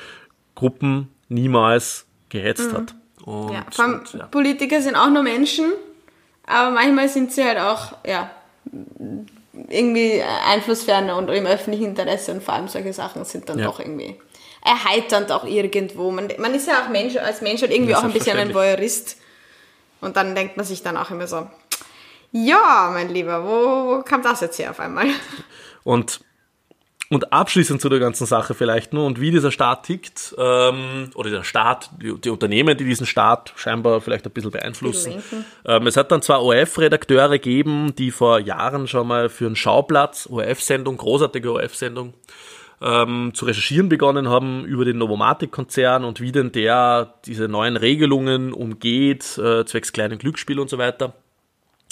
Gruppen 0.54 1.08
niemals 1.28 2.06
gehetzt 2.28 2.72
hat. 2.72 2.94
Und, 3.24 3.46
Mhm. 3.46 3.52
Ja, 3.52 3.64
vor 3.72 3.84
allem 3.84 3.94
und, 4.00 4.12
ja. 4.14 4.26
Politiker 4.26 4.80
sind 4.82 4.94
auch 4.94 5.10
nur 5.10 5.22
Menschen, 5.24 5.72
aber 6.46 6.70
manchmal 6.72 7.08
sind 7.08 7.32
sie 7.32 7.42
halt 7.42 7.58
auch, 7.58 7.96
ja, 8.06 8.30
irgendwie 9.68 10.22
einflussferner 10.22 11.16
und 11.16 11.28
im 11.28 11.46
öffentlichen 11.46 11.86
Interesse 11.86 12.32
und 12.32 12.42
vor 12.42 12.54
allem 12.54 12.68
solche 12.68 12.92
Sachen 12.92 13.24
sind 13.24 13.48
dann 13.48 13.58
Ja. 13.58 13.66
doch 13.66 13.80
irgendwie 13.80 14.16
erheiternd 14.64 15.30
auch 15.32 15.44
irgendwo. 15.44 16.10
Man, 16.10 16.28
man 16.38 16.54
ist 16.54 16.66
ja 16.66 16.84
auch 16.84 16.88
Mensch, 16.88 17.16
als 17.16 17.40
Mensch 17.40 17.62
halt 17.62 17.72
irgendwie 17.72 17.94
auch 17.94 18.02
ein 18.04 18.12
bisschen 18.12 18.36
ein. 18.36 18.52
Voyeurist. 18.54 19.16
Und 20.00 20.16
dann 20.16 20.34
denkt 20.34 20.56
man 20.56 20.66
sich 20.66 20.82
dann 20.82 20.96
auch 20.96 21.10
immer 21.10 21.26
so, 21.26 21.48
ja, 22.32 22.90
mein 22.92 23.08
Lieber, 23.08 23.44
wo, 23.44 23.96
wo 23.98 24.02
kam 24.02 24.22
das 24.22 24.40
jetzt 24.40 24.58
her 24.58 24.70
auf 24.70 24.80
einmal? 24.80 25.06
Und, 25.84 26.20
und 27.08 27.32
abschließend 27.32 27.80
zu 27.80 27.88
der 27.88 27.98
ganzen 27.98 28.26
Sache 28.26 28.54
vielleicht 28.54 28.92
nur 28.92 29.06
und 29.06 29.20
wie 29.20 29.30
dieser 29.30 29.52
Staat 29.52 29.84
tickt, 29.84 30.34
ähm, 30.38 31.10
oder 31.14 31.30
der 31.30 31.44
Staat, 31.44 31.90
die, 32.02 32.18
die 32.20 32.30
Unternehmen, 32.30 32.76
die 32.76 32.84
diesen 32.84 33.06
Staat 33.06 33.52
scheinbar 33.56 34.00
vielleicht 34.00 34.26
ein 34.26 34.32
bisschen 34.32 34.50
beeinflussen. 34.50 35.22
Ähm, 35.64 35.86
es 35.86 35.96
hat 35.96 36.10
dann 36.10 36.22
zwei 36.22 36.36
ORF-Redakteure 36.36 37.30
gegeben, 37.30 37.94
die 37.96 38.10
vor 38.10 38.40
Jahren 38.40 38.88
schon 38.88 39.06
mal 39.06 39.28
für 39.28 39.46
einen 39.46 39.56
Schauplatz, 39.56 40.28
ORF-Sendung, 40.30 40.96
großartige 40.96 41.52
ORF-Sendung, 41.52 42.14
ähm, 42.82 43.32
zu 43.34 43.44
recherchieren 43.46 43.88
begonnen 43.88 44.28
haben 44.28 44.64
über 44.64 44.84
den 44.84 44.98
Novomatic-Konzern 44.98 46.04
und 46.04 46.20
wie 46.20 46.32
denn 46.32 46.52
der 46.52 47.14
diese 47.24 47.48
neuen 47.48 47.76
Regelungen 47.76 48.52
umgeht, 48.52 49.38
äh, 49.38 49.64
zwecks 49.64 49.92
kleinen 49.92 50.18
Glücksspiel 50.18 50.58
und 50.58 50.68
so 50.68 50.78
weiter. 50.78 51.14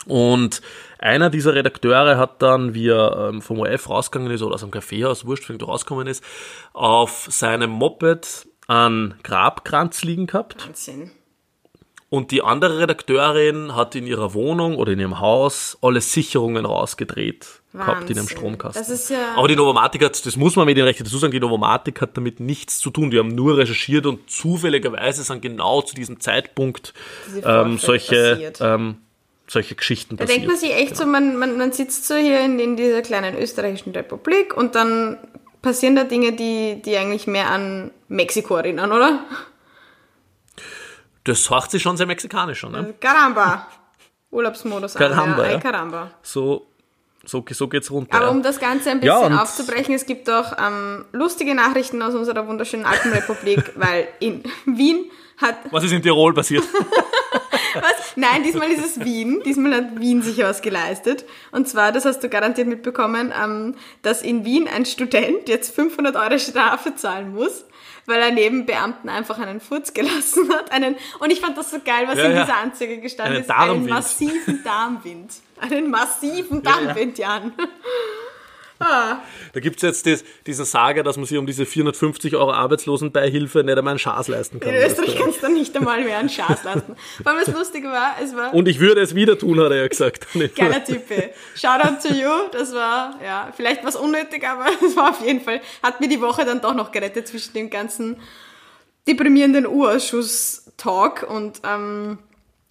Und 0.07 0.61
einer 0.99 1.31
dieser 1.31 1.55
Redakteure 1.55 2.17
hat 2.19 2.41
dann, 2.43 2.75
wie 2.75 2.89
er 2.89 3.29
ähm, 3.31 3.43
vom 3.43 3.59
ORF 3.61 3.89
rausgegangen 3.89 4.33
ist 4.33 4.43
oder 4.43 4.55
aus 4.55 4.61
dem 4.61 4.71
Café 4.71 5.07
aus, 5.07 5.27
wurscht, 5.27 5.49
wenn 5.49 5.59
er 5.59 5.67
rausgekommen 5.67 6.07
ist, 6.07 6.23
auf 6.73 7.27
seinem 7.31 7.71
Moped 7.71 8.47
einen 8.67 9.15
Grabkranz 9.23 10.03
liegen 10.05 10.27
gehabt. 10.27 10.67
Wahnsinn. 10.67 11.11
Und 12.11 12.31
die 12.31 12.43
andere 12.43 12.79
Redakteurin 12.79 13.75
hat 13.75 13.97
in 13.97 14.07
ihrer 14.07 14.35
Wohnung 14.35 14.77
oder 14.77 14.93
in 14.93 15.01
ihrem 15.01 15.19
Haus 15.19 15.77
alle 15.83 16.01
Sicherungen 16.01 16.65
rausgedreht 16.65 17.61
gehabt 17.73 18.09
in 18.09 18.17
Wahnsinn. 18.17 18.29
Stromkasten. 18.37 19.17
Ja- 19.17 19.35
Aber 19.37 19.49
die 19.49 19.57
Novomatic 19.57 20.05
hat, 20.05 20.25
das 20.25 20.37
muss 20.37 20.55
man 20.55 20.67
mit 20.67 20.77
den 20.77 20.85
Rechten 20.85 21.03
dazu 21.03 21.19
sagen, 21.19 21.33
die 21.33 21.41
Novomatic 21.41 22.01
hat 22.01 22.17
damit 22.17 22.39
nichts 22.39 22.79
zu 22.79 22.91
tun. 22.91 23.11
Die 23.11 23.19
haben 23.19 23.35
nur 23.35 23.57
recherchiert 23.59 24.07
und 24.07 24.31
zufälligerweise 24.31 25.25
sind 25.25 25.43
genau 25.43 25.83
zu 25.83 25.97
diesem 25.97 26.21
Zeitpunkt 26.21 26.95
ähm, 27.45 27.79
solche, 27.79 28.53
ähm, 28.61 28.99
solche 29.47 29.75
Geschichten 29.75 30.17
Da 30.17 30.25
passiert. 30.25 30.39
denkt 30.43 30.49
man 30.53 30.57
sich 30.61 30.75
echt 30.75 30.97
so, 30.97 31.07
man, 31.07 31.37
man, 31.37 31.57
man 31.59 31.73
sitzt 31.73 32.07
so 32.07 32.15
hier 32.17 32.41
in, 32.41 32.59
in 32.59 32.77
dieser 32.77 33.03
kleinen 33.03 33.37
österreichischen 33.39 33.93
Republik 33.93 34.57
und 34.57 34.75
dann 34.75 35.19
passieren 35.63 35.97
da 35.97 36.05
Dinge, 36.05 36.33
die, 36.33 36.81
die 36.83 36.97
eigentlich 36.97 37.27
mehr 37.27 37.51
an 37.51 37.91
Mexiko 38.09 38.57
erinnern, 38.57 38.93
oder? 38.93 39.21
Das 41.25 41.49
hört 41.51 41.71
sich 41.71 41.83
schon 41.83 41.97
sehr 41.97 42.07
mexikanisch 42.07 42.65
an. 42.65 42.73
Ne? 42.73 42.95
Caramba. 43.01 43.67
Urlaubsmodus. 44.31 44.97
an, 44.97 45.01
Caramba, 45.13 45.45
ja. 45.47 45.53
ja. 45.53 45.61
Caramba. 45.61 46.11
So, 46.23 46.67
so, 47.25 47.45
so 47.49 47.69
geht's 47.69 47.91
runter. 47.91 48.15
Aber 48.17 48.27
ja. 48.27 48.31
um 48.31 48.43
das 48.43 48.59
Ganze 48.61 48.91
ein 48.91 49.01
Ja, 49.03 49.19
bisschen 49.21 49.33
und- 49.33 49.39
aufzubrechen, 49.39 49.95
es 49.95 50.05
gibt 50.07 50.29
auch 50.29 50.53
ähm, 50.59 51.05
lustige 51.13 51.55
Nachrichten 51.55 52.03
aus 52.03 52.15
unserer 52.15 52.47
wunderschönen 52.47 52.85
Alpenrepublik, 52.85 53.73
weil 53.77 54.09
in 54.21 54.43
Wien 54.67 55.11
hat 55.39 55.57
Was 55.71 55.85
ist 55.85 55.93
in 55.93 56.03
Tirol 56.03 56.35
passiert? 56.35 56.65
Was? 57.75 58.04
Nein, 58.17 58.43
diesmal 58.45 58.71
ist 58.71 58.85
es 58.85 59.05
Wien. 59.05 59.43
Diesmal 59.45 59.75
hat 59.75 60.01
Wien 60.01 60.23
sich 60.23 60.39
was 60.39 60.63
geleistet. 60.63 61.25
Und 61.53 61.69
zwar, 61.69 61.93
das 61.93 62.05
hast 62.05 62.21
du 62.23 62.29
garantiert 62.29 62.69
mitbekommen, 62.69 63.33
ähm, 63.43 63.75
dass 64.03 64.23
in 64.23 64.45
Wien 64.45 64.69
ein 64.69 64.87
Student 64.87 65.49
jetzt 65.49 65.75
500 65.75 66.17
Euro 66.17 66.39
Strafe 66.39 66.95
zahlen 66.95 67.35
muss, 67.35 67.65
weil 68.07 68.21
er 68.21 68.31
neben 68.31 68.67
Beamten 68.67 69.09
einfach 69.09 69.39
einen 69.39 69.61
Furz 69.61 69.93
gelassen 69.95 70.53
hat. 70.53 70.71
Einen, 70.73 70.97
und 71.21 71.31
ich 71.33 71.41
fand 71.41 71.57
das 71.59 71.71
so 71.71 71.79
geil, 71.85 72.05
was 72.07 72.19
Ja, 72.19 72.25
in 72.27 72.37
ja. 72.37 72.43
dieser 72.45 72.57
Anzeige 72.59 73.01
gestanden 73.01 73.35
Einen 73.37 73.45
ist. 73.45 73.51
Einen 73.51 73.69
Darmwind. 73.69 73.91
massiven 73.91 74.65
Darmwind. 74.65 75.33
Einen 75.61 75.91
massiven 75.91 76.63
Ja, 76.63 76.71
ja. 76.71 76.77
Darmwind, 76.87 77.19
Jan. 78.81 79.19
Da 79.53 79.61
gibt's 79.61 79.83
jetzt 79.83 80.07
das, 80.07 80.25
diesen 80.47 80.65
Sage, 80.65 81.03
dass 81.03 81.17
man 81.17 81.27
sich 81.27 81.39
um 81.39 81.47
diese 81.47 81.65
450 81.65 82.35
Euro 82.37 82.53
Arbeitslosenbeihilfe 82.53 83.63
nicht 83.63 83.79
einmal 83.79 83.93
einen 83.93 83.99
Schaß 83.99 84.29
leisten 84.29 84.61
kann. 84.61 84.75
In 84.75 84.83
Österreich 84.83 85.17
kannst 85.17 85.43
du 85.43 85.49
nicht 85.49 85.77
einmal 85.77 86.03
mehr 86.03 86.19
einen 86.19 86.29
Schaß 86.29 86.65
lassen. 86.65 86.97
Vor 87.23 87.33
allem 87.33 87.45
das 87.45 87.55
Lustige 87.55 87.89
war, 87.89 88.17
es 88.23 88.35
war 88.35 88.53
Und 88.53 88.69
ich 88.69 88.81
würde 88.81 89.01
es 89.01 89.15
wieder 89.15 89.39
tun, 89.39 89.61
hat 89.61 89.71
er 89.71 89.77
ja 89.77 89.89
gesagt. 89.89 90.27
geiler 90.57 90.85
Typ. 90.85 91.11
ey. 91.11 91.31
Shoutout 91.55 92.09
to 92.09 92.15
you. 92.15 92.31
Das 92.53 92.75
war, 92.75 93.19
ja, 93.23 93.53
vielleicht 93.57 93.85
was 93.85 93.97
unnötig, 93.97 94.47
aber 94.47 94.67
es 94.87 94.97
war 94.97 95.11
auf 95.11 95.25
jeden 95.25 95.41
Fall, 95.41 95.61
hat 95.83 96.01
mir 96.01 96.09
die 96.09 96.21
Woche 96.21 96.45
dann 96.45 96.61
doch 96.61 96.75
noch 96.75 96.91
gerettet 96.93 97.29
zwischen 97.29 97.55
dem 97.55 97.71
ganzen 97.71 98.17
deprimierenden 99.07 99.67
U-Ausschuss-Talk 99.67 101.27
und, 101.29 101.61
ähm, 101.65 102.19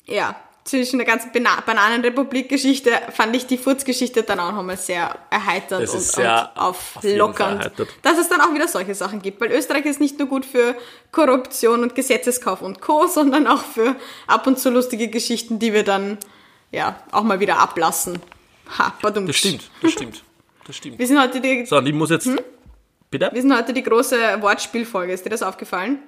ja, 0.05 0.35
zwischen 0.63 0.97
der 0.97 1.05
ganzen 1.05 1.31
Bana 1.31 1.61
Bananenrepublik-Geschichte 1.65 2.91
fand 3.11 3.35
ich 3.35 3.45
die 3.45 3.57
Furz-Geschichte 3.57 4.23
dann 4.23 4.39
auch 4.39 4.53
nochmal 4.53 4.77
sehr 4.77 5.17
erheiternd 5.29 5.89
und, 5.89 6.01
sehr 6.01 6.51
und 6.55 6.61
auf 6.61 6.95
auflockernd. 6.95 7.59
erheitert. 7.59 7.89
Dass 8.01 8.17
es 8.17 8.29
dann 8.29 8.39
auch 8.41 8.53
wieder 8.53 8.67
solche 8.67 8.95
Sachen 8.95 9.21
gibt, 9.21 9.41
weil 9.41 9.51
Österreich 9.51 9.85
ist 9.85 9.99
nicht 9.99 10.19
nur 10.19 10.27
gut 10.27 10.45
für 10.45 10.75
Korruption 11.11 11.81
und 11.81 11.95
Gesetzeskauf 11.95 12.61
und 12.61 12.81
Co., 12.81 13.07
sondern 13.07 13.47
auch 13.47 13.63
für 13.63 13.95
ab 14.27 14.47
und 14.47 14.57
zu 14.57 14.69
lustige 14.69 15.09
Geschichten, 15.09 15.59
die 15.59 15.73
wir 15.73 15.83
dann 15.83 16.17
ja 16.71 16.95
auch 17.11 17.23
mal 17.23 17.39
wieder 17.39 17.59
ablassen. 17.59 18.19
Ha, 18.77 18.93
badum. 19.01 19.27
Das 19.27 19.35
stimmt, 19.35 19.69
das 19.81 19.91
stimmt. 19.91 20.23
Das 20.65 20.77
stimmt. 20.77 20.97
Wir 20.97 21.07
sind 21.07 21.19
heute 21.21 21.41
die, 21.41 21.65
So, 21.65 21.81
ich 21.81 21.93
muss 21.93 22.09
jetzt. 22.09 22.25
Hm? 22.25 22.39
Bitte? 23.11 23.29
wir 23.31 23.41
sind 23.41 23.55
heute 23.55 23.73
die 23.73 23.83
große 23.83 24.41
Wortspielfolge. 24.41 25.13
Ist 25.13 25.25
dir 25.25 25.29
das 25.29 25.43
aufgefallen? 25.43 25.99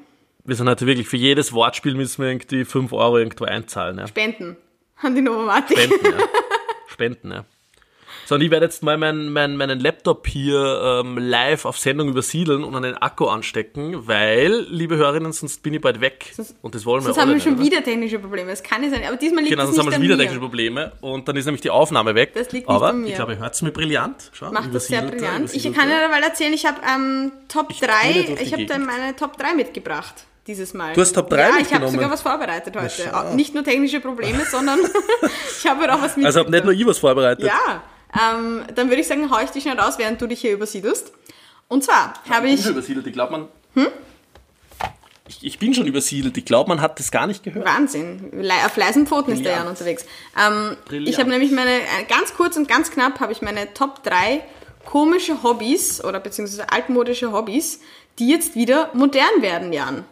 Wir 0.46 0.56
sind 0.56 0.70
heute 0.70 0.86
wirklich, 0.86 1.08
für 1.08 1.18
jedes 1.18 1.54
Wortspiel 1.54 1.96
müssen 1.96 2.22
wir 2.22 2.30
irgendwie 2.30 2.66
5 2.66 2.94
Euro 2.94 3.18
irgendwo 3.18 3.46
einzahlen. 3.46 3.98
Ja. 3.98 4.08
Spenden 4.08 4.58
an 5.02 5.16
die 5.16 5.22
Novomatic. 5.22 5.78
Spenden, 5.78 6.06
ja. 6.06 6.26
Spenden, 6.88 7.32
ja. 7.32 7.46
So, 8.28 8.36
und 8.36 8.42
ich 8.42 8.50
werde 8.50 8.66
jetzt 8.66 8.82
mal 8.82 8.98
meinen, 8.98 9.32
meinen, 9.34 9.56
meinen 9.56 9.80
Laptop 9.80 10.26
hier 10.28 11.02
ähm, 11.04 11.18
live 11.20 11.66
auf 11.66 11.78
Sendung 11.78 12.10
übersiedeln 12.10 12.64
und 12.64 12.74
an 12.76 12.82
den 12.82 12.96
Akku 12.96 13.26
anstecken, 13.26 14.08
weil, 14.08 14.66
liebe 14.70 14.98
Hörerinnen, 14.98 15.32
sonst 15.32 15.62
bin 15.62 15.76
ich 15.76 15.82
bald 15.82 16.02
weg. 16.02 16.34
und 16.64 16.74
das 16.74 16.86
wollen 16.88 17.02
wir 17.02 17.06
Sonst 17.06 17.18
alle 17.18 17.22
haben 17.24 17.30
wir 17.30 17.36
nicht, 17.36 17.44
schon 17.44 17.60
wieder 17.60 17.84
technische 17.84 18.18
Probleme. 18.18 18.50
Das 18.50 18.64
kann 18.64 18.82
nicht 18.82 18.94
sein. 18.96 19.04
Aber 19.08 19.18
diesmal 19.18 19.44
liegt 19.44 19.52
Genau, 19.52 19.64
es 19.70 19.76
sonst 19.76 19.78
nicht 19.78 19.86
haben 19.86 19.92
wir 19.92 19.96
an 19.96 20.02
schon 20.02 20.04
wieder 20.04 20.16
mir. 20.16 20.22
technische 20.24 20.40
Probleme 20.40 20.92
und 21.02 21.28
dann 21.28 21.36
ist 21.36 21.46
nämlich 21.46 21.62
die 21.62 21.70
Aufnahme 21.70 22.16
weg. 22.16 22.34
Das 22.34 22.52
liegt 22.52 22.68
nicht 22.68 22.76
Aber 22.76 22.90
an 22.90 23.02
mir. 23.02 23.10
ich 23.10 23.16
glaube, 23.16 23.34
ihr 23.34 23.40
hört 23.40 23.54
es 23.54 23.62
mir 23.62 23.72
brillant. 23.72 24.32
Schau, 24.34 24.52
Macht 24.52 24.74
das 24.74 24.88
sehr 24.88 25.04
brillant. 25.04 25.54
Ich 25.54 25.64
kann 25.74 25.88
dir 25.90 26.00
dabei 26.00 26.20
erzählen, 26.20 26.54
ich 26.54 26.66
habe 26.66 26.82
ähm, 26.88 27.32
Top 27.48 27.68
Ich 27.70 27.80
3, 27.80 27.88
tulle 28.12 28.24
durch 28.26 28.40
die 28.40 28.44
ich 28.46 28.54
habe 28.54 28.66
da 28.66 28.78
meine 28.80 29.16
Top 29.16 29.38
3 29.38 29.54
mitgebracht 29.56 30.26
dieses 30.48 30.74
Mal. 30.74 30.94
Du 30.94 31.02
hast 31.02 31.14
Top 31.14 31.30
3 31.30 31.38
Ja, 31.38 31.44
ich 31.44 31.54
habe 31.54 31.62
mitgenommen? 31.62 31.94
sogar 31.94 32.12
was 32.12 32.22
vorbereitet 32.22 32.76
heute. 32.76 33.16
Auch 33.18 33.34
Nicht 33.34 33.54
nur 33.54 33.64
technische 33.64 34.00
Probleme, 34.00 34.46
sondern 34.46 34.80
ich 35.60 35.68
habe 35.68 35.84
auch 35.92 36.02
was 36.02 36.16
mitgebracht. 36.16 36.26
Also 36.26 36.40
hab 36.42 36.50
nicht 36.50 36.64
nur 36.64 36.74
ich 36.74 36.86
was 36.86 37.00
vorbereitet. 37.00 37.46
Ja, 37.46 37.84
ähm, 38.14 38.64
dann 38.76 38.90
würde 38.90 39.02
ich 39.02 39.08
sagen, 39.08 39.30
hau 39.30 39.40
ich 39.44 39.50
dich 39.50 39.64
schnell 39.64 39.80
raus, 39.80 39.96
während 39.98 40.22
du 40.22 40.28
dich 40.28 40.42
hier 40.42 40.54
übersiedelst. 40.54 41.12
Und 41.68 41.84
zwar 41.84 42.14
habe 42.30 42.48
Ich 42.48 42.54
bin 42.54 42.54
ich, 42.54 42.62
schon 42.62 42.72
übersiedelt, 42.72 43.08
ich 43.08 43.14
glaube 43.14 43.32
man. 43.32 43.48
Ich, 45.28 45.44
ich 45.44 45.58
bin 45.58 45.74
schon 45.74 45.88
übersiedelt, 45.88 46.38
ich 46.38 46.46
glaube 46.46 46.70
man 46.70 46.82
hat 46.82 47.00
das 47.00 47.10
gar 47.10 47.26
nicht 47.26 47.44
gehört. 47.44 47.66
Wahnsinn, 47.66 48.32
auf 48.64 48.78
leisen 48.78 49.08
Pfoten 49.08 49.32
ist 49.32 49.44
der. 49.44 49.54
Jan 49.54 49.68
unterwegs. 49.68 50.06
Ähm, 50.40 50.78
ich 50.92 51.20
habe 51.20 51.32
nämlich 51.32 51.52
meine, 51.52 51.72
äh, 51.72 52.04
ganz 52.08 52.36
kurz 52.36 52.56
und 52.58 52.68
ganz 52.68 52.92
knapp 52.92 53.20
habe 53.20 53.32
ich 53.32 53.42
meine 53.42 53.74
Top 53.74 54.04
3 54.04 54.44
komische 54.86 55.42
Hobbys 55.42 56.04
oder 56.04 56.20
beziehungsweise 56.20 56.72
altmodische 56.72 57.32
Hobbys, 57.32 57.80
die 58.20 58.30
jetzt 58.30 58.54
wieder 58.54 58.92
modern 58.94 59.42
werden, 59.42 59.74
Jan. 59.74 60.06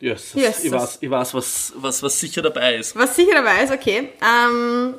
Yes, 0.00 0.32
Yes, 0.34 0.64
ich, 0.64 0.70
das- 0.70 0.82
weiß, 0.82 0.98
ich 1.00 1.10
weiß, 1.10 1.34
was, 1.34 1.72
was, 1.76 2.02
was 2.02 2.20
sicher 2.20 2.42
dabei 2.42 2.76
ist. 2.76 2.96
Was 2.96 3.16
sicher 3.16 3.34
dabei 3.34 3.62
ist, 3.62 3.72
okay. 3.72 4.10
Ähm, 4.22 4.94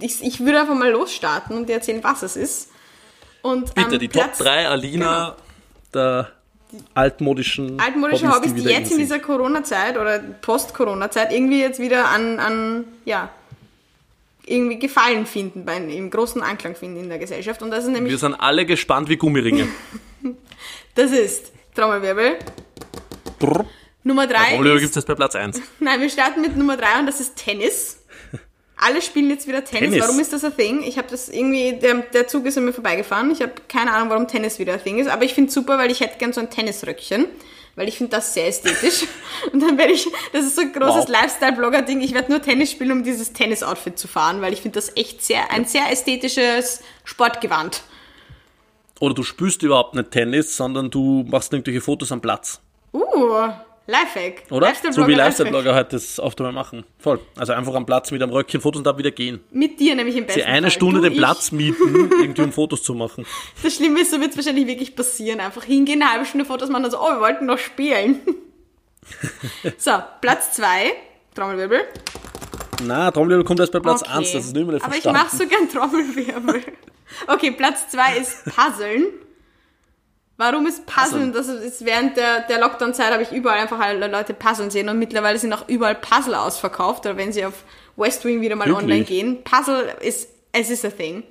ich, 0.00 0.22
ich 0.22 0.40
würde 0.40 0.60
einfach 0.60 0.74
mal 0.74 0.90
losstarten 0.90 1.56
und 1.56 1.68
dir 1.68 1.74
erzählen, 1.74 2.02
was 2.02 2.22
es 2.22 2.36
ist. 2.36 2.70
Und, 3.42 3.74
Bitte, 3.74 3.98
die 3.98 4.08
Platz- 4.08 4.38
Top 4.38 4.46
3 4.46 4.68
Alina 4.68 5.36
der 5.94 6.32
altmodischen 6.94 7.80
altmodische 7.80 8.30
Hobbys, 8.30 8.52
die 8.52 8.60
wieder 8.60 8.70
jetzt 8.72 8.92
in 8.92 8.98
dieser 8.98 9.20
Corona-Zeit 9.20 9.96
oder 9.96 10.18
Post-Corona-Zeit 10.18 11.32
irgendwie 11.32 11.60
jetzt 11.60 11.78
wieder 11.80 12.08
an, 12.08 12.38
an, 12.38 12.84
ja, 13.06 13.30
irgendwie 14.44 14.78
Gefallen 14.78 15.24
finden, 15.26 15.64
bei, 15.64 15.76
im 15.78 16.10
großen 16.10 16.42
Anklang 16.42 16.74
finden 16.74 17.00
in 17.00 17.08
der 17.08 17.18
Gesellschaft. 17.18 17.62
Und 17.62 17.70
das 17.70 17.84
ist 17.84 17.90
nämlich, 17.90 18.10
Wir 18.10 18.18
sind 18.18 18.34
alle 18.34 18.66
gespannt 18.66 19.08
wie 19.08 19.16
Gummiringe. 19.16 19.68
das 20.94 21.10
ist, 21.12 21.52
Trommelwirbel, 21.74 22.38
Brrr. 23.38 23.64
Nummer 24.04 24.26
drei. 24.26 24.54
Probleme 24.54 24.76
ist- 24.76 24.82
gibt 24.82 24.96
es 24.96 25.04
bei 25.04 25.14
Platz 25.14 25.34
1. 25.34 25.60
Nein, 25.80 26.00
wir 26.00 26.08
starten 26.08 26.40
mit 26.40 26.56
Nummer 26.56 26.76
drei 26.76 26.98
und 27.00 27.06
das 27.06 27.20
ist 27.20 27.36
Tennis. 27.36 27.96
Alle 28.80 29.02
spielen 29.02 29.28
jetzt 29.28 29.48
wieder 29.48 29.64
Tennis. 29.64 29.90
Tennis. 29.90 30.04
Warum 30.06 30.20
ist 30.20 30.32
das 30.32 30.44
ein 30.44 30.56
Thing? 30.56 30.82
Ich 30.84 30.98
habe 30.98 31.08
das 31.10 31.28
irgendwie, 31.28 31.72
der, 31.80 31.94
der 31.96 32.28
Zug 32.28 32.46
ist 32.46 32.56
an 32.58 32.64
mir 32.64 32.72
vorbeigefahren. 32.72 33.30
Ich 33.32 33.42
habe 33.42 33.52
keine 33.66 33.92
Ahnung, 33.92 34.08
warum 34.10 34.28
Tennis 34.28 34.60
wieder 34.60 34.74
ein 34.74 34.82
Thing 34.82 34.98
ist, 35.00 35.08
aber 35.08 35.24
ich 35.24 35.34
finde 35.34 35.50
super, 35.50 35.78
weil 35.78 35.90
ich 35.90 35.98
hätte 36.00 36.16
gern 36.18 36.32
so 36.32 36.40
ein 36.40 36.48
Tennisröckchen, 36.48 37.26
weil 37.74 37.88
ich 37.88 37.96
finde 37.98 38.12
das 38.12 38.34
sehr 38.34 38.46
ästhetisch. 38.46 39.04
Und 39.52 39.60
dann 39.60 39.76
werde 39.78 39.92
ich, 39.94 40.06
das 40.32 40.44
ist 40.46 40.54
so 40.54 40.62
ein 40.62 40.72
großes 40.72 41.06
Wow. 41.06 41.08
Lifestyle-Blogger-Ding, 41.08 42.00
ich 42.02 42.14
werde 42.14 42.30
nur 42.30 42.40
Tennis 42.40 42.70
spielen, 42.70 42.92
um 42.92 43.02
dieses 43.02 43.32
Tennis-Outfit 43.32 43.98
zu 43.98 44.06
fahren, 44.06 44.40
weil 44.42 44.52
ich 44.52 44.60
finde 44.62 44.76
das 44.76 44.96
echt 44.96 45.24
sehr, 45.24 45.50
ein 45.50 45.64
sehr 45.64 45.90
ästhetisches 45.90 46.80
Sportgewand. 47.02 47.82
Oder 49.00 49.14
du 49.14 49.24
spürst 49.24 49.64
überhaupt 49.64 49.96
nicht 49.96 50.12
Tennis, 50.12 50.56
sondern 50.56 50.88
du 50.90 51.24
machst 51.28 51.52
irgendwelche 51.52 51.80
Fotos 51.80 52.12
am 52.12 52.20
Platz. 52.20 52.60
Uh, 52.92 53.48
Lifehack. 53.88 54.42
Oder? 54.50 54.66
Lifestyle-Blogger, 54.66 54.92
so 54.92 55.08
wie. 55.08 55.14
Lifestyle-Blogger 55.14 55.74
halt 55.74 55.94
das 55.94 56.20
oft 56.20 56.38
einmal 56.40 56.52
machen. 56.52 56.84
Voll. 56.98 57.20
Also 57.36 57.54
einfach 57.54 57.74
am 57.74 57.86
Platz 57.86 58.10
mit 58.10 58.22
einem 58.22 58.32
Röckchen 58.32 58.60
Fotos 58.60 58.80
und 58.80 58.84
dann 58.86 58.98
wieder 58.98 59.10
gehen. 59.10 59.40
Mit 59.50 59.80
dir 59.80 59.94
nämlich 59.94 60.14
im 60.14 60.26
besten 60.26 60.40
Sie 60.40 60.44
eine 60.44 60.66
Fall. 60.66 60.70
Stunde 60.72 60.96
du, 60.98 61.02
den 61.04 61.12
ich. 61.12 61.18
Platz 61.18 61.52
mieten, 61.52 62.10
irgendwie 62.20 62.42
um 62.42 62.52
Fotos 62.52 62.82
zu 62.82 62.92
machen. 62.92 63.24
Das 63.62 63.74
Schlimme 63.74 64.00
ist, 64.02 64.10
so 64.10 64.20
wird 64.20 64.32
es 64.32 64.36
wahrscheinlich 64.36 64.66
wirklich 64.66 64.94
passieren. 64.94 65.40
Einfach 65.40 65.64
hingehen, 65.64 66.02
eine 66.02 66.12
halbe 66.12 66.26
Stunde 66.26 66.44
Fotos 66.44 66.68
machen 66.68 66.84
und 66.84 66.90
so, 66.90 67.00
oh, 67.00 67.12
wir 67.12 67.20
wollten 67.20 67.46
noch 67.46 67.56
spielen. 67.56 68.20
so, 69.78 69.92
Platz 70.20 70.52
zwei 70.52 70.92
Trommelwirbel. 71.34 71.80
Na, 72.84 73.10
Trommelwirbel 73.10 73.44
kommt 73.44 73.60
erst 73.60 73.72
bei 73.72 73.80
Platz 73.80 74.02
Okay. 74.02 74.18
1, 74.18 74.32
das 74.32 74.44
ist 74.44 74.54
nicht 74.54 74.66
mehr 74.66 74.84
Aber 74.84 74.96
ich 74.96 75.04
mache 75.04 75.34
so 75.34 75.46
gern 75.46 75.68
Trommelwirbel. 75.68 76.62
Okay, 77.26 77.52
Platz 77.52 77.88
zwei 77.88 78.18
ist 78.18 78.44
Puzzeln. 78.44 79.06
Warum 80.38 80.66
ist 80.66 80.86
Puzzeln? 80.86 81.32
Das 81.32 81.48
ist 81.48 81.84
während 81.84 82.16
der, 82.16 82.42
der 82.42 82.60
Lockdown-Zeit 82.60 83.12
habe 83.12 83.24
ich 83.24 83.32
überall 83.32 83.58
einfach 83.58 83.80
alle 83.80 84.06
Leute 84.06 84.34
puzzeln 84.34 84.70
sehen 84.70 84.88
und 84.88 84.96
mittlerweile 84.96 85.36
sind 85.36 85.52
auch 85.52 85.68
überall 85.68 85.96
Puzzle 85.96 86.34
ausverkauft 86.36 87.04
oder 87.06 87.16
wenn 87.16 87.32
sie 87.32 87.44
auf 87.44 87.64
West 87.96 88.24
Wing 88.24 88.40
wieder 88.40 88.54
mal 88.54 88.68
Wirklich? 88.68 88.84
online 88.84 89.04
gehen. 89.04 89.42
Puzzle 89.42 89.96
ist, 90.00 90.28
es 90.52 90.70
ist 90.70 90.84
a 90.84 90.90
thing. 90.90 91.24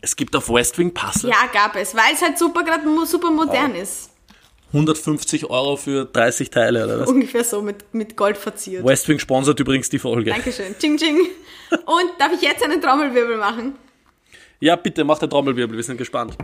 Es 0.00 0.14
gibt 0.14 0.36
auf 0.36 0.48
West 0.48 0.78
Wing 0.78 0.94
Puzzle. 0.94 1.30
Ja, 1.30 1.48
gab 1.52 1.74
es, 1.74 1.92
weil 1.96 2.14
es 2.14 2.22
halt 2.22 2.38
super 2.38 2.62
gerade 2.62 2.84
super 3.04 3.32
modern 3.32 3.74
ist. 3.74 4.10
150 4.68 5.50
Euro 5.50 5.76
für 5.76 6.04
30 6.04 6.48
Teile 6.50 6.84
oder 6.84 7.00
was? 7.00 7.08
Ungefähr 7.08 7.42
so 7.42 7.62
mit, 7.62 7.92
mit 7.92 8.16
Gold 8.16 8.38
verziert. 8.38 8.84
West 8.84 9.08
Wing 9.08 9.18
sponsert 9.18 9.58
übrigens 9.58 9.90
die 9.90 9.98
Folge. 9.98 10.30
Dankeschön. 10.30 10.78
Ching, 10.78 10.96
ching. 10.96 11.18
Und 11.84 12.10
darf 12.16 12.32
ich 12.32 12.42
jetzt 12.42 12.62
einen 12.62 12.80
Trommelwirbel 12.80 13.38
machen? 13.38 13.74
Ja, 14.60 14.76
bitte, 14.76 15.02
mach 15.02 15.18
den 15.18 15.28
Trommelwirbel, 15.28 15.76
wir 15.76 15.82
sind 15.82 15.96
gespannt. 15.96 16.36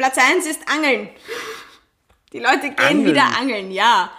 Platz 0.00 0.16
1 0.16 0.46
ist 0.46 0.60
Angeln. 0.66 1.10
Die 2.32 2.38
Leute 2.38 2.70
gehen 2.70 2.78
Angeln? 2.78 3.04
wieder 3.04 3.36
angeln, 3.38 3.70
ja. 3.70 4.10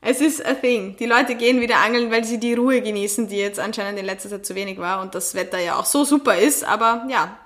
Es 0.00 0.22
ist 0.22 0.42
a 0.42 0.54
thing. 0.54 0.96
Die 0.96 1.04
Leute 1.04 1.34
gehen 1.34 1.60
wieder 1.60 1.80
angeln, 1.80 2.10
weil 2.10 2.24
sie 2.24 2.40
die 2.40 2.54
Ruhe 2.54 2.80
genießen, 2.80 3.28
die 3.28 3.36
jetzt 3.36 3.60
anscheinend 3.60 3.98
in 3.98 4.06
letzter 4.06 4.30
Zeit 4.30 4.46
zu 4.46 4.54
wenig 4.54 4.78
war 4.78 5.02
und 5.02 5.14
das 5.14 5.34
Wetter 5.34 5.58
ja 5.58 5.76
auch 5.76 5.84
so 5.84 6.04
super 6.04 6.38
ist. 6.38 6.64
Aber 6.64 7.06
ja, 7.10 7.36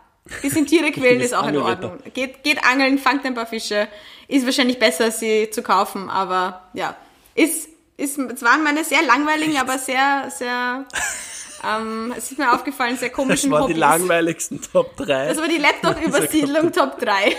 bisschen 0.42 0.68
Tiere 0.68 0.90
quälen 0.92 1.20
ist 1.20 1.34
auch 1.34 1.48
in. 1.48 1.56
Ordnung. 1.56 1.98
Geht, 2.14 2.44
geht 2.44 2.62
angeln, 2.62 3.00
fangt 3.00 3.26
ein 3.26 3.34
paar 3.34 3.48
Fische. 3.48 3.88
Ist 4.28 4.46
wahrscheinlich 4.46 4.78
besser, 4.78 5.10
sie 5.10 5.50
zu 5.50 5.64
kaufen, 5.64 6.08
aber 6.08 6.68
ja. 6.72 6.94
Ist, 7.34 7.68
ist, 7.96 8.16
es 8.16 8.42
waren 8.44 8.62
meine 8.62 8.84
sehr 8.84 9.02
langweiligen, 9.02 9.56
aber 9.56 9.76
sehr, 9.78 10.30
sehr, 10.30 10.84
ähm, 11.64 12.12
es 12.16 12.30
ist 12.32 12.38
mir 12.38 12.52
aufgefallen, 12.52 12.96
sehr 12.96 13.08
Das 13.10 13.16
komischen 13.16 13.50
waren 13.50 13.66
die 13.68 13.74
Hobbys. 13.74 13.80
langweiligsten 13.80 14.60
Top 14.60 14.96
3. 14.96 15.28
Das 15.28 15.38
war 15.38 15.48
die 15.48 15.58
Laptop-Übersiedlung 15.58 16.72
Top 16.72 16.98
3. 16.98 17.36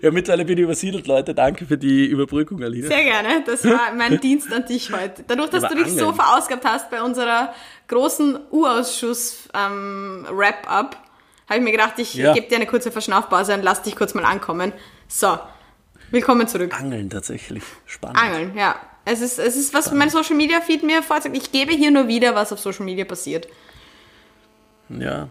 Ja, 0.00 0.12
mittlerweile 0.12 0.44
bin 0.44 0.58
ich 0.58 0.64
übersiedelt, 0.64 1.08
Leute. 1.08 1.34
Danke 1.34 1.66
für 1.66 1.76
die 1.76 2.06
Überbrückung, 2.06 2.62
Alina. 2.62 2.86
Sehr 2.86 3.02
gerne. 3.02 3.42
Das 3.44 3.64
war 3.64 3.92
mein 3.96 4.20
Dienst 4.20 4.52
an 4.52 4.64
dich 4.64 4.92
heute. 4.92 5.24
Dadurch, 5.26 5.50
dass 5.50 5.64
Aber 5.64 5.74
du 5.74 5.82
dich 5.84 5.92
so 5.94 6.12
verausgabt 6.12 6.64
hast 6.64 6.88
bei 6.90 7.02
unserer 7.02 7.52
großen 7.88 8.38
U-Ausschuss-Wrap-Up, 8.52 10.96
habe 11.48 11.58
ich 11.58 11.64
mir 11.64 11.72
gedacht, 11.72 11.94
ich 11.98 12.14
Ja. 12.14 12.32
gebe 12.32 12.46
dir 12.48 12.56
eine 12.56 12.66
kurze 12.66 12.90
Verschnaufpause 12.92 13.54
und 13.54 13.62
lass 13.62 13.82
dich 13.82 13.96
kurz 13.96 14.14
mal 14.14 14.24
ankommen. 14.24 14.72
So, 15.08 15.38
willkommen 16.10 16.46
zurück. 16.48 16.72
Angeln 16.78 17.10
tatsächlich. 17.10 17.62
Spannend. 17.86 18.18
Angeln, 18.22 18.56
ja. 18.56 18.76
Es 19.06 19.20
ist, 19.20 19.38
es 19.38 19.56
ist, 19.56 19.72
was 19.72 19.90
mein 19.92 20.10
Social 20.10 20.36
Media 20.36 20.60
Feed 20.60 20.82
mir 20.82 21.00
vorzeigt. 21.02 21.36
Ich 21.36 21.52
gebe 21.52 21.72
hier 21.72 21.92
nur 21.92 22.08
wieder, 22.08 22.34
was 22.34 22.52
auf 22.52 22.58
Social 22.58 22.84
Media 22.84 23.04
passiert. 23.04 23.46
Ja. 24.88 25.28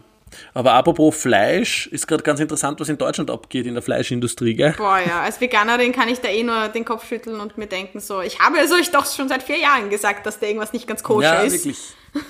Aber 0.54 0.72
apropos 0.72 1.14
Fleisch, 1.14 1.86
ist 1.88 2.06
gerade 2.06 2.22
ganz 2.22 2.40
interessant, 2.40 2.80
was 2.80 2.88
in 2.88 2.98
Deutschland 2.98 3.30
abgeht 3.30 3.66
in 3.66 3.74
der 3.74 3.82
Fleischindustrie, 3.82 4.54
gell? 4.54 4.74
Boah, 4.76 4.98
ja, 4.98 5.22
als 5.22 5.40
Veganerin 5.40 5.92
kann 5.92 6.08
ich 6.08 6.20
da 6.20 6.28
eh 6.28 6.42
nur 6.42 6.68
den 6.68 6.84
Kopf 6.84 7.06
schütteln 7.06 7.38
und 7.38 7.58
mir 7.58 7.66
denken 7.66 8.00
so, 8.00 8.22
ich 8.22 8.40
habe 8.40 8.58
also 8.58 8.76
ich 8.76 8.90
doch 8.90 9.06
schon 9.06 9.28
seit 9.28 9.42
vier 9.42 9.58
Jahren 9.58 9.88
gesagt, 9.90 10.26
dass 10.26 10.40
da 10.40 10.46
irgendwas 10.46 10.72
nicht 10.72 10.86
ganz 10.88 11.02
koscher 11.02 11.34
Ja, 11.34 11.40
ist. 11.42 11.52
wirklich. 11.52 11.78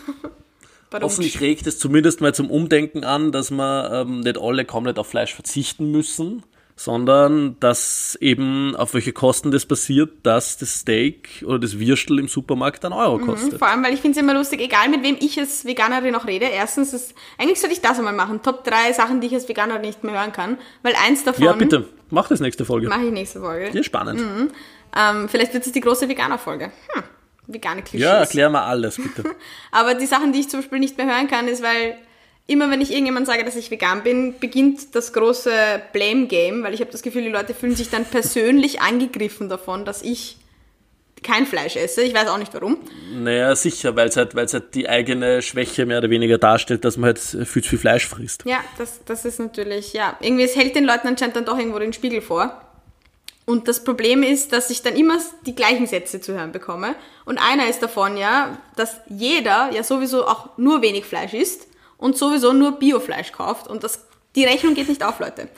Warum? 0.90 1.04
Hoffentlich 1.04 1.40
regt 1.40 1.66
es 1.66 1.78
zumindest 1.78 2.20
mal 2.20 2.34
zum 2.34 2.50
Umdenken 2.50 3.04
an, 3.04 3.32
dass 3.32 3.50
wir 3.50 3.90
ähm, 3.92 4.20
nicht 4.20 4.38
alle 4.38 4.64
komplett 4.64 4.98
auf 4.98 5.08
Fleisch 5.08 5.34
verzichten 5.34 5.90
müssen, 5.90 6.42
sondern 6.78 7.56
dass 7.58 8.18
eben 8.20 8.76
auf 8.76 8.92
welche 8.92 9.12
Kosten 9.14 9.50
das 9.50 9.64
passiert, 9.64 10.10
dass 10.24 10.58
das 10.58 10.80
Steak 10.80 11.42
oder 11.46 11.58
das 11.58 11.78
Würstel 11.80 12.18
im 12.18 12.28
Supermarkt 12.28 12.84
einen 12.84 12.92
Euro 12.92 13.18
kostet. 13.18 13.58
Vor 13.58 13.68
allem, 13.68 13.82
weil 13.82 13.94
ich 13.94 14.00
finde 14.02 14.18
es 14.18 14.22
immer 14.22 14.34
lustig, 14.34 14.60
egal 14.60 14.90
mit 14.90 15.02
wem 15.02 15.16
ich 15.18 15.38
als 15.38 15.64
Veganerin 15.64 16.12
noch 16.12 16.26
rede. 16.26 16.44
Erstens, 16.44 16.92
ist, 16.92 17.14
eigentlich 17.38 17.60
sollte 17.60 17.74
ich 17.74 17.80
das 17.80 17.98
einmal 17.98 18.12
machen. 18.12 18.42
Top 18.42 18.62
drei 18.62 18.92
Sachen, 18.92 19.22
die 19.22 19.28
ich 19.28 19.34
als 19.34 19.48
Veganerin 19.48 19.80
nicht 19.80 20.04
mehr 20.04 20.20
hören 20.20 20.32
kann. 20.32 20.58
Weil 20.82 20.94
eins 21.06 21.24
davon 21.24 21.42
Ja, 21.42 21.52
bitte, 21.54 21.88
mach 22.10 22.28
das 22.28 22.40
nächste 22.40 22.66
Folge. 22.66 22.88
mache 22.88 23.06
ich 23.06 23.12
nächste 23.12 23.40
Folge. 23.40 23.70
Ja, 23.72 23.82
spannend. 23.82 24.20
Ähm, 24.94 25.28
vielleicht 25.30 25.54
wird 25.54 25.66
es 25.66 25.72
die 25.72 25.80
große 25.80 26.08
Veganer-Folge. 26.08 26.66
Hm, 26.92 27.02
vegane 27.46 27.82
Klischees. 27.82 28.02
Ja, 28.02 28.18
erklär 28.18 28.50
mal 28.50 28.64
alles, 28.64 28.96
bitte. 28.96 29.24
Aber 29.70 29.94
die 29.94 30.06
Sachen, 30.06 30.32
die 30.32 30.40
ich 30.40 30.50
zum 30.50 30.60
Beispiel 30.60 30.78
nicht 30.78 30.98
mehr 30.98 31.06
hören 31.06 31.26
kann, 31.26 31.48
ist, 31.48 31.62
weil 31.62 31.96
immer 32.46 32.70
wenn 32.70 32.80
ich 32.80 32.90
irgendjemand 32.90 33.26
sage, 33.26 33.44
dass 33.44 33.56
ich 33.56 33.70
vegan 33.70 34.02
bin, 34.02 34.38
beginnt 34.38 34.94
das 34.94 35.12
große 35.12 35.50
Blame-Game, 35.92 36.62
weil 36.62 36.74
ich 36.74 36.80
habe 36.80 36.92
das 36.92 37.02
Gefühl, 37.02 37.22
die 37.22 37.30
Leute 37.30 37.54
fühlen 37.54 37.74
sich 37.74 37.90
dann 37.90 38.04
persönlich 38.04 38.80
angegriffen 38.80 39.48
davon, 39.48 39.84
dass 39.84 40.02
ich 40.02 40.38
kein 41.22 41.46
Fleisch 41.46 41.74
esse. 41.74 42.02
Ich 42.02 42.14
weiß 42.14 42.28
auch 42.28 42.38
nicht 42.38 42.54
warum. 42.54 42.78
naja, 43.12 43.56
sicher, 43.56 43.96
weil 43.96 44.08
es 44.08 44.16
halt, 44.16 44.34
weil's 44.36 44.52
halt 44.52 44.74
die 44.74 44.88
eigene 44.88 45.42
Schwäche 45.42 45.84
mehr 45.86 45.98
oder 45.98 46.10
weniger 46.10 46.38
darstellt, 46.38 46.84
dass 46.84 46.96
man 46.96 47.08
halt 47.08 47.18
viel 47.18 47.62
zu 47.62 47.70
viel 47.70 47.78
Fleisch 47.78 48.06
frisst. 48.06 48.44
Ja, 48.44 48.60
das, 48.78 49.00
das 49.04 49.24
ist 49.24 49.40
natürlich, 49.40 49.92
ja, 49.92 50.16
irgendwie, 50.20 50.44
es 50.44 50.54
hält 50.54 50.76
den 50.76 50.84
Leuten 50.84 51.08
anscheinend 51.08 51.34
dann 51.34 51.44
doch 51.44 51.58
irgendwo 51.58 51.80
den 51.80 51.92
Spiegel 51.92 52.20
vor. 52.20 52.60
Und 53.44 53.66
das 53.66 53.82
Problem 53.82 54.22
ist, 54.22 54.52
dass 54.52 54.70
ich 54.70 54.82
dann 54.82 54.94
immer 54.94 55.18
die 55.46 55.54
gleichen 55.54 55.86
Sätze 55.86 56.20
zu 56.20 56.34
hören 56.34 56.52
bekomme. 56.52 56.94
Und 57.24 57.38
einer 57.38 57.68
ist 57.68 57.80
davon 57.80 58.16
ja, 58.16 58.58
dass 58.76 58.96
jeder 59.08 59.70
ja 59.72 59.82
sowieso 59.82 60.26
auch 60.26 60.56
nur 60.58 60.82
wenig 60.82 61.04
Fleisch 61.04 61.32
isst 61.32 61.66
und 61.98 62.16
sowieso 62.16 62.52
nur 62.52 62.72
Biofleisch 62.72 63.32
kauft. 63.32 63.68
Und 63.68 63.84
das, 63.84 64.06
die 64.34 64.44
Rechnung 64.44 64.74
geht 64.74 64.88
nicht 64.88 65.04
auf, 65.04 65.18
Leute. 65.20 65.48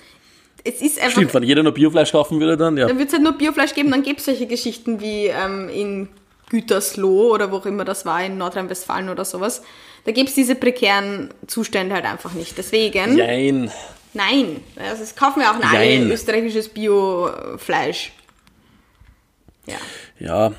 Es 0.65 0.81
ist 0.81 0.99
einfach, 0.99 1.13
Stimmt, 1.13 1.35
wenn 1.35 1.43
jeder 1.45 1.63
nur 1.63 1.73
Biofleisch 1.73 2.13
kaufen 2.13 2.41
würde, 2.41 2.57
dann 2.57 2.77
ja. 2.77 2.87
dann 2.87 2.99
wird 2.99 3.09
es 3.09 3.15
halt 3.15 3.23
nur 3.23 3.33
Biofleisch 3.33 3.75
geben, 3.75 3.91
dann 3.91 4.03
gäbe 4.03 4.19
es 4.19 4.25
solche 4.25 4.47
Geschichten 4.47 5.01
wie 5.01 5.27
ähm, 5.27 5.69
in 5.69 6.09
Gütersloh 6.51 7.33
oder 7.33 7.53
wo 7.53 7.57
auch 7.57 7.67
immer 7.67 7.85
das 7.85 8.05
war, 8.07 8.25
in 8.25 8.39
Nordrhein-Westfalen 8.39 9.09
oder 9.09 9.25
sowas. 9.25 9.63
Da 10.05 10.13
gäbe 10.13 10.29
es 10.29 10.35
diese 10.35 10.55
prekären 10.55 11.33
Zustände 11.47 11.95
halt 11.95 12.05
einfach 12.05 12.33
nicht. 12.33 12.57
Deswegen, 12.57 13.17
Jein. 13.17 13.71
nein, 14.15 14.63
also 14.77 15.03
es 15.03 15.15
kaufen 15.15 15.41
wir 15.41 15.51
auch 15.51 15.73
alle 15.73 16.13
österreichisches 16.13 16.69
Biofleisch. 16.69 18.13
Ja. 19.67 19.77
Ja, 20.19 20.53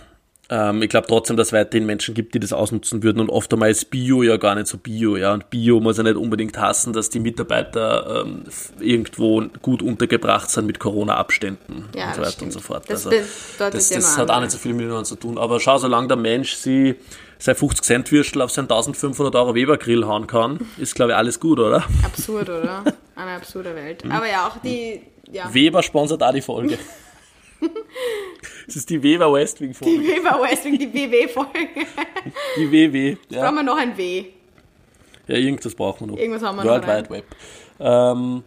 ähm, 0.49 0.81
ich 0.81 0.89
glaube 0.89 1.07
trotzdem, 1.07 1.37
dass 1.37 1.47
es 1.47 1.53
weiterhin 1.53 1.85
Menschen 1.85 2.13
gibt, 2.15 2.33
die 2.33 2.39
das 2.39 2.53
ausnutzen 2.53 3.03
würden 3.03 3.19
und 3.19 3.29
oft 3.29 3.51
einmal 3.53 3.69
ist 3.69 3.89
Bio 3.91 4.23
ja 4.23 4.37
gar 4.37 4.55
nicht 4.55 4.67
so 4.67 4.77
Bio, 4.77 5.15
ja. 5.15 5.33
Und 5.33 5.49
Bio 5.49 5.79
muss 5.79 5.97
ja 5.97 6.03
nicht 6.03 6.15
unbedingt 6.15 6.57
hassen, 6.57 6.91
dass 6.93 7.09
die 7.09 7.19
Mitarbeiter 7.19 8.23
ähm, 8.25 8.43
irgendwo 8.79 9.43
gut 9.61 9.81
untergebracht 9.83 10.49
sind 10.49 10.65
mit 10.65 10.79
Corona-Abständen 10.79 11.85
Ja, 11.95 12.07
und 12.07 12.15
so 12.15 12.21
weiter 12.21 12.41
und 12.43 12.51
so 12.51 12.59
stimmt. 12.59 12.63
fort. 12.65 12.83
Das 12.87 13.05
also, 13.05 13.17
das, 13.59 13.89
das 13.89 14.17
hat 14.17 14.31
auch 14.31 14.39
nicht 14.41 14.51
so 14.51 14.57
viel 14.57 14.73
miteinander 14.73 15.03
zu 15.03 15.15
tun. 15.15 15.37
Aber 15.37 15.59
schau, 15.59 15.77
solange 15.77 16.07
der 16.07 16.17
Mensch 16.17 16.53
sie 16.55 16.95
sein 17.37 17.55
50 17.55 17.85
Cent 17.85 18.11
Würstel 18.11 18.41
auf 18.41 18.51
sein 18.51 18.63
1500 18.65 19.33
Euro 19.35 19.55
Weber 19.55 19.77
Grill 19.77 20.05
hauen 20.05 20.27
kann, 20.27 20.59
ist 20.77 20.95
glaube 20.95 21.11
ich 21.11 21.17
alles 21.17 21.39
gut, 21.39 21.59
oder? 21.59 21.83
Absurd, 22.03 22.49
oder? 22.49 22.83
Eine 23.15 23.31
absurde 23.35 23.75
Welt. 23.75 24.03
Aber 24.09 24.27
ja, 24.27 24.47
auch 24.47 24.57
die, 24.61 25.01
ja, 25.31 25.53
Weber 25.53 25.83
sponsert 25.83 26.23
auch 26.23 26.33
die 26.33 26.41
Folge. 26.41 26.77
Es 28.69 28.75
ist 28.75 28.89
die 28.89 29.01
Weber 29.01 29.33
Westwing 29.33 29.69
die 29.69 29.73
Folge. 29.73 30.07
Weber 30.07 30.39
Westwing, 30.43 30.77
die 30.77 30.93
WW-Folge. 30.93 31.85
Die 32.55 32.71
WW. 32.71 33.17
Ja. 33.29 33.41
Brauchen 33.41 33.55
wir 33.55 33.63
noch 33.63 33.77
ein 33.77 33.97
W. 33.97 34.25
Ja, 35.27 35.35
irgendwas 35.35 35.73
brauchen 35.73 36.01
wir 36.01 36.13
noch. 36.13 36.19
Irgendwas 36.19 36.43
haben 36.43 36.57
wir 36.57 36.63
noch 36.63 36.87
World. 36.87 36.87
Wide 36.87 37.09
Web. 37.09 37.25
Ähm, 37.79 38.43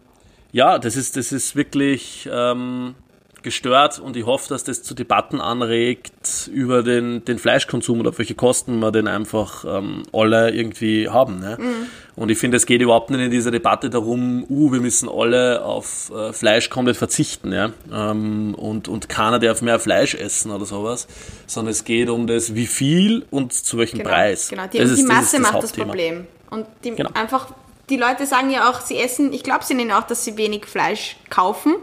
ja, 0.53 0.79
das 0.79 0.95
ist, 0.95 1.17
das 1.17 1.31
ist 1.33 1.55
wirklich 1.55 2.29
ähm, 2.31 2.95
gestört 3.43 3.99
und 3.99 4.17
ich 4.17 4.25
hoffe, 4.25 4.49
dass 4.49 4.63
das 4.63 4.83
zu 4.83 4.93
Debatten 4.93 5.39
anregt 5.41 6.49
über 6.51 6.83
den, 6.83 7.23
den 7.25 7.37
Fleischkonsum 7.37 7.99
und 7.99 8.07
auf 8.07 8.17
welche 8.17 8.35
Kosten 8.35 8.79
wir 8.79 8.91
den 8.91 9.07
einfach 9.07 9.65
ähm, 9.65 10.03
alle 10.11 10.51
irgendwie 10.51 11.09
haben. 11.09 11.39
Ne? 11.39 11.57
Mhm. 11.59 11.87
Und 12.15 12.29
ich 12.29 12.37
finde, 12.37 12.57
es 12.57 12.65
geht 12.65 12.81
überhaupt 12.81 13.09
nicht 13.09 13.21
in 13.21 13.31
dieser 13.31 13.49
Debatte 13.51 13.89
darum, 13.89 14.45
uh, 14.49 14.71
wir 14.71 14.79
müssen 14.81 15.09
alle 15.09 15.63
auf 15.63 16.11
äh, 16.15 16.31
Fleisch 16.31 16.69
komplett 16.69 16.95
verzichten, 16.95 17.51
ja. 17.51 17.71
Ähm, 17.91 18.53
und, 18.55 18.87
und 18.87 19.09
keiner 19.09 19.39
darf 19.39 19.61
mehr 19.63 19.79
Fleisch 19.79 20.13
essen 20.13 20.51
oder 20.51 20.65
sowas, 20.65 21.07
sondern 21.47 21.71
es 21.71 21.83
geht 21.85 22.09
um 22.09 22.27
das, 22.27 22.53
wie 22.53 22.67
viel 22.67 23.25
und 23.31 23.53
zu 23.53 23.79
welchem 23.79 23.97
Genau, 23.99 24.09
Preis. 24.11 24.49
Genau, 24.49 24.67
die, 24.71 24.77
das 24.77 24.93
die 24.93 25.01
ist, 25.01 25.07
Masse 25.07 25.21
das 25.21 25.33
ist 25.33 25.39
macht 25.39 25.55
das 25.55 25.63
Hauptthema. 25.63 25.87
Problem. 25.87 26.27
Und 26.51 26.67
die 26.83 26.91
Genau. 26.91 27.09
einfach, 27.15 27.47
die 27.89 27.97
Leute 27.97 28.27
sagen 28.27 28.51
ja 28.51 28.69
auch, 28.69 28.81
sie 28.81 28.97
essen, 28.97 29.33
ich 29.33 29.41
glaube 29.43 29.63
sie 29.65 29.73
nennen 29.73 29.91
auch, 29.91 30.03
dass 30.03 30.23
sie 30.23 30.37
wenig 30.37 30.65
Fleisch 30.67 31.17
kaufen, 31.31 31.73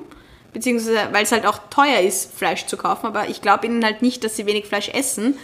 beziehungsweise 0.52 1.08
weil 1.12 1.24
es 1.24 1.32
halt 1.32 1.46
auch 1.46 1.58
teuer 1.70 2.00
ist, 2.00 2.34
Fleisch 2.36 2.66
zu 2.66 2.76
kaufen, 2.76 3.06
aber 3.06 3.28
ich 3.28 3.42
glaube 3.42 3.66
ihnen 3.66 3.84
halt 3.84 4.02
nicht, 4.02 4.24
dass 4.24 4.36
sie 4.36 4.46
wenig 4.46 4.66
Fleisch 4.66 4.88
essen, 4.88 5.38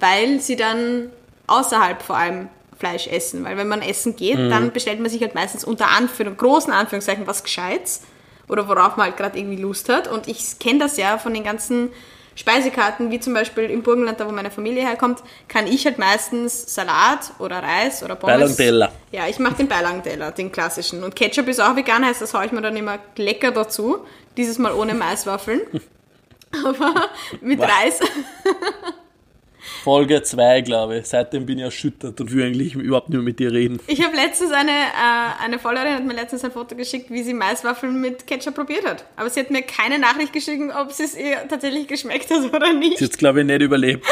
weil 0.00 0.40
sie 0.40 0.56
dann 0.56 1.10
außerhalb 1.46 2.02
vor 2.02 2.16
allem 2.16 2.48
Fleisch 2.78 3.08
essen. 3.08 3.44
Weil 3.44 3.56
wenn 3.56 3.68
man 3.68 3.82
essen 3.82 4.14
geht, 4.16 4.38
Mhm. 4.38 4.50
dann 4.50 4.72
bestellt 4.72 5.00
man 5.00 5.10
sich 5.10 5.20
halt 5.22 5.34
meistens 5.34 5.64
unter 5.64 5.88
Anführung, 5.90 6.36
großen 6.36 6.72
Anführungszeichen 6.72 7.26
was 7.26 7.42
Gescheites 7.42 8.02
oder 8.48 8.68
worauf 8.68 8.96
man 8.96 9.06
halt 9.06 9.16
gerade 9.16 9.38
irgendwie 9.38 9.60
Lust 9.60 9.88
hat. 9.88 10.06
Und 10.08 10.28
ich 10.28 10.58
kenne 10.60 10.78
das 10.78 10.96
ja 10.96 11.18
von 11.18 11.34
den 11.34 11.42
ganzen 11.44 11.90
Speisekarten, 12.36 13.10
wie 13.10 13.18
zum 13.18 13.34
Beispiel 13.34 13.64
im 13.64 13.82
Burgenland, 13.82 14.20
da 14.20 14.28
wo 14.28 14.30
meine 14.30 14.52
Familie 14.52 14.86
herkommt, 14.86 15.24
kann 15.48 15.66
ich 15.66 15.84
halt 15.86 15.98
meistens 15.98 16.72
Salat 16.72 17.32
oder 17.40 17.60
Reis 17.60 18.04
oder 18.04 18.14
Pommes. 18.14 18.34
Beilagenteller. 18.36 18.92
Ja, 19.10 19.26
ich 19.26 19.40
mache 19.40 19.54
den 19.56 19.66
Beilagenteller, 19.66 20.30
den 20.30 20.52
klassischen. 20.52 21.02
Und 21.02 21.16
Ketchup 21.16 21.48
ist 21.48 21.60
auch 21.60 21.74
vegan, 21.74 22.04
heißt, 22.06 22.22
das 22.22 22.34
haue 22.34 22.46
ich 22.46 22.52
mir 22.52 22.60
dann 22.62 22.76
immer 22.76 23.00
lecker 23.16 23.50
dazu. 23.50 23.98
Dieses 24.38 24.58
Mal 24.58 24.72
ohne 24.72 24.94
Maiswaffeln. 24.94 25.60
Aber 26.64 27.10
mit 27.42 27.58
Wow. 27.58 27.68
Reis. 27.68 28.00
Folge 29.84 30.22
2, 30.22 30.62
glaube 30.62 30.98
ich. 30.98 31.06
Seitdem 31.06 31.44
bin 31.44 31.58
ich 31.58 31.64
erschüttert 31.64 32.20
und 32.20 32.32
will 32.32 32.44
eigentlich 32.44 32.74
überhaupt 32.74 33.08
nicht 33.08 33.16
mehr 33.16 33.24
mit 33.24 33.38
dir 33.38 33.52
reden. 33.52 33.80
Ich 33.86 34.02
habe 34.02 34.14
letztens 34.16 34.52
eine, 34.52 34.70
äh, 34.70 35.44
eine 35.44 35.58
Followerin 35.58 35.94
hat 35.94 36.04
mir 36.04 36.14
letztens 36.14 36.44
ein 36.44 36.52
Foto 36.52 36.74
geschickt, 36.74 37.10
wie 37.10 37.22
sie 37.22 37.34
Maiswaffeln 37.34 38.00
mit 38.00 38.26
Ketchup 38.26 38.54
probiert 38.54 38.86
hat. 38.86 39.04
Aber 39.16 39.28
sie 39.28 39.40
hat 39.40 39.50
mir 39.50 39.62
keine 39.62 39.98
Nachricht 39.98 40.32
geschickt, 40.32 40.62
ob 40.74 40.90
es 40.90 41.16
ihr 41.16 41.46
tatsächlich 41.48 41.86
geschmeckt 41.86 42.30
hat 42.30 42.52
oder 42.54 42.72
nicht. 42.72 42.98
Sie 42.98 43.04
hat 43.04 43.18
glaube 43.18 43.40
ich, 43.40 43.46
nicht 43.46 43.60
überlebt. 43.60 44.06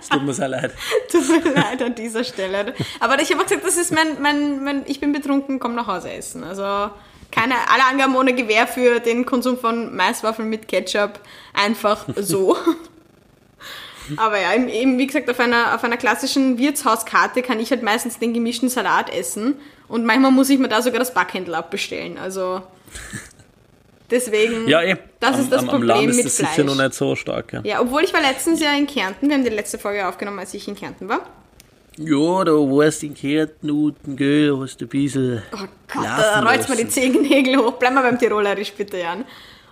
Es 0.00 0.08
tut 0.08 0.22
mir 0.24 0.34
sehr 0.34 0.48
leid. 0.56 0.72
Tut 1.10 1.28
mir 1.44 1.52
leid 1.52 1.80
an 1.82 1.94
dieser 1.94 2.24
Stelle. 2.24 2.74
Aber 2.98 3.20
ich 3.22 3.30
habe 3.30 3.40
auch 3.40 3.46
gesagt, 3.46 3.64
das 3.64 3.76
ist 3.76 3.92
mein, 3.92 4.20
mein, 4.20 4.62
mein, 4.64 4.82
ich 4.86 5.00
bin 5.00 5.12
betrunken, 5.12 5.60
komm 5.60 5.74
nach 5.76 5.86
Hause 5.86 6.10
essen. 6.12 6.44
Also 6.44 6.90
keine, 7.30 7.54
alle 7.72 7.84
Angaben 7.90 8.14
ohne 8.16 8.34
Gewähr 8.34 8.66
für 8.66 9.00
den 9.00 9.24
Konsum 9.26 9.58
von 9.58 9.94
Maiswaffeln 9.94 10.48
mit 10.48 10.68
Ketchup. 10.68 11.20
Einfach 11.54 12.06
so. 12.16 12.56
Aber 14.16 14.40
ja, 14.40 14.54
eben- 14.54 14.98
wie 14.98 15.06
gesagt, 15.06 15.30
auf 15.30 15.38
einer, 15.38 15.74
auf 15.74 15.84
einer 15.84 15.96
klassischen 15.96 16.58
Wirtshauskarte 16.58 17.42
kann 17.42 17.60
ich 17.60 17.70
halt 17.70 17.82
meistens 17.82 18.18
den 18.18 18.32
gemischten 18.34 18.68
Salat 18.68 19.08
essen. 19.14 19.54
Und 19.86 20.04
manchmal 20.04 20.32
muss 20.32 20.50
ich 20.50 20.58
mir 20.58 20.68
da 20.68 20.82
sogar 20.82 20.98
das 20.98 21.14
Backhändel 21.14 21.54
abbestellen. 21.54 22.18
Also 22.18 22.62
deswegen, 24.10 24.68
Ja, 24.68 24.82
eh. 24.82 24.96
das 25.20 25.34
am, 25.36 25.40
ist 25.40 25.52
das 25.52 25.60
am, 25.60 25.68
am 25.68 25.70
Problem 25.76 25.88
Land 25.96 26.10
ist 26.10 26.16
mit 26.16 26.26
das 26.26 26.36
Fleisch. 26.36 26.50
sicher 26.50 26.64
noch 26.64 26.74
nicht 26.76 26.94
so 26.94 27.14
stark. 27.16 27.52
Ja, 27.52 27.60
Ja, 27.64 27.80
obwohl 27.80 28.02
ich 28.02 28.12
war 28.12 28.20
letztens 28.20 28.60
ja 28.60 28.72
in 28.76 28.86
Kärnten. 28.86 29.28
Wir 29.28 29.36
haben 29.36 29.44
die 29.44 29.50
letzte 29.50 29.78
Folge 29.78 30.06
aufgenommen, 30.06 30.38
als 30.40 30.54
ich 30.54 30.66
in 30.66 30.74
Kärnten 30.74 31.08
war. 31.08 31.20
Ja 31.98 32.44
da 32.44 32.52
warst 32.52 33.02
du 33.02 33.06
in 33.06 33.14
Kärnten 33.14 33.70
unten, 33.70 34.16
gell, 34.16 34.56
hast 34.60 34.80
du 34.80 34.84
ein 34.86 34.88
bisschen. 34.88 35.42
Oh 35.52 35.56
Gott, 35.92 36.04
da 36.04 36.42
rollt's 36.42 36.68
mir 36.68 36.76
die. 36.76 36.88
Zehennägel 36.88 37.56
hoch. 37.58 37.72
Bleib 37.74 37.94
mal 37.94 38.02
beim 38.02 38.18
Tirolerisch 38.18 38.72
bitte, 38.72 38.98
Jan. 38.98 39.24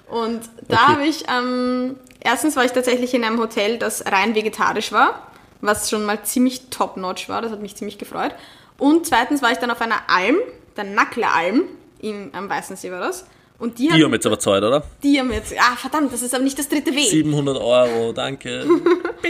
Und 0.09 0.41
da 0.69 0.77
Okay. 0.77 0.93
habe 0.93 1.05
ich, 1.07 1.25
ähm, 1.29 1.97
erstens 2.21 2.57
war 2.57 2.65
ich 2.65 2.73
tatsächlich 2.73 3.13
in 3.15 3.25
einem 3.25 3.39
Hotel, 3.39 3.79
das 3.79 4.05
rein 4.07 4.35
vegetarisch 4.35 4.91
war, 4.93 5.31
was 5.61 5.91
schon 5.91 6.05
mal 6.05 6.23
ziemlich 6.23 6.69
top-notch 6.71 7.29
war, 7.29 7.43
das 7.43 7.53
hat 7.53 7.61
mich 7.61 7.75
ziemlich 7.77 7.99
gefreut. 7.99 8.35
Und 8.79 9.07
zweitens 9.07 9.43
war 9.43 9.51
ich 9.53 9.59
dann 9.59 9.71
auf 9.71 9.81
einer 9.81 10.09
Alm, 10.09 10.37
der 10.77 10.85
Nackle-Alm, 10.85 11.65
in, 12.01 12.31
am 12.33 12.49
Weißensee 12.49 12.91
war 12.93 13.01
das. 13.01 13.27
Und 13.59 13.79
die, 13.81 13.89
Die 13.89 13.93
haben, 13.95 14.05
haben 14.05 14.13
jetzt 14.13 14.25
aber 14.27 14.39
Zeit, 14.39 14.63
oder? 14.63 14.85
die 15.03 15.19
haben 15.19 15.33
jetzt, 15.33 15.53
ah 15.59 15.75
verdammt, 15.77 16.13
das 16.13 16.23
ist 16.23 16.33
aber 16.33 16.45
nicht 16.45 16.57
das 16.59 16.69
dritte 16.69 16.95
W. 16.95 17.01
700 17.03 17.57
Euro, 17.61 18.13
danke. 18.13 18.65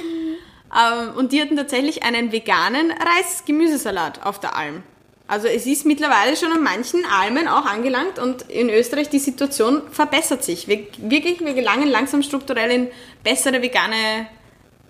Ähm, 0.75 1.17
und 1.17 1.33
die 1.33 1.41
hatten 1.41 1.57
tatsächlich 1.57 2.03
einen 2.03 2.33
veganen 2.33 2.91
Reis-Gemüsesalat 2.91 4.25
auf 4.25 4.41
der 4.41 4.57
Alm. 4.57 4.83
Also 5.27 5.47
es 5.47 5.67
ist 5.67 5.85
mittlerweile 5.85 6.37
schon 6.37 6.51
an 6.53 6.63
manchen 6.63 7.05
Almen 7.05 7.49
auch 7.49 7.67
angelangt 7.67 8.19
und 8.19 8.43
in 8.49 8.71
Österreich 8.71 9.11
die 9.11 9.19
Situation 9.19 9.83
verbessert 9.91 10.43
sich. 10.43 10.69
Wir, 10.69 10.87
wirklich, 10.97 11.41
wir 11.41 11.53
gelangen 11.53 11.89
langsam 11.89 12.23
strukturell 12.23 12.71
in 12.71 12.89
bessere 13.23 13.61
vegane 13.61 14.27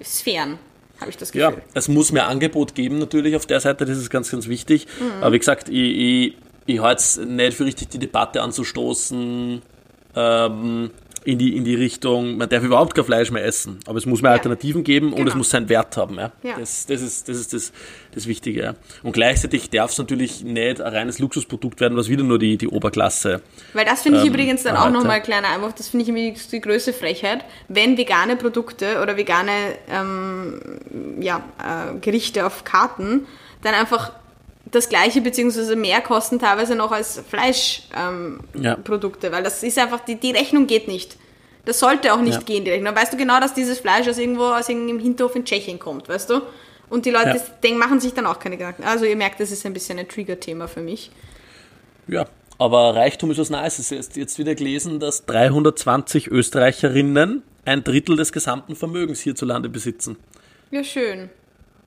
Sphären, 0.02 0.60
habe 1.00 1.10
ich 1.10 1.16
das 1.16 1.32
Gefühl. 1.32 1.56
Ja, 1.56 1.62
es 1.74 1.88
muss 1.88 2.12
mehr 2.12 2.28
Angebot 2.28 2.76
geben 2.76 3.00
natürlich 3.00 3.34
auf 3.34 3.46
der 3.46 3.58
Seite, 3.58 3.84
das 3.84 3.98
ist 3.98 4.10
ganz, 4.10 4.30
ganz 4.30 4.46
wichtig. 4.46 4.86
Mhm. 5.00 5.22
Aber 5.22 5.32
wie 5.32 5.40
gesagt, 5.40 5.68
ich, 5.70 5.74
ich, 5.76 6.36
ich 6.66 6.80
halte 6.80 7.00
es 7.00 7.16
nicht 7.16 7.56
für 7.56 7.64
richtig, 7.64 7.88
die 7.88 7.98
Debatte 7.98 8.40
anzustoßen, 8.40 9.60
ähm, 10.14 10.90
in 11.28 11.38
die, 11.38 11.54
in 11.58 11.64
die 11.64 11.74
Richtung, 11.74 12.38
man 12.38 12.48
darf 12.48 12.62
überhaupt 12.62 12.94
kein 12.94 13.04
Fleisch 13.04 13.30
mehr 13.30 13.44
essen, 13.44 13.80
aber 13.84 13.98
es 13.98 14.06
muss 14.06 14.22
mehr 14.22 14.30
ja. 14.30 14.36
Alternativen 14.36 14.82
geben 14.82 15.08
genau. 15.08 15.20
und 15.20 15.26
es 15.26 15.34
genau. 15.34 15.38
muss 15.40 15.50
seinen 15.50 15.68
Wert 15.68 15.94
haben. 15.98 16.16
Ja? 16.16 16.32
ja. 16.42 16.58
Das, 16.58 16.86
das 16.86 17.02
ist, 17.02 17.28
das, 17.28 17.36
ist 17.36 17.52
das, 17.52 17.72
das 18.14 18.26
Wichtige. 18.26 18.62
Ja. 18.62 18.74
Und 19.02 19.12
gleichzeitig 19.12 19.68
darf 19.68 19.90
es 19.90 19.98
natürlich 19.98 20.42
nicht 20.42 20.80
ein 20.80 20.94
reines 20.94 21.18
Luxusprodukt 21.18 21.82
werden, 21.82 21.98
was 21.98 22.08
wieder 22.08 22.24
nur 22.24 22.38
die, 22.38 22.56
die 22.56 22.66
Oberklasse. 22.66 23.42
Weil 23.74 23.84
das 23.84 24.00
finde 24.00 24.20
ich 24.20 24.24
ähm, 24.24 24.32
übrigens 24.32 24.62
dann 24.62 24.76
auch 24.78 24.88
nochmal 24.88 25.16
ein 25.16 25.22
kleiner 25.22 25.48
Einwurf, 25.48 25.74
das 25.74 25.88
finde 25.88 26.10
ich 26.10 26.48
die 26.48 26.60
größte 26.62 26.94
Frechheit, 26.94 27.44
wenn 27.68 27.98
vegane 27.98 28.36
Produkte 28.36 29.02
oder 29.02 29.18
vegane 29.18 29.52
ähm, 29.90 31.20
ja, 31.20 31.44
äh, 31.58 31.98
Gerichte 32.00 32.46
auf 32.46 32.64
Karten 32.64 33.26
dann 33.60 33.74
einfach 33.74 34.12
das 34.70 34.88
gleiche 34.88 35.20
beziehungsweise 35.20 35.76
mehr 35.76 36.00
kosten 36.00 36.38
teilweise 36.38 36.74
noch 36.74 36.92
als 36.92 37.22
Fleischprodukte, 37.28 39.26
ähm, 39.26 39.32
ja. 39.32 39.36
weil 39.36 39.42
das 39.42 39.62
ist 39.62 39.78
einfach, 39.78 40.00
die, 40.00 40.16
die 40.16 40.30
Rechnung 40.30 40.66
geht 40.66 40.88
nicht. 40.88 41.16
Das 41.64 41.78
sollte 41.80 42.14
auch 42.14 42.20
nicht 42.20 42.34
ja. 42.34 42.40
gehen, 42.40 42.64
die 42.64 42.70
Rechnung. 42.70 42.94
Dann 42.94 43.02
weißt 43.02 43.12
du 43.12 43.16
genau, 43.16 43.40
dass 43.40 43.54
dieses 43.54 43.78
Fleisch 43.78 44.08
aus 44.08 44.18
irgendwo, 44.18 44.44
aus 44.44 44.68
irgendeinem 44.68 45.00
Hinterhof 45.00 45.36
in 45.36 45.44
Tschechien 45.44 45.78
kommt, 45.78 46.08
weißt 46.08 46.30
du? 46.30 46.42
Und 46.88 47.04
die 47.04 47.10
Leute 47.10 47.36
ja. 47.36 47.42
denken, 47.62 47.78
machen 47.78 48.00
sich 48.00 48.14
dann 48.14 48.26
auch 48.26 48.38
keine 48.38 48.56
Gedanken. 48.56 48.84
Also 48.84 49.04
ihr 49.04 49.16
merkt, 49.16 49.40
das 49.40 49.50
ist 49.50 49.66
ein 49.66 49.74
bisschen 49.74 49.98
ein 49.98 50.08
Trigger-Thema 50.08 50.68
für 50.68 50.80
mich. 50.80 51.10
Ja, 52.06 52.26
aber 52.56 52.96
Reichtum 52.96 53.30
ist 53.30 53.38
was 53.38 53.50
Nices. 53.50 53.90
Jetzt, 53.90 54.16
jetzt 54.16 54.38
wieder 54.38 54.54
gelesen, 54.54 54.98
dass 54.98 55.26
320 55.26 56.28
Österreicherinnen 56.28 57.42
ein 57.66 57.84
Drittel 57.84 58.16
des 58.16 58.32
gesamten 58.32 58.74
Vermögens 58.74 59.20
hierzulande 59.20 59.68
besitzen. 59.68 60.16
Ja, 60.70 60.82
schön. 60.82 61.28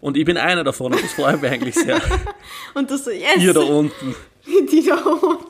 Und 0.02 0.18
ich 0.18 0.26
bin 0.26 0.36
einer 0.36 0.64
davon 0.64 0.93
und 0.93 1.04
das 1.04 1.14
freut 1.14 1.41
mich 1.41 1.52
eigentlich 1.52 1.76
sehr. 1.76 2.02
und 2.74 2.89
du 2.89 2.97
so, 2.97 3.12
yes. 3.12 3.38
Ihr 3.38 3.54
da 3.54 3.62
unten. 3.62 4.16
Die 4.72 4.84
da 4.84 4.95
unten. 4.95 5.47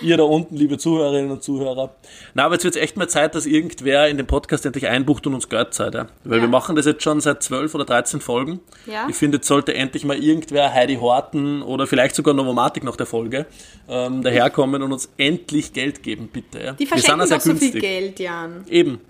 Ihr 0.00 0.16
da 0.16 0.22
unten, 0.22 0.56
liebe 0.56 0.78
Zuhörerinnen 0.78 1.30
und 1.30 1.42
Zuhörer. 1.42 1.96
Na, 2.34 2.44
aber 2.44 2.54
jetzt 2.54 2.64
wird 2.64 2.76
es 2.76 2.82
echt 2.82 2.96
mal 2.96 3.08
Zeit, 3.08 3.34
dass 3.34 3.46
irgendwer 3.46 4.08
in 4.08 4.16
den 4.16 4.26
Podcast 4.26 4.64
endlich 4.64 4.86
einbucht 4.86 5.26
und 5.26 5.34
uns 5.34 5.48
Geld 5.48 5.74
zahlt. 5.74 5.94
Ja? 5.94 6.06
Weil 6.22 6.38
ja. 6.38 6.44
wir 6.44 6.48
machen 6.48 6.76
das 6.76 6.86
jetzt 6.86 7.02
schon 7.02 7.20
seit 7.20 7.42
12 7.42 7.74
oder 7.74 7.84
13 7.84 8.20
Folgen. 8.20 8.60
Ja. 8.86 9.08
Ich 9.08 9.16
finde, 9.16 9.38
jetzt 9.38 9.48
sollte 9.48 9.74
endlich 9.74 10.04
mal 10.04 10.16
irgendwer, 10.16 10.72
Heidi 10.72 10.96
Horten 10.96 11.62
oder 11.62 11.88
vielleicht 11.88 12.14
sogar 12.14 12.34
Novomatic 12.34 12.84
nach 12.84 12.96
der 12.96 13.06
Folge, 13.06 13.46
ähm, 13.88 14.22
daherkommen 14.22 14.82
und 14.82 14.92
uns 14.92 15.10
endlich 15.16 15.72
Geld 15.72 16.04
geben, 16.04 16.28
bitte. 16.32 16.62
Ja? 16.62 16.72
Die 16.72 16.86
verschenken 16.86 17.28
doch 17.28 17.40
so 17.40 17.54
viel 17.54 17.80
Geld, 17.80 18.20
Jan. 18.20 18.64
Eben. 18.68 19.00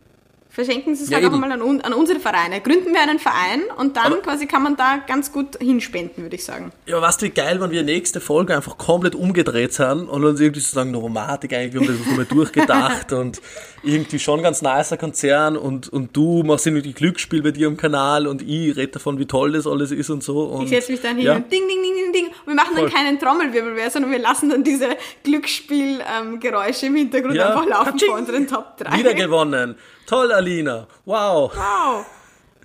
Verschenken 0.55 0.95
Sie 0.95 1.03
es 1.03 1.11
ja, 1.11 1.17
halt 1.17 1.27
eben. 1.27 1.35
auch 1.35 1.39
mal 1.39 1.51
an, 1.51 1.81
an, 1.81 1.93
unsere 1.95 2.21
Vereine. 2.21 2.61
Gründen 2.61 2.93
wir 2.93 3.01
einen 3.01 3.19
Verein 3.19 3.63
und 3.77 3.97
dann 3.97 4.13
aber 4.13 4.23
quasi 4.23 4.47
kann 4.47 4.63
man 4.63 4.77
da 4.77 4.99
ganz 5.05 5.33
gut 5.33 5.59
hinspenden, 5.61 6.23
würde 6.23 6.37
ich 6.37 6.45
sagen. 6.45 6.71
Ja, 6.87 7.01
du, 7.01 7.23
wie 7.23 7.31
geil, 7.31 7.61
wenn 7.61 7.73
wir 7.73 7.83
nächste 7.83 8.21
Folge 8.21 8.55
einfach 8.55 8.79
komplett 8.79 9.17
umgedreht 9.17 9.73
sind 9.73 10.09
und 10.09 10.25
uns 10.25 10.39
irgendwie 10.39 10.61
so 10.61 10.73
sagen, 10.73 10.93
Novomatik 10.93 11.53
eigentlich, 11.53 11.73
wir 11.73 11.81
haben 11.81 11.99
das 11.99 12.07
nochmal 12.07 12.25
durchgedacht 12.27 13.13
und 13.13 13.43
irgendwie 13.83 14.21
schon 14.21 14.45
ganz 14.45 14.63
nicer 14.63 14.97
Konzern 14.97 15.57
und, 15.57 15.89
und 15.89 16.17
du 16.17 16.45
machst 16.45 16.69
irgendwie 16.69 16.93
Glücksspiel 16.93 17.43
bei 17.43 17.51
dir 17.51 17.67
am 17.67 17.77
Kanal 17.77 18.29
und 18.29 18.41
ich 18.41 18.77
rede 18.77 18.93
davon, 18.93 19.19
wie 19.19 19.27
toll 19.27 19.51
das 19.53 19.67
alles 19.67 19.91
ist 19.91 20.09
und 20.09 20.23
so. 20.23 20.45
Und, 20.45 20.67
ich 20.67 20.71
setze 20.71 20.93
mich 20.93 21.01
dann 21.01 21.17
hin 21.17 21.27
ja. 21.27 21.35
und 21.35 21.51
ding, 21.51 21.67
ding, 21.67 21.83
ding, 21.83 21.95
ding, 21.97 22.13
ding. 22.13 22.35
Wir 22.47 22.55
machen 22.55 22.77
dann 22.77 22.89
Voll. 22.89 22.93
keinen 22.93 23.19
Trommelwirbel 23.19 23.75
mehr, 23.75 23.91
sondern 23.91 24.13
wir 24.13 24.21
lassen 24.21 24.51
dann 24.51 24.63
diese 24.63 24.91
Glücksspielgeräusche 25.25 26.87
ähm, 26.87 26.93
im 26.93 26.97
Hintergrund 26.97 27.35
ja. 27.35 27.49
einfach 27.49 27.67
laufen 27.67 27.99
vor 27.99 28.19
unseren 28.19 28.47
Top 28.47 28.77
3. 28.77 28.99
Wieder 28.99 29.15
gewonnen. 29.15 29.75
Toll, 30.07 30.33
Alina. 30.33 30.87
Wow. 31.05 31.53
Wow. 31.55 32.07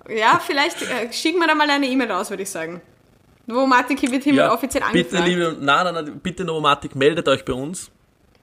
Ja, 0.08 0.40
vielleicht 0.44 0.82
äh, 0.82 1.12
schicken 1.12 1.38
wir 1.38 1.46
da 1.46 1.54
mal 1.54 1.68
eine 1.68 1.86
E-Mail 1.86 2.10
raus, 2.10 2.30
würde 2.30 2.42
ich 2.42 2.50
sagen. 2.50 2.80
Novomatic 3.46 4.02
wird 4.02 4.24
hiermit 4.24 4.40
ja, 4.40 4.52
offiziell 4.52 4.82
angefragt. 4.82 5.10
Bitte, 5.10 5.24
liebe, 5.24 5.56
nein, 5.60 5.84
nein, 5.84 6.04
nein, 6.04 6.20
bitte 6.22 6.44
Novomatic, 6.44 6.94
meldet 6.94 7.28
euch 7.28 7.44
bei 7.44 7.52
uns. 7.52 7.90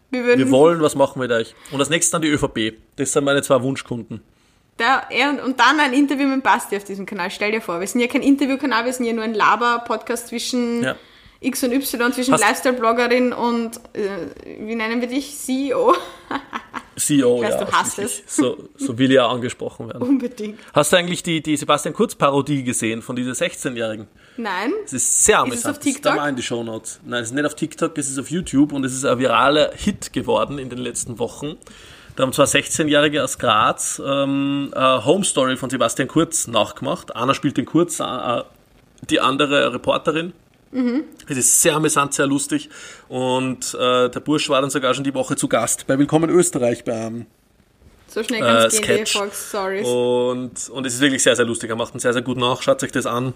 Wir, 0.10 0.24
würden, 0.24 0.40
wir 0.40 0.52
wollen 0.52 0.82
was 0.82 0.96
machen 0.96 1.20
mit 1.20 1.32
euch. 1.32 1.54
Und 1.72 1.80
als 1.80 1.90
nächstes 1.90 2.12
dann 2.12 2.22
die 2.22 2.30
ÖVP. 2.30 2.78
Das 2.96 3.12
sind 3.12 3.24
meine 3.24 3.42
zwei 3.42 3.62
Wunschkunden. 3.62 4.22
Da, 4.78 5.04
ja, 5.12 5.30
und, 5.32 5.42
und 5.42 5.60
dann 5.60 5.80
ein 5.80 5.94
Interview 5.94 6.28
mit 6.28 6.44
Basti 6.44 6.78
auf 6.78 6.84
diesem 6.84 7.06
Kanal. 7.06 7.32
Stell 7.32 7.52
dir 7.52 7.62
vor, 7.62 7.80
wir 7.80 7.88
sind 7.88 8.00
ja 8.00 8.08
kein 8.08 8.22
Interviewkanal, 8.22 8.86
wir 8.86 8.94
sind 8.94 9.06
ja 9.06 9.14
nur 9.14 9.24
ein 9.24 9.34
Laber-Podcast 9.34 10.28
zwischen 10.28 10.84
ja. 10.84 10.96
X 11.40 11.64
und 11.64 11.74
Y, 11.74 12.14
zwischen 12.14 12.32
Lifestyle-Bloggerin 12.32 13.34
und, 13.34 13.78
äh, 13.94 14.60
wie 14.60 14.76
nennen 14.76 15.02
wir 15.02 15.08
dich? 15.08 15.36
CEO. 15.36 15.96
CEO, 16.98 17.42
weiß, 17.42 17.54
ja. 17.54 17.64
Du 17.64 17.72
hast 17.72 18.00
es. 18.00 18.24
So, 18.28 18.70
so 18.76 18.98
will 18.98 19.12
ja 19.12 19.28
angesprochen 19.28 19.88
werden. 19.88 20.02
Unbedingt. 20.08 20.60
Hast 20.74 20.92
du 20.92 20.98
eigentlich 20.98 21.24
die, 21.24 21.42
die 21.42 21.56
Sebastian 21.56 21.94
Kurz-Parodie 21.94 22.64
gesehen 22.64 23.02
von 23.02 23.16
dieser 23.16 23.34
16-Jährigen? 23.34 24.08
Nein. 24.38 24.72
Es 24.86 24.94
ist 24.94 25.26
sehr 25.26 25.40
amüsant. 25.40 25.60
Ist 25.60 25.66
es 25.66 25.72
auf 25.72 25.80
TikTok? 25.80 26.04
Das 26.04 26.14
ist 26.14 26.20
da 26.20 26.30
in 26.30 26.36
die 26.36 26.44
Show 26.44 26.64
Notes. 26.64 27.00
Nein, 27.06 27.22
es 27.22 27.30
ist 27.30 27.36
nicht 27.36 27.46
auf 27.46 27.56
TikTok, 27.56 27.98
es 27.98 28.10
ist 28.10 28.20
auf 28.20 28.30
YouTube 28.30 28.74
und 28.74 28.84
es 28.84 28.94
ist 28.94 29.06
ein 29.06 29.20
viraler 29.20 29.72
Hit 29.76 30.14
geworden 30.14 30.60
in 30.60 30.70
den 30.70 30.80
letzten 30.80 31.20
Wochen. 31.20 31.58
Da 32.16 32.24
haben 32.24 32.34
zwei 32.34 32.46
16-Jährige 32.46 33.24
aus 33.24 33.38
Graz 33.38 34.02
ähm, 34.04 34.72
eine 34.76 35.06
Home 35.06 35.24
Story 35.24 35.56
von 35.56 35.70
Sebastian 35.70 36.08
Kurz 36.08 36.48
nachgemacht. 36.48 37.16
Einer 37.16 37.36
spielt 37.36 37.58
den 37.58 37.66
Kurz, 37.66 38.00
äh, 38.00 38.42
die 39.10 39.20
andere 39.20 39.72
Reporterin. 39.72 40.34
Mhm. 40.72 41.04
Es 41.28 41.38
ist 41.38 41.62
sehr 41.62 41.76
amüsant, 41.76 42.14
sehr 42.14 42.28
lustig. 42.28 42.70
Und 43.08 43.74
äh, 43.74 44.10
der 44.10 44.20
Bursch 44.20 44.50
war 44.50 44.62
dann 44.62 44.70
sogar 44.70 44.94
schon 44.94 45.04
die 45.04 45.14
Woche 45.14 45.36
zu 45.36 45.48
Gast 45.48 45.88
bei 45.88 45.98
Willkommen 45.98 46.30
Österreich 46.30 46.84
beim 46.84 47.26
so 48.10 48.24
schnell 48.24 48.40
kann 48.40 48.56
es 48.66 48.80
äh, 48.80 48.82
gehen, 48.82 49.06
die 49.06 49.12
Fox 49.12 49.50
Stories. 49.50 49.88
Und, 49.88 50.70
und 50.70 50.86
es 50.86 50.96
ist 50.96 51.02
wirklich 51.02 51.22
sehr, 51.22 51.36
sehr 51.36 51.46
lustig. 51.46 51.70
Er 51.70 51.76
macht 51.76 51.94
ihn 51.94 52.00
sehr, 52.00 52.14
sehr 52.14 52.22
gut 52.22 52.38
nach. 52.38 52.62
Schaut 52.62 52.82
euch 52.82 52.92
das 52.92 53.06
an. 53.06 53.34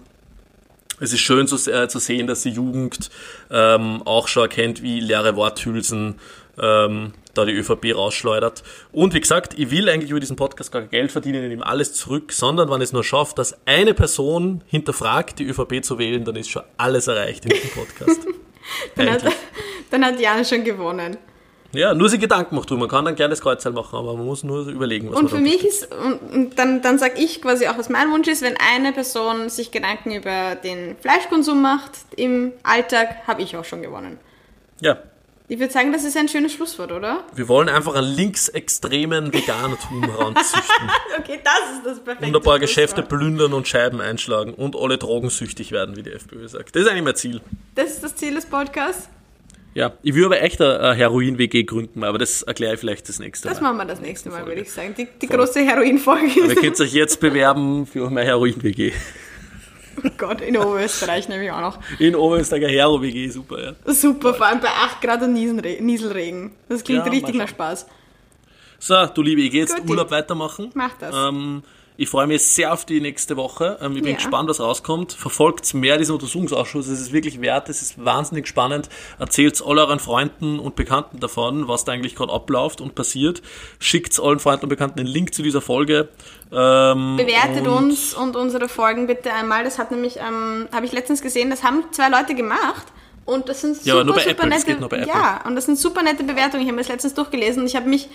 Es 1.00 1.14
ist 1.14 1.20
schön 1.20 1.48
zu, 1.48 1.56
äh, 1.72 1.88
zu 1.88 2.00
sehen, 2.00 2.28
dass 2.28 2.44
die 2.44 2.52
Jugend 2.52 3.10
ähm, 3.50 4.02
auch 4.06 4.28
schon 4.28 4.44
erkennt, 4.44 4.82
wie 4.82 5.00
leere 5.00 5.36
Worthülsen 5.36 6.20
ähm, 6.60 7.14
da 7.34 7.46
die 7.46 7.54
ÖVP 7.54 7.96
rausschleudert. 7.96 8.64
Und 8.92 9.14
wie 9.14 9.22
gesagt, 9.22 9.58
ich 9.58 9.72
will 9.72 9.90
eigentlich 9.90 10.12
über 10.12 10.20
diesen 10.20 10.36
Podcast 10.36 10.72
gar 10.72 10.82
kein 10.82 10.92
Geld 10.92 11.12
verdienen, 11.12 11.44
ich 11.44 11.50
nehme 11.50 11.66
alles 11.66 11.94
zurück, 11.94 12.32
sondern 12.34 12.70
wenn 12.70 12.82
es 12.82 12.94
nur 12.94 13.04
schafft, 13.04 13.38
dass 13.38 13.56
eine 13.66 13.94
Person 13.94 14.64
hinterfragt, 14.68 15.40
die 15.40 15.46
ÖVP 15.46 15.84
zu 15.84 15.98
wählen, 15.98 16.24
dann 16.24 16.36
ist 16.36 16.50
schon 16.50 16.64
alles 16.78 17.08
erreicht 17.08 17.46
in 17.46 17.52
diesem 17.52 17.70
Podcast. 17.72 18.28
dann, 18.96 19.10
hat, 19.10 19.24
dann 19.90 20.06
hat 20.06 20.20
Jan 20.20 20.46
schon 20.46 20.64
gewonnen. 20.64 21.18
Ja, 21.74 21.94
nur 21.94 22.10
sich 22.10 22.20
Gedanken 22.20 22.56
macht 22.56 22.70
drüber. 22.70 22.82
Man 22.82 22.90
kann 22.90 23.06
dann 23.06 23.16
gerne 23.16 23.30
das 23.30 23.40
Kreuzteil 23.40 23.72
machen, 23.72 23.98
aber 23.98 24.14
man 24.16 24.26
muss 24.26 24.44
nur 24.44 24.68
überlegen, 24.68 25.10
was 25.10 25.18
und 25.18 25.32
man 25.32 25.32
Und 25.32 25.38
für 25.38 25.42
mich 25.42 25.66
ist, 25.66 25.88
und, 25.96 26.34
und 26.34 26.60
dann, 26.60 26.82
dann 26.82 26.98
sage 26.98 27.14
ich 27.18 27.42
quasi 27.42 27.68
auch, 27.68 27.78
was 27.78 27.88
mein 27.88 28.12
Wunsch 28.12 28.28
ist, 28.28 28.42
wenn 28.42 28.56
eine 28.58 28.92
Person 28.92 29.48
sich 29.48 29.72
Gedanken 29.72 30.12
über 30.12 30.56
den 30.56 30.98
Fleischkonsum 30.98 31.62
macht 31.62 31.92
im 32.18 32.52
Alltag, 32.64 33.26
habe 33.26 33.42
ich 33.42 33.56
auch 33.56 33.64
schon 33.64 33.82
gewonnen. 33.82 34.20
Ja, 34.82 34.98
ich 35.52 35.60
würde 35.60 35.74
sagen, 35.74 35.92
das 35.92 36.06
ist 36.06 36.16
ein 36.16 36.30
schönes 36.30 36.54
Schlusswort, 36.54 36.94
oder? 36.94 37.26
Wir 37.36 37.50
wollen 37.50 37.68
einfach 37.68 37.94
einen 37.96 38.08
linksextremen 38.08 39.34
Veganertum 39.34 40.10
heranzüchten. 40.10 40.90
okay, 41.20 41.42
das 41.44 41.76
ist 41.76 41.86
das 41.86 42.00
perfekte 42.00 42.26
Und 42.26 42.36
ein 42.38 42.42
paar 42.42 42.58
Geschäfte 42.58 43.04
plündern 43.04 43.52
und 43.52 43.68
Scheiben 43.68 44.00
einschlagen 44.00 44.54
und 44.54 44.78
alle 44.78 44.98
drogensüchtig 44.98 45.74
werden, 45.74 45.98
wie 45.98 46.04
die 46.04 46.14
FPÖ 46.14 46.48
sagt. 46.48 46.74
Das 46.74 46.84
ist 46.84 46.88
eigentlich 46.88 47.04
mein 47.04 47.16
Ziel. 47.18 47.42
Das 47.76 47.90
ist 47.90 48.02
das 48.02 48.16
Ziel 48.16 48.34
des 48.34 48.46
Podcasts? 48.46 49.10
Ja, 49.74 49.92
ich 50.04 50.14
würde 50.14 50.28
aber 50.28 50.42
echt 50.42 50.62
eine 50.62 50.94
Heroin-WG 50.94 51.64
gründen, 51.64 52.06
aber 52.06 52.18
das 52.18 52.44
erkläre 52.44 52.76
ich 52.76 52.80
vielleicht 52.80 53.10
das 53.10 53.20
nächste 53.20 53.50
Mal. 53.50 53.54
Das 53.54 53.62
machen 53.62 53.76
wir 53.76 53.86
das 53.86 54.00
nächste 54.00 54.30
Mal, 54.30 54.46
würde 54.46 54.62
ich 54.62 54.72
sagen. 54.72 54.96
Die, 54.98 55.10
die 55.22 55.28
große 55.28 55.60
Heroin-Folge. 55.60 56.44
Aber 56.44 56.54
ihr 56.54 56.56
könnt 56.56 56.80
euch 56.80 56.94
jetzt 56.94 57.20
bewerben 57.20 57.86
für 57.88 58.10
meine 58.10 58.26
Heroin-WG. 58.26 58.94
Oh 60.04 60.10
Gott, 60.18 60.42
in 60.42 60.58
Oberösterreich 60.58 61.28
nämlich 61.28 61.52
auch 61.52 61.62
noch. 61.62 61.80
In 62.00 62.16
Oberösterreich 62.16 62.66
eine 62.66 62.74
Hero-WG, 62.74 63.30
super, 63.30 63.64
ja. 63.64 63.94
Super, 63.94 64.34
vor 64.34 64.46
allem 64.46 64.60
bei 64.60 64.70
8 64.70 65.02
Grad 65.02 65.22
und 65.22 65.34
Nieselregen. 65.34 66.52
Das 66.70 66.84
klingt 66.84 67.06
ja, 67.06 67.12
richtig 67.12 67.36
nach 67.36 67.48
Spaß. 67.50 67.88
So, 68.80 69.06
du 69.06 69.22
Liebe, 69.22 69.42
ich 69.42 69.52
gehe 69.52 69.62
jetzt 69.62 69.78
Gut, 69.78 69.90
Urlaub 69.90 70.12
weitermachen. 70.12 70.72
Mach 70.74 70.98
das. 70.98 71.14
Ähm, 71.16 71.64
ich 71.98 72.10
freue 72.10 72.28
mich 72.28 72.44
sehr 72.44 72.74
auf 72.74 72.86
die 72.86 73.02
nächste 73.02 73.38
Woche. 73.38 73.78
Ähm, 73.82 73.96
ich 73.96 74.02
bin 74.02 74.12
ja. 74.12 74.16
gespannt, 74.16 74.50
was 74.50 74.60
rauskommt. 74.60 75.14
Verfolgt 75.14 75.74
mehr 75.74 75.98
diesen 75.98 76.14
Untersuchungsausschuss. 76.14 76.88
Es 76.88 77.00
ist 77.00 77.14
wirklich 77.14 77.42
wert. 77.42 77.70
Es 77.70 77.82
ist 77.82 78.04
wahnsinnig 78.04 78.48
spannend. 78.48 78.90
Erzählt 79.20 79.62
all 79.66 79.78
euren 79.78 80.00
Freunden 80.00 80.60
und 80.60 80.76
Bekannten 80.76 81.20
davon, 81.20 81.68
was 81.68 81.86
da 81.86 81.92
eigentlich 81.92 82.16
gerade 82.16 82.34
abläuft 82.34 82.82
und 82.82 82.96
passiert. 82.96 83.42
Schickt 83.80 84.20
allen 84.20 84.40
Freunden 84.40 84.64
und 84.64 84.70
Bekannten 84.70 84.98
den 84.98 85.08
Link 85.08 85.34
zu 85.34 85.44
dieser 85.44 85.62
Folge. 85.62 86.10
Ähm, 86.52 87.18
Bewertet 87.18 87.68
und 87.68 87.74
uns 87.74 88.14
und 88.14 88.36
unsere 88.36 88.68
Folgen 88.68 89.08
bitte 89.08 89.32
einmal. 89.34 89.64
Das 89.64 89.78
hat 89.78 89.92
nämlich, 89.92 90.18
ähm, 90.18 90.68
habe 90.72 90.86
ich 90.86 90.92
letztens 90.92 91.22
gesehen, 91.22 91.50
das 91.50 91.64
haben 91.64 91.84
zwei 91.92 92.10
Leute 92.10 92.36
gemacht. 92.36 92.88
Und 93.26 93.50
das 93.50 93.62
sind 93.62 93.78
super, 93.78 94.18
ja, 94.18 94.30
super 94.30 94.48
nette. 94.48 95.08
Ja, 95.08 95.42
und 95.46 95.56
das 95.56 95.66
sind 95.66 95.78
super 95.78 96.02
nette 96.02 96.24
Bewertungen. 96.24 96.64
Ich 96.64 96.70
habe 96.70 96.80
das 96.80 96.88
letztens 96.88 97.14
durchgelesen 97.14 97.62
und 97.62 97.68
ich 97.68 97.76
habe 97.76 97.88
mich 97.88 98.10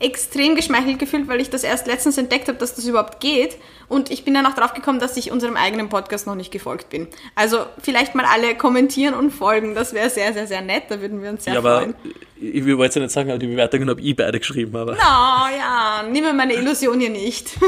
extrem 0.00 0.56
geschmeichelt 0.56 0.98
gefühlt, 0.98 1.28
weil 1.28 1.40
ich 1.40 1.50
das 1.50 1.62
erst 1.62 1.86
letztens 1.86 2.18
entdeckt 2.18 2.48
habe, 2.48 2.58
dass 2.58 2.74
das 2.74 2.86
überhaupt 2.86 3.20
geht. 3.20 3.58
Und 3.88 4.10
ich 4.10 4.24
bin 4.24 4.34
dann 4.34 4.46
auch 4.46 4.54
drauf 4.54 4.72
gekommen, 4.72 4.98
dass 4.98 5.16
ich 5.16 5.30
unserem 5.30 5.56
eigenen 5.56 5.88
Podcast 5.90 6.26
noch 6.26 6.34
nicht 6.34 6.50
gefolgt 6.50 6.88
bin. 6.88 7.06
Also 7.34 7.66
vielleicht 7.82 8.14
mal 8.14 8.24
alle 8.24 8.56
kommentieren 8.56 9.14
und 9.14 9.30
folgen. 9.30 9.74
Das 9.74 9.92
wäre 9.92 10.08
sehr, 10.08 10.32
sehr, 10.32 10.46
sehr 10.46 10.62
nett. 10.62 10.84
Da 10.88 11.00
würden 11.00 11.22
wir 11.22 11.30
uns 11.30 11.44
sehr 11.44 11.54
ja, 11.54 11.60
freuen. 11.60 11.90
Aber 11.90 12.14
ich 12.40 12.64
will 12.64 12.78
jetzt 12.80 12.96
nicht 12.96 13.10
sagen, 13.10 13.30
aber 13.30 13.38
die 13.38 13.46
Bewertungen 13.46 13.90
habe 13.90 14.00
ich 14.00 14.16
beide 14.16 14.38
geschrieben. 14.38 14.74
Aber. 14.74 14.96
Na 14.96 15.48
no, 15.48 15.56
ja, 15.56 16.02
nimm 16.10 16.24
mir 16.24 16.32
meine 16.32 16.54
Illusion 16.54 16.98
hier 16.98 17.10
nicht. 17.10 17.50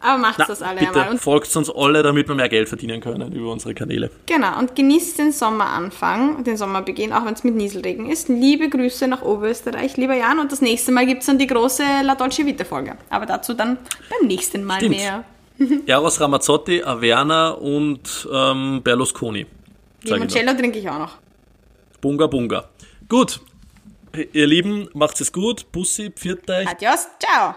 Aber 0.00 0.18
macht 0.18 0.38
Na, 0.38 0.46
das 0.46 0.62
alle 0.62 0.80
bitte 0.80 0.92
einmal. 0.92 1.10
Und 1.10 1.18
folgt 1.20 1.54
uns 1.54 1.70
alle, 1.70 2.02
damit 2.02 2.26
wir 2.26 2.34
mehr 2.34 2.48
Geld 2.48 2.68
verdienen 2.68 3.00
können 3.00 3.32
über 3.32 3.52
unsere 3.52 3.74
Kanäle. 3.74 4.10
Genau, 4.26 4.58
und 4.58 4.74
genießt 4.74 5.18
den 5.18 5.32
Sommeranfang, 5.32 6.42
den 6.44 6.56
Sommerbeginn, 6.56 7.12
auch 7.12 7.26
wenn 7.26 7.34
es 7.34 7.44
mit 7.44 7.54
Nieselregen 7.54 8.08
ist. 8.08 8.28
Liebe 8.28 8.70
Grüße 8.70 9.06
nach 9.08 9.22
Oberösterreich, 9.22 9.96
lieber 9.98 10.14
Jan. 10.14 10.38
Und 10.38 10.52
das 10.52 10.62
nächste 10.62 10.90
Mal 10.90 11.06
gibt 11.06 11.20
es 11.20 11.26
dann 11.26 11.38
die 11.38 11.46
große 11.46 11.82
La 12.02 12.14
Dolce 12.14 12.46
Vita 12.46 12.64
Folge. 12.64 12.96
Aber 13.10 13.26
dazu 13.26 13.52
dann 13.52 13.76
beim 14.08 14.26
nächsten 14.26 14.64
Mal 14.64 14.78
Stimmt. 14.78 14.96
mehr. 14.96 15.24
Eros 15.86 16.18
Ramazzotti, 16.18 16.82
Averna 16.82 17.50
und 17.50 18.26
ähm, 18.32 18.80
Berlusconi. 18.82 19.46
Limoncello 20.02 20.54
trinke 20.54 20.78
ich 20.78 20.88
auch 20.88 20.98
noch. 20.98 21.18
Bunga 22.00 22.26
Bunga. 22.26 22.70
Gut, 23.08 23.40
ihr 24.32 24.46
Lieben, 24.46 24.88
macht's 24.94 25.20
es 25.20 25.32
gut. 25.32 25.70
Bussi, 25.72 26.10
pfiat 26.10 26.48
euch. 26.48 26.68
Adios, 26.68 27.06
ciao. 27.18 27.54